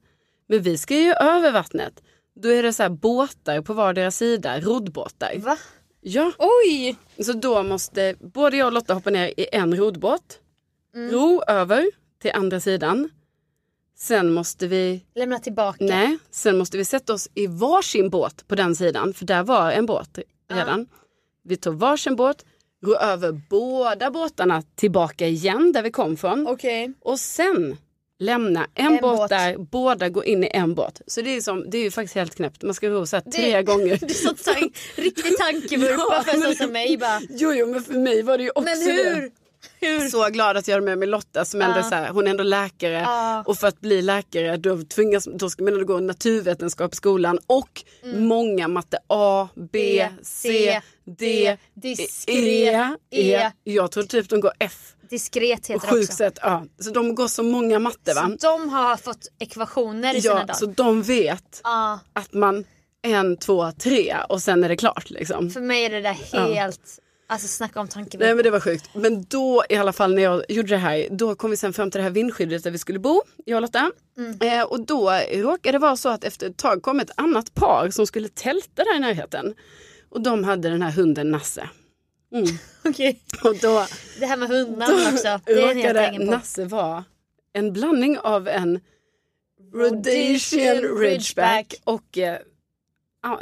Men 0.48 0.62
vi 0.62 0.78
ska 0.78 0.94
ju 0.96 1.12
över 1.12 1.52
vattnet. 1.52 2.02
Då 2.42 2.48
är 2.48 2.62
det 2.62 2.72
så 2.72 2.82
här 2.82 2.90
båtar 2.90 3.60
på 3.62 3.72
vardera 3.72 4.10
sida, 4.10 4.60
roddbåtar. 4.60 5.34
Va? 5.38 5.56
Ja, 6.00 6.32
Oj! 6.38 6.96
så 7.24 7.32
då 7.32 7.62
måste 7.62 8.14
både 8.20 8.56
jag 8.56 8.66
och 8.66 8.72
Lotta 8.72 8.94
hoppa 8.94 9.10
ner 9.10 9.26
i 9.36 9.46
en 9.52 9.76
roddbåt. 9.76 10.40
Mm. 10.94 11.10
Ro 11.10 11.42
över 11.46 11.86
till 12.22 12.30
andra 12.34 12.60
sidan. 12.60 13.10
Sen 13.96 14.32
måste 14.32 14.66
vi, 14.66 15.04
Lämna 15.14 15.38
tillbaka. 15.38 15.84
nej, 15.84 16.18
sen 16.30 16.58
måste 16.58 16.76
vi 16.76 16.84
sätta 16.84 17.12
oss 17.14 17.28
i 17.34 17.46
varsin 17.46 18.10
båt 18.10 18.48
på 18.48 18.54
den 18.54 18.76
sidan. 18.76 19.14
För 19.14 19.24
där 19.24 19.42
var 19.42 19.72
en 19.72 19.86
båt 19.86 20.18
redan. 20.50 20.86
Vi 21.44 21.56
tog 21.56 21.74
varsin 21.74 22.16
båt, 22.16 22.44
ro 22.84 22.96
över 22.96 23.32
båda 23.50 24.10
båtarna 24.10 24.62
tillbaka 24.74 25.26
igen 25.26 25.72
där 25.72 25.82
vi 25.82 25.90
kom 25.90 26.16
från. 26.16 26.46
Okej. 26.46 26.92
Och 27.00 27.20
sen 27.20 27.76
lämna 28.18 28.66
en, 28.74 28.86
En 28.86 28.98
båt, 29.02 29.16
båt. 29.16 29.28
där, 29.30 29.56
båda 29.58 30.08
går 30.08 30.24
in 30.24 30.44
i 30.44 30.50
en 30.54 30.74
båt. 30.74 31.00
Så 31.06 31.22
det 31.22 31.36
är, 31.36 31.40
som, 31.40 31.70
det 31.70 31.78
är 31.78 31.82
ju 31.82 31.90
faktiskt 31.90 32.14
helt 32.14 32.34
knäppt. 32.34 32.62
Man 32.62 32.74
ska 32.74 32.88
ro 32.88 33.06
så 33.06 33.16
här 33.16 33.22
tre 33.30 33.56
Det- 33.56 33.62
gånger. 33.62 33.96
Du 34.00 34.06
är 34.06 34.10
så 34.10 34.34
tank, 34.52 34.76
riktig 34.94 35.36
tankevurpa 35.38 36.02
Ja, 36.10 36.22
för 36.26 36.46
en 36.48 36.54
som 36.54 36.72
mig 36.72 36.96
bara. 36.98 37.20
Jo, 37.30 37.52
jo, 37.52 37.66
men 37.66 37.82
för 37.82 37.94
mig 37.94 38.22
var 38.22 38.38
det 38.38 38.44
ju 38.44 38.50
också 38.50 38.62
Men 38.70 38.78
det. 38.96 39.30
Hur? 39.80 40.08
Så 40.08 40.28
glad 40.28 40.56
att 40.56 40.68
jag 40.68 40.76
är 40.76 40.80
med 40.80 40.98
mig 40.98 41.08
Lotta 41.08 41.44
som 41.44 41.62
ändå 41.62 41.76
Ja. 41.78 41.84
är 41.84 41.88
så 41.88 41.94
här, 41.94 42.08
hon 42.08 42.26
är 42.26 42.30
ändå 42.30 42.44
läkare 42.44 42.92
Ja. 43.00 43.42
och 43.46 43.58
för 43.58 43.66
att 43.68 43.80
bli 43.80 44.02
läkare 44.02 44.56
då 44.56 44.82
tvingas, 44.82 45.28
då 45.34 45.50
ska 45.50 45.64
man 45.64 45.86
gå 45.86 46.00
naturvetenskap 46.00 46.92
i 46.92 46.96
skolan 46.96 47.38
och 47.46 47.82
Mm. 48.02 48.26
många 48.26 48.68
matte 48.68 48.98
A, 49.08 49.48
B, 49.72 50.08
C, 50.22 50.80
D, 51.18 51.56
diskret, 51.74 52.36
E, 52.36 52.90
E. 53.10 53.50
Jag 53.64 53.90
tror 53.90 54.02
typ 54.02 54.28
de 54.28 54.40
går 54.40 54.52
F 54.58 54.90
Diskret 55.10 55.66
heter 55.66 55.88
det 55.92 56.00
också. 56.00 56.12
sätt. 56.12 56.38
Ja. 56.42 56.64
Så 56.78 56.90
de 56.90 57.14
går 57.14 57.28
så 57.28 57.42
många 57.42 57.78
matte 57.78 58.14
va? 58.14 58.36
Så 58.40 58.46
de 58.48 58.68
har 58.68 58.96
fått 58.96 59.26
ekvationer 59.38 60.14
i 60.16 60.20
sina 60.22 60.34
Ja, 60.34 60.40
dagar. 60.40 60.54
så 60.54 60.66
de 60.66 61.02
vet 61.02 61.60
Ja, 61.64 61.98
att 62.12 62.32
man 62.32 62.64
en, 63.02 63.36
två, 63.36 63.72
tre 63.72 64.16
och 64.28 64.42
sen 64.42 64.64
är 64.64 64.68
det 64.68 64.76
klart 64.76 65.10
liksom. 65.10 65.50
för 65.50 65.60
mig 65.60 65.84
är 65.84 65.90
det 65.90 66.00
där 66.00 66.12
helt, 66.54 66.98
alltså 67.34 67.48
snacka 67.48 67.80
om 67.80 67.88
tankevurpa. 67.88 68.26
Nej 68.26 68.34
men 68.34 68.44
det 68.44 68.50
var 68.50 68.60
sjukt. 68.60 68.90
Men 68.94 69.24
då 69.24 69.64
i 69.68 69.76
alla 69.76 69.92
fall 69.92 70.14
när 70.14 70.22
jag 70.22 70.44
gjorde 70.48 70.68
det 70.68 70.76
här, 70.76 71.08
då 71.10 71.34
kom 71.34 71.50
vi 71.50 71.56
sen 71.56 71.72
fram 71.72 71.90
till 71.90 71.98
det 71.98 72.02
här 72.02 72.10
vindskyddet 72.10 72.64
där 72.64 72.70
vi 72.70 72.78
skulle 72.78 72.98
bo, 72.98 73.22
jag 73.44 73.56
och 73.56 73.62
Lotta. 73.62 73.92
Eh, 74.40 74.62
och 74.62 74.86
då 74.86 75.10
råkade 75.32 75.72
det 75.72 75.78
vara 75.78 75.96
så 75.96 76.08
att 76.08 76.24
efter 76.24 76.50
ett 76.50 76.56
tag 76.56 76.82
kom 76.82 77.00
ett 77.00 77.10
annat 77.16 77.54
par 77.54 77.90
som 77.90 78.06
skulle 78.06 78.28
tälta 78.28 78.84
där 78.84 78.96
i 78.96 78.98
närheten. 78.98 79.54
Och 80.10 80.20
de 80.20 80.44
hade 80.44 80.68
den 80.70 80.82
här 80.82 80.90
hunden 80.90 81.30
Nasse. 81.30 81.68
Mm. 82.32 82.46
Okej. 82.84 83.22
Och 83.44 83.56
då, 83.56 83.86
Det 84.20 84.26
här 84.26 84.36
med 84.36 84.50
då 84.50 84.54
hundarna 84.56 85.10
också. 85.12 85.40
Det 85.44 85.52
är 85.52 85.74
råkade. 85.74 86.18
Nasse 86.18 86.64
vara 86.64 87.04
en 87.52 87.72
blandning 87.72 88.18
av 88.18 88.48
en 88.48 88.80
Rhodesian 89.74 90.98
Ridgeback 90.98 91.74
och 91.84 92.18
eh, 92.18 92.38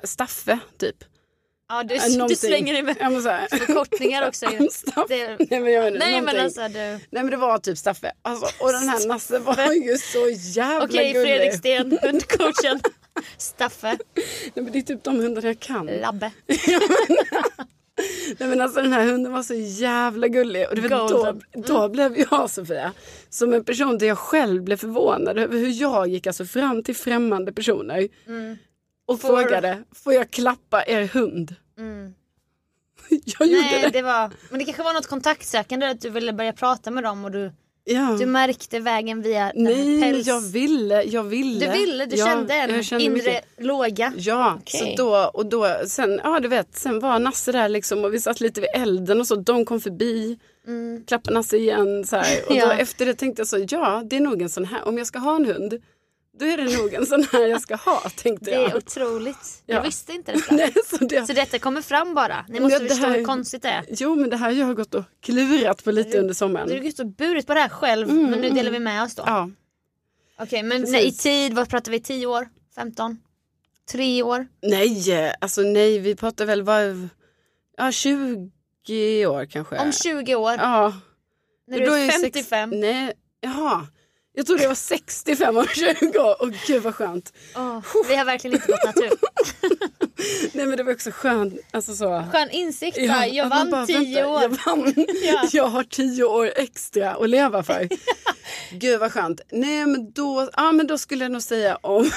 Staffe 0.05 0.59
typ. 0.79 1.05
Ja, 1.75 1.83
du, 1.83 1.99
du 1.99 2.13
någonting. 2.17 2.37
slänger 2.37 2.83
med 2.83 2.97
Ja, 3.01 3.11
men 3.11 3.23
så 3.23 3.29
här. 3.29 3.49
förkortningar 3.49 4.29
också. 4.29 4.47
Det, 5.09 5.37
Nej 5.51 5.61
men 5.61 5.73
jag 5.73 5.87
inte, 5.89 5.99
nej 5.99 6.23
men 6.23 6.41
alltså 6.41 6.61
du. 6.69 6.79
Nej 6.79 7.01
men 7.11 7.27
det 7.31 7.37
var 7.37 7.59
typ 7.59 7.79
Staffe. 7.79 8.13
Alltså, 8.23 8.65
och 8.65 8.73
den 8.73 8.89
här 8.89 9.07
Nasse 9.09 9.39
var 9.39 9.73
ju 9.73 9.97
så 9.99 10.29
jävla 10.61 10.85
Okej 10.85 11.13
gullig. 11.13 11.27
Fredrik 11.27 11.55
Sten, 11.59 11.99
hundcoachen. 12.03 12.81
Staffe, 13.37 13.97
Nej, 14.15 14.53
men 14.55 14.73
det 14.73 14.79
är 14.79 14.83
typ 14.83 15.05
de 15.05 15.21
hundarna 15.21 15.49
jag 15.49 15.61
kan. 15.61 15.87
Labbe. 15.87 16.31
Nej, 18.39 18.49
men 18.49 18.61
alltså, 18.61 18.83
den 18.83 18.93
här 18.93 19.05
hunden 19.07 19.33
var 19.33 19.43
så 19.43 19.55
jävla 19.55 20.29
gullig. 20.29 20.69
Och 20.69 20.75
du 20.75 20.81
vet, 20.81 20.91
då, 20.91 21.09
Golden. 21.09 21.43
då 21.67 21.89
blev 21.89 22.19
jag 22.31 22.51
Sofia 22.51 22.93
som 23.31 23.53
en 23.53 23.65
person 23.65 23.99
där 23.99 24.07
jag 24.07 24.19
själv 24.19 24.63
blev 24.63 24.77
förvånad 24.77 25.39
över 25.39 25.59
hur 25.59 25.81
jag 25.83 26.09
gick 26.09 26.27
alltså 26.27 26.45
fram 26.45 26.83
till 26.83 26.97
främmande 26.97 27.53
personer 27.53 28.09
och 29.07 29.21
Får- 29.21 29.29
frågade 29.29 29.83
får 29.95 30.15
jag 30.15 30.31
klappa 30.31 30.85
er 30.87 31.03
hund? 31.05 31.55
Mm. 31.79 32.15
Jag 33.39 33.49
gjorde 33.49 33.61
Nej 33.63 33.83
det. 33.83 33.89
det 33.89 34.03
var, 34.03 34.31
men 34.51 34.59
det 34.59 34.65
kanske 34.65 34.83
var 34.83 34.93
något 34.93 35.07
kontaktsökande 35.07 35.87
att 35.87 36.01
du 36.01 36.11
ville 36.11 36.33
börja 36.33 36.53
prata 36.53 36.91
med 36.91 37.05
dem 37.05 37.25
och 37.25 37.31
du, 37.31 37.53
Ja. 37.85 38.17
du 38.21 38.27
märkte 38.27 38.79
vägen 38.81 39.23
via 39.23 39.53
Nej, 39.55 40.03
päls. 40.03 40.27
jag 40.27 40.41
ville, 40.41 41.03
jag 41.03 41.25
ville. 41.25 41.67
Du 41.67 41.73
ville, 41.73 42.07
du 42.07 42.17
Ja, 42.17 42.27
kände 42.27 42.55
en 42.55 42.83
kände 42.85 43.05
inre 43.05 43.15
mycket. 43.17 43.45
låga. 43.59 44.13
Ja, 44.17 44.59
Okej. 44.61 44.95
så 44.97 45.03
då 45.03 45.31
och 45.35 45.47
då, 45.47 45.67
sen, 45.87 46.21
ja 46.25 46.41
du 46.41 46.49
vet, 46.49 46.77
sen 46.79 47.01
var 47.01 47.19
Nasse 47.19 47.53
där 47.53 47.69
liksom 47.69 48.05
och 48.05 48.15
vi 48.15 48.21
satt 48.21 48.41
lite 48.41 48.61
vid 48.61 48.71
elden 48.75 49.21
och 49.21 49.27
så, 49.27 49.35
de 49.37 49.65
kom 49.65 49.81
förbi, 49.81 50.39
Mm. 50.67 51.05
klappade 51.07 51.35
Nasse 51.35 51.57
igen 51.57 52.05
så 52.05 52.17
här. 52.17 52.39
Och 52.49 52.55
Ja. 52.57 52.67
då 52.67 52.73
efter 52.73 53.07
det 53.07 53.15
tänkte 53.15 53.41
jag 53.41 53.47
så, 53.49 53.67
ja 53.69 54.03
det 54.11 54.17
är 54.17 54.21
nog 54.21 54.43
en 54.43 54.49
sån 54.51 54.65
här, 54.65 54.89
om 54.89 54.99
jag 54.99 55.07
ska 55.07 55.19
ha 55.19 55.37
en 55.37 55.45
hund, 55.47 55.83
då 56.39 56.45
är 56.45 56.57
det 56.57 56.77
nog 56.79 56.95
en 56.95 57.07
sån 57.07 57.25
här 57.33 57.47
jag 57.47 57.61
ska 57.61 57.75
ha, 57.77 58.01
tänkte 58.17 58.51
Det 58.51 58.55
är 58.57 58.61
jag. 58.69 58.77
otroligt. 58.77 59.63
Ja. 59.67 59.75
Jag 59.75 59.83
visste 59.83 60.13
inte 60.13 60.33
detta. 60.49 60.55
Nej, 60.55 60.75
så 60.87 60.97
det, 61.05 61.27
Så 61.27 61.33
detta 61.33 61.59
kommer 61.59 61.83
fram 61.83 62.15
bara. 62.15 62.45
Ni 62.49 62.57
Ja, 62.57 62.63
måste 62.63 62.79
det 62.79 62.89
förstå 62.89 63.07
här- 63.07 63.19
hur 63.19 63.25
konstigt 63.25 63.63
det 63.63 63.69
är. 63.69 63.85
jo 63.89 64.15
men 64.15 64.31
det 64.31 64.37
här 64.37 64.47
har 64.47 64.53
jag 64.69 64.77
gått 64.77 64.95
och 64.95 65.05
klurat 65.23 65.85
på 65.85 65.91
lite 65.93 66.19
under 66.19 66.29
Du 66.29 66.35
sommaren. 66.35 66.71
har 66.71 66.79
gått 66.79 66.99
och 66.99 67.07
burit 67.07 67.47
på 67.47 67.55
det 67.55 67.61
här 67.61 67.69
själv 67.69 68.13
men 68.13 68.41
nu 68.41 68.51
delar 68.51 68.71
vi 68.71 68.79
med 68.79 69.03
oss 69.03 69.15
då. 69.15 69.23
Ja, 69.27 69.51
Okej 70.39 70.63
men 70.63 70.81
Precis. 70.81 70.93
nej, 70.93 71.07
i 71.07 71.13
tid, 71.13 71.55
vad 71.55 71.69
pratar 71.69 71.93
vi? 71.93 72.01
10 72.01 72.27
år? 72.27 72.49
15? 72.75 73.19
3 73.91 74.23
år? 74.23 74.47
nej, 74.63 75.33
alltså 75.41 75.61
nej, 75.63 75.99
vi 75.99 76.15
pratar 76.17 76.45
väl, 76.47 76.63
vad, 76.63 77.09
ja 77.77 77.93
20 77.93 78.51
år 79.27 79.45
kanske. 79.47 79.79
Om 79.79 79.93
20 79.93 80.35
år? 80.35 80.55
Ja. 80.59 80.93
när 81.67 81.79
Men 81.79 81.89
du 81.89 81.95
är 81.95 81.99
ju 82.05 82.11
sex- 82.11 82.23
55? 82.23 82.71
Nej, 82.71 83.13
jaha. 83.41 83.87
Jag 84.35 84.47
trodde 84.47 84.63
jag 84.63 84.69
var 84.71 84.75
65 84.75 85.57
och 85.57 85.69
20 85.69 86.19
år. 86.19 86.37
Åh 86.41 86.49
gud 86.67 86.83
vad 86.83 86.95
skönt. 86.95 87.33
Åh, 87.57 87.79
vi 88.09 88.17
har 88.17 88.25
verkligen 88.25 88.55
inte 88.57 88.67
gått 88.73 88.85
natur. 88.85 89.11
Nej 90.57 90.67
men 90.67 90.77
det 90.77 90.83
var 90.83 90.93
också 90.93 91.11
skönt. 91.11 91.55
Alltså 91.71 91.95
så. 91.95 92.25
Skön 92.33 92.51
insikt 92.51 92.97
Ja, 92.99 93.27
jag 93.27 93.49
vann 93.49 93.71
bara, 93.71 93.87
tio 93.87 94.25
år. 94.25 94.43
Jag, 94.43 94.49
vann. 94.67 94.95
Ja. 95.23 95.49
jag 95.53 95.65
har 95.69 95.85
tio 95.85 96.25
år 96.25 96.53
extra 96.57 97.11
att 97.11 97.29
leva 97.31 97.63
för. 97.63 97.89
Gud 98.73 99.01
vad 99.01 99.13
skönt. 99.13 99.41
Nej 99.53 99.87
men 99.87 100.13
då, 100.13 100.49
ja, 100.57 100.73
men 100.73 100.87
då 100.87 100.99
skulle 100.99 101.25
jag 101.25 101.33
nog 101.33 101.43
säga 101.43 101.77
om 101.83 102.11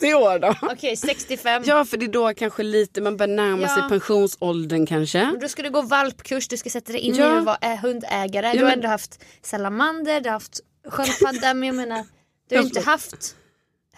30 0.00 0.14
år 0.14 0.38
då. 0.38 0.54
Okej, 0.62 0.96
65. 0.96 1.62
Ja 1.66 1.84
för 1.84 1.96
det 1.96 2.06
är 2.06 2.08
då 2.08 2.34
kanske 2.34 2.62
lite 2.62 3.00
man 3.00 3.16
börjar 3.16 3.34
närma 3.34 3.68
sig 3.68 3.78
Ja. 3.82 3.88
pensionsåldern 3.88 4.86
kanske. 4.86 5.36
Du 5.40 5.48
skulle 5.48 5.68
gå 5.68 5.82
valpkurs, 5.82 6.48
du 6.48 6.56
ska 6.56 6.70
sätta 6.70 6.92
dig 6.92 7.00
in 7.00 7.14
Ja. 7.14 7.34
i 7.34 7.38
att 7.38 7.44
vara 7.44 7.76
hundägare. 7.82 8.46
Ja, 8.46 8.52
du 8.52 8.58
har 8.58 8.64
men- 8.64 8.72
ändå 8.72 8.88
haft 8.88 9.24
salamander, 9.42 10.20
du 10.20 10.28
har 10.28 10.32
haft 10.34 10.60
sköldpadda 10.88 11.54
men 11.54 11.66
jag 11.66 11.76
menar 11.76 12.04
du 12.48 12.56
har 12.56 12.62
Ja, 12.62 12.66
inte 12.66 12.78
men- 12.80 12.86
haft 12.86 13.36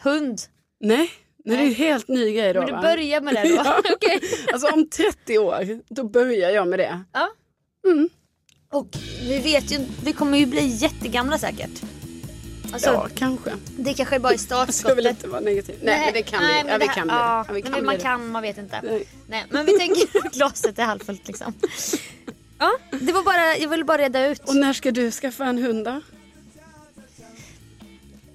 hund. 0.03 0.40
Nej, 0.81 1.11
Nej, 1.44 1.57
det 1.57 1.62
är 1.62 1.66
ju 1.68 1.75
helt 1.75 2.09
ny 2.09 2.33
grej 2.33 2.53
då 2.53 2.61
Men 2.61 2.66
du 2.66 2.73
va? 2.75 2.83
börjar 2.83 3.20
med 3.20 3.35
det 3.35 3.42
då? 3.49 3.55
Ja. 3.64 3.81
Okej. 3.94 4.20
Alltså 4.53 4.68
om 4.68 4.88
30 4.90 5.38
år, 5.38 5.81
då 5.94 6.05
börjar 6.05 6.51
jag 6.51 6.68
med 6.68 6.79
det. 6.79 7.03
Ja. 7.12 7.29
Mm. 7.87 8.09
Och 8.73 8.88
vi 9.29 9.38
vet 9.38 9.70
ju, 9.73 9.79
vi 10.05 10.12
kommer 10.12 10.38
ju 10.38 10.47
bli 10.47 10.66
jättegamla 10.66 11.38
säkert. 11.38 11.83
Alltså, 12.73 12.90
Ja, 12.90 13.09
kanske. 13.14 13.51
Det 13.79 13.94
kanske 13.94 14.18
bara 14.18 14.29
är 14.29 14.33
Jag 14.33 14.40
ska 14.40 14.57
väl 14.59 14.66
startskottet. 14.75 15.07
inte 15.11 15.29
vara 15.29 15.40
negativ. 15.40 15.75
Nej, 15.83 16.01
men 16.05 16.12
det 16.12 16.23
kan 16.23 16.42
nej, 16.42 16.62
vi. 16.62 16.62
men 16.64 16.73
Ja, 16.73 16.79
vi 16.79 16.87
här- 16.87 16.94
kan 16.94 17.07
bli 17.07 17.14
ja, 17.16 17.44
det. 17.49 17.49
Ja, 17.49 17.55
vi 17.55 17.62
men 17.62 17.62
kan 17.62 17.73
man 17.73 17.83
bli 17.94 17.97
det. 17.97 18.03
kan, 18.03 18.29
man 18.31 18.42
vet 18.42 18.59
inte. 18.59 18.81
Nej. 18.83 19.07
Nej, 19.29 19.44
men 19.51 19.66
vi 19.66 19.73
tänker 19.79 20.31
glaset 20.31 20.79
är 20.79 20.83
halvfullt 20.83 21.27
liksom. 21.27 21.55
Ja, 22.59 22.73
det 23.01 23.12
var 23.12 23.23
bara, 23.23 23.57
jag 23.57 23.68
ville 23.68 23.85
bara 23.85 23.99
reda 23.99 24.27
ut. 24.27 24.49
Och 24.49 24.57
när 24.57 24.73
ska 24.73 24.90
du 24.90 25.11
skaffa 25.11 25.44
en 25.44 25.59
hund 25.59 25.85
då? 25.85 26.01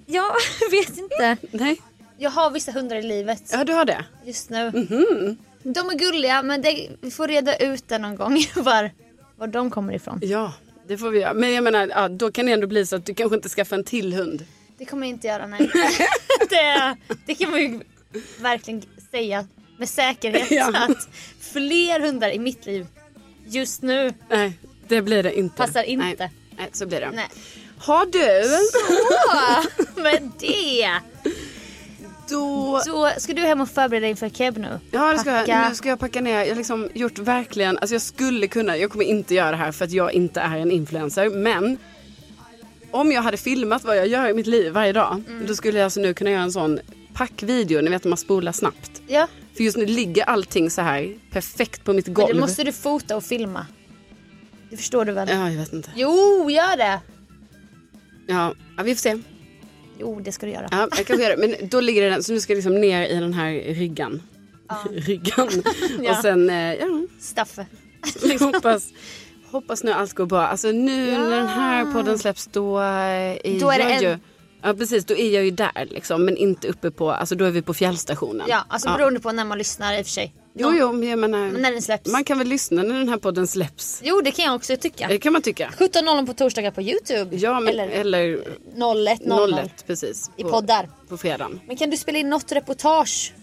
Jag 0.62 0.69
vet 0.72 0.98
inte. 0.98 1.38
Nej. 1.52 1.82
Jag 2.17 2.30
har 2.32 2.52
vissa 2.52 2.72
hundar 2.72 2.95
i 2.95 3.02
livet 3.02 3.43
Ja, 3.52 3.63
du 3.63 3.74
har 3.74 3.86
det? 3.86 4.06
just 4.26 4.50
nu. 4.50 4.72
Mhm. 4.72 5.38
De 5.63 5.89
är 5.89 5.93
gulliga 5.98 6.43
men 6.43 6.62
det, 6.62 6.89
vi 7.02 7.12
får 7.12 7.28
reda 7.28 7.56
ut 7.58 7.88
det 7.88 7.98
någon 7.98 8.15
gång 8.15 8.43
var, 8.56 8.91
var 9.36 9.48
de 9.48 9.72
kommer 9.72 9.93
ifrån. 9.93 10.19
Ja, 10.24 10.54
det 10.88 10.98
får 10.98 11.10
vi 11.10 11.19
göra. 11.19 11.34
Men 11.34 11.54
jag 11.54 11.63
menar, 11.63 11.88
ja, 11.88 12.08
då 12.10 12.32
kan 12.32 12.45
det 12.45 12.52
ändå 12.52 12.67
bli 12.67 12.86
så 12.86 12.95
att 12.95 13.06
du 13.06 13.13
kanske 13.13 13.36
inte 13.36 13.50
skaffar 13.50 13.76
en 13.78 13.84
till 13.84 14.13
hund. 14.13 14.45
Det 14.78 14.86
kommer 14.86 15.08
jag 15.08 15.13
inte 15.13 15.28
göra 15.28 15.48
nej. 15.48 15.69
det, 16.50 16.95
det 17.26 17.36
kan 17.36 17.52
man 17.52 17.60
ju 17.62 17.80
verkligen 18.39 18.82
säga 19.12 19.48
med 19.78 19.89
säkerhet 19.89 20.52
Ja. 20.52 20.67
att 20.78 21.08
fler 21.39 22.00
hundar 22.00 22.30
i 22.30 22.39
mitt 22.39 22.65
liv 22.65 22.88
just 23.45 23.82
nu 23.82 24.13
Nej, 24.30 24.60
det 24.88 25.02
blir 25.02 25.24
det 25.24 25.39
inte. 25.39 25.56
passar 25.58 25.84
inte. 25.84 26.06
Nej, 26.17 26.32
nej 26.58 26.69
så 26.72 26.86
blir 26.86 27.00
det. 27.00 27.12
Nej. 27.13 27.28
Har 27.80 28.06
du? 28.06 28.44
Så, 29.96 30.02
med 30.02 30.32
det 30.39 30.89
Då... 32.30 32.82
så 32.86 33.12
ska 33.18 33.34
du 33.34 33.42
hem 33.42 33.62
och 33.62 33.70
förbereda 33.70 34.08
inför 34.08 34.30
keb 34.30 34.58
nu. 34.58 34.80
Ja, 34.92 35.13
det 35.13 35.20
ska 35.20 35.30
jag. 35.32 35.39
Packa. 35.39 35.70
Nu 35.70 35.76
ska 35.76 35.89
jag 35.89 36.00
packa 36.00 36.22
ner. 36.22 36.39
Jag 36.39 36.50
har 36.50 36.56
liksom 36.56 36.89
gjort 36.94 37.20
verkligen, 37.20 37.78
alltså 37.78 37.96
jag 37.96 38.02
skulle 38.02 38.48
kunna, 38.48 38.78
jag 38.78 38.92
kommer 38.92 39.06
inte 39.06 39.36
göra 39.36 39.52
det 39.52 39.58
här 39.58 39.72
för 39.72 39.86
att 39.86 39.92
jag 39.92 40.13
inte 40.13 40.42
är 40.42 40.58
en 40.58 40.72
influencer, 40.72 41.30
men 41.30 41.78
om 42.92 43.12
jag 43.12 43.22
hade 43.22 43.38
filmat 43.38 43.84
vad 43.84 43.98
jag 43.98 44.08
gör 44.08 44.30
i 44.30 44.34
mitt 44.34 44.48
liv 44.48 44.72
varje 44.74 44.94
dag, 44.94 45.24
Mm. 45.28 45.46
då 45.48 45.56
skulle 45.56 45.78
jag 45.80 45.84
alltså 45.86 46.00
nu 46.00 46.13
kunna 46.13 46.32
göra 46.32 46.42
en 46.42 46.52
sån 46.52 46.80
packvideo, 47.13 47.82
ni 47.82 47.89
vet 47.89 48.04
man 48.04 48.18
spolar 48.18 48.52
snabbt. 48.52 49.02
Ja, 49.08 49.28
För 49.58 49.63
just 49.63 49.78
nu 49.78 49.86
ligger 49.86 50.24
allting 50.24 50.70
så 50.70 50.82
här 50.82 51.13
perfekt 51.32 51.84
på 51.84 51.94
mitt 51.94 52.06
men 52.06 52.13
golv. 52.13 52.34
det 52.34 52.39
måste 52.42 52.63
du 52.63 52.72
fota 52.72 53.15
och 53.15 53.24
filma. 53.24 53.65
Det 54.70 54.78
förstår 54.78 55.06
du 55.06 55.12
väl? 55.12 55.28
Ja, 55.32 55.50
jag 55.52 55.58
vet 55.60 55.74
inte. 55.74 55.89
Jo, 55.96 56.50
gör 56.50 56.78
det! 56.78 57.00
Ja, 58.30 58.54
ja 58.78 58.84
vi 58.84 58.96
får 58.96 59.00
se. 59.02 59.20
Jo, 60.00 60.20
det 60.20 60.32
ska 60.32 60.46
du 60.46 60.52
göra. 60.52 60.68
Ja, 60.72 60.78
jag 60.98 61.06
kanske 61.08 61.24
gör 61.24 61.38
det. 61.38 61.48
Men 61.48 61.70
då 61.70 61.80
ligger 61.80 62.10
den, 62.10 62.24
så 62.24 62.34
nu 62.34 62.39
ska 62.39 62.54
jag 62.54 62.58
liksom 62.58 62.82
ner 62.82 63.08
i 63.08 63.13
den 63.20 63.34
här 63.34 63.52
ryggan. 63.74 64.22
ryggan. 64.92 65.50
Ja. 66.02 66.12
Och 66.12 66.18
sen, 66.18 66.50
eh, 66.50 66.74
ja, 66.74 66.88
Staffe. 67.20 67.65
Hoppas, 68.39 68.88
hoppas 69.52 69.84
nu 69.84 69.92
allt 69.92 70.13
går 70.13 70.26
bra. 70.26 70.48
Alltså 70.48 70.72
nu 70.72 71.12
när 71.12 71.30
den 71.38 71.48
här 71.48 71.94
podden 71.94 72.20
släpps 72.20 72.46
då 72.48 72.80
eh, 72.80 72.86
är, 72.86 73.60
Då 73.60 73.70
är 73.72 73.80
jag 73.80 73.92
en- 73.92 74.02
ju... 74.02 74.18
Ja 74.62 74.74
precis, 74.74 75.06
då 75.06 75.15
är 75.15 75.34
jag 75.36 75.44
ju 75.46 75.52
där 75.52 75.88
liksom. 75.92 76.26
Men 76.26 76.38
inte 76.38 76.68
uppe 76.68 76.92
på, 76.92 77.12
alltså 77.12 77.36
då 77.36 77.46
är 77.46 77.52
vi 77.52 77.62
på 77.62 77.74
fjällstationen. 77.74 78.48
Ja, 78.50 78.65
alltså 78.70 78.89
beroende 78.98 79.20
på 79.20 79.32
när 79.32 79.46
man 79.46 79.58
lyssnar 79.58 79.94
i 80.00 80.02
och 80.02 80.06
för 80.06 80.12
sig. 80.12 80.34
Jo, 80.54 80.74
jo, 80.80 80.92
men 80.92 81.10
jag 81.10 81.20
menar, 81.20 81.48
Men 81.48 81.62
när 81.62 81.72
den 81.72 81.82
släpps. 81.82 82.12
man 82.12 82.24
kan 82.24 82.38
väl 82.38 82.48
lyssna 82.48 82.84
när 82.84 82.96
den 83.00 83.10
här 83.10 83.18
podden 83.18 83.48
släpps. 83.48 84.02
Jo, 84.04 84.22
det 84.22 84.32
kan 84.32 84.46
jag 84.46 84.56
också 84.56 84.78
tycka. 84.78 85.08
Det 85.08 85.18
kan 85.20 85.34
man 85.34 85.42
tycka. 85.42 85.74
17.00 85.78 86.26
på 86.26 86.34
torsdagar 86.34 86.72
på 86.72 86.82
Youtube. 86.82 87.36
Ja, 87.36 87.60
men, 87.60 87.68
Eller 87.74 87.88
eller 87.90 88.38
01.00 88.76 89.60
01 89.64 89.88
precis. 89.88 90.32
i 90.38 90.44
på, 90.44 90.50
poddar. 90.50 90.90
På 91.10 91.18
fredagen. 91.18 91.60
Men 91.68 91.76
kan 91.78 91.90
du 91.90 91.98
spela 91.98 92.18
in 92.20 92.30
något 92.30 92.52
reportage? 92.52 93.34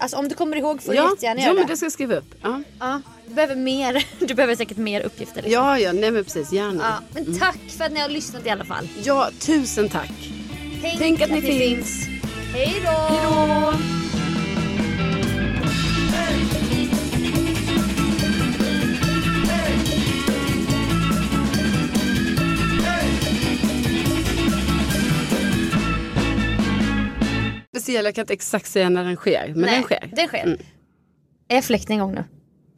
Alltså 0.00 0.16
om 0.16 0.28
du 0.28 0.34
kommer 0.34 0.56
ihåg 0.56 0.82
får 0.82 0.92
du 0.92 0.96
Ja, 0.98 1.10
jättegärna 1.10 1.40
ja 1.40 1.44
göra 1.46 1.54
men 1.54 1.66
det. 1.66 1.72
det 1.72 1.76
ska 1.76 1.84
jag 1.86 1.92
skriva 1.92 2.16
upp. 2.16 2.34
Ja, 2.42 2.62
Ja, 2.80 3.00
du 3.28 3.34
behöver 3.34 3.54
mer. 3.56 4.04
Du 4.26 4.34
behöver 4.34 4.56
säkert 4.56 4.76
mer 4.76 5.00
uppgifter. 5.00 5.36
Liksom. 5.42 5.52
ja, 5.52 5.78
ja 5.78 5.92
nej 5.92 6.10
men 6.10 6.24
precis, 6.24 6.52
gärna. 6.52 6.82
Ja, 7.14 7.20
men 7.22 7.38
tack 7.38 7.58
för 7.78 7.84
att 7.84 7.92
ni 7.92 8.00
har 8.00 8.08
lyssnat 8.08 8.46
i 8.46 8.50
alla 8.50 8.64
fall. 8.64 8.88
Ja, 9.02 9.30
tusen 9.40 9.88
tack. 9.88 10.10
Tänk, 10.98 11.20
att 11.22 11.30
ni 11.30 11.42
finns. 11.42 12.06
Hej 12.52 12.82
då! 12.84 12.90
Hej 12.90 13.20
då! 13.24 14.05
Speciell, 27.86 28.04
jag 28.04 28.14
kan 28.14 28.22
inte 28.22 28.32
exakt 28.32 28.66
säga 28.70 28.88
när 28.88 29.04
den 29.04 29.16
sker, 29.16 29.46
men 29.48 29.60
Nej, 29.60 29.74
den 29.74 29.82
sker. 29.82 30.10
Den 30.16 30.28
sker. 30.28 30.42
Mm. 30.44 30.58
Är 31.48 31.60
fläkten 31.62 31.96
igång 31.96 32.14
nu? 32.14 32.24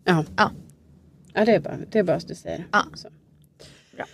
Ja. 0.05 0.25
Ja. 0.37 0.51
ja, 1.35 1.45
det 1.45 1.53
är 1.55 1.61
bara, 1.61 1.77
det 1.91 1.99
är 1.99 2.03
bara 2.03 2.17
att 2.17 2.29
du 2.29 2.35
säger. 2.35 2.67
Ja. 2.73 2.85
Så. 2.95 3.09
Bra. 3.97 4.05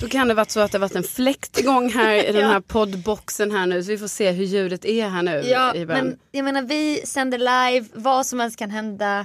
Då 0.00 0.08
kan 0.08 0.28
det 0.28 0.34
varit 0.34 0.50
så 0.50 0.60
att 0.60 0.72
det 0.72 0.78
varit 0.78 0.94
en 0.94 1.02
fläkt 1.02 1.58
igång 1.58 1.90
här 1.90 2.28
i 2.28 2.32
den 2.32 2.40
Ja. 2.40 2.48
här 2.48 2.60
poddboxen 2.60 3.50
här 3.50 3.66
nu, 3.66 3.82
så 3.82 3.90
vi 3.90 3.98
får 3.98 4.06
se 4.08 4.30
hur 4.30 4.44
ljudet 4.44 4.84
är 4.84 5.08
här 5.08 5.22
nu 5.22 5.42
Ja, 5.44 5.74
men 5.86 6.18
jag 6.32 6.44
menar 6.44 6.62
vi 6.62 7.00
sänder 7.04 7.38
live, 7.38 7.86
vad 7.94 8.26
som 8.26 8.40
helst 8.40 8.58
kan 8.58 8.70
hända. 8.70 9.24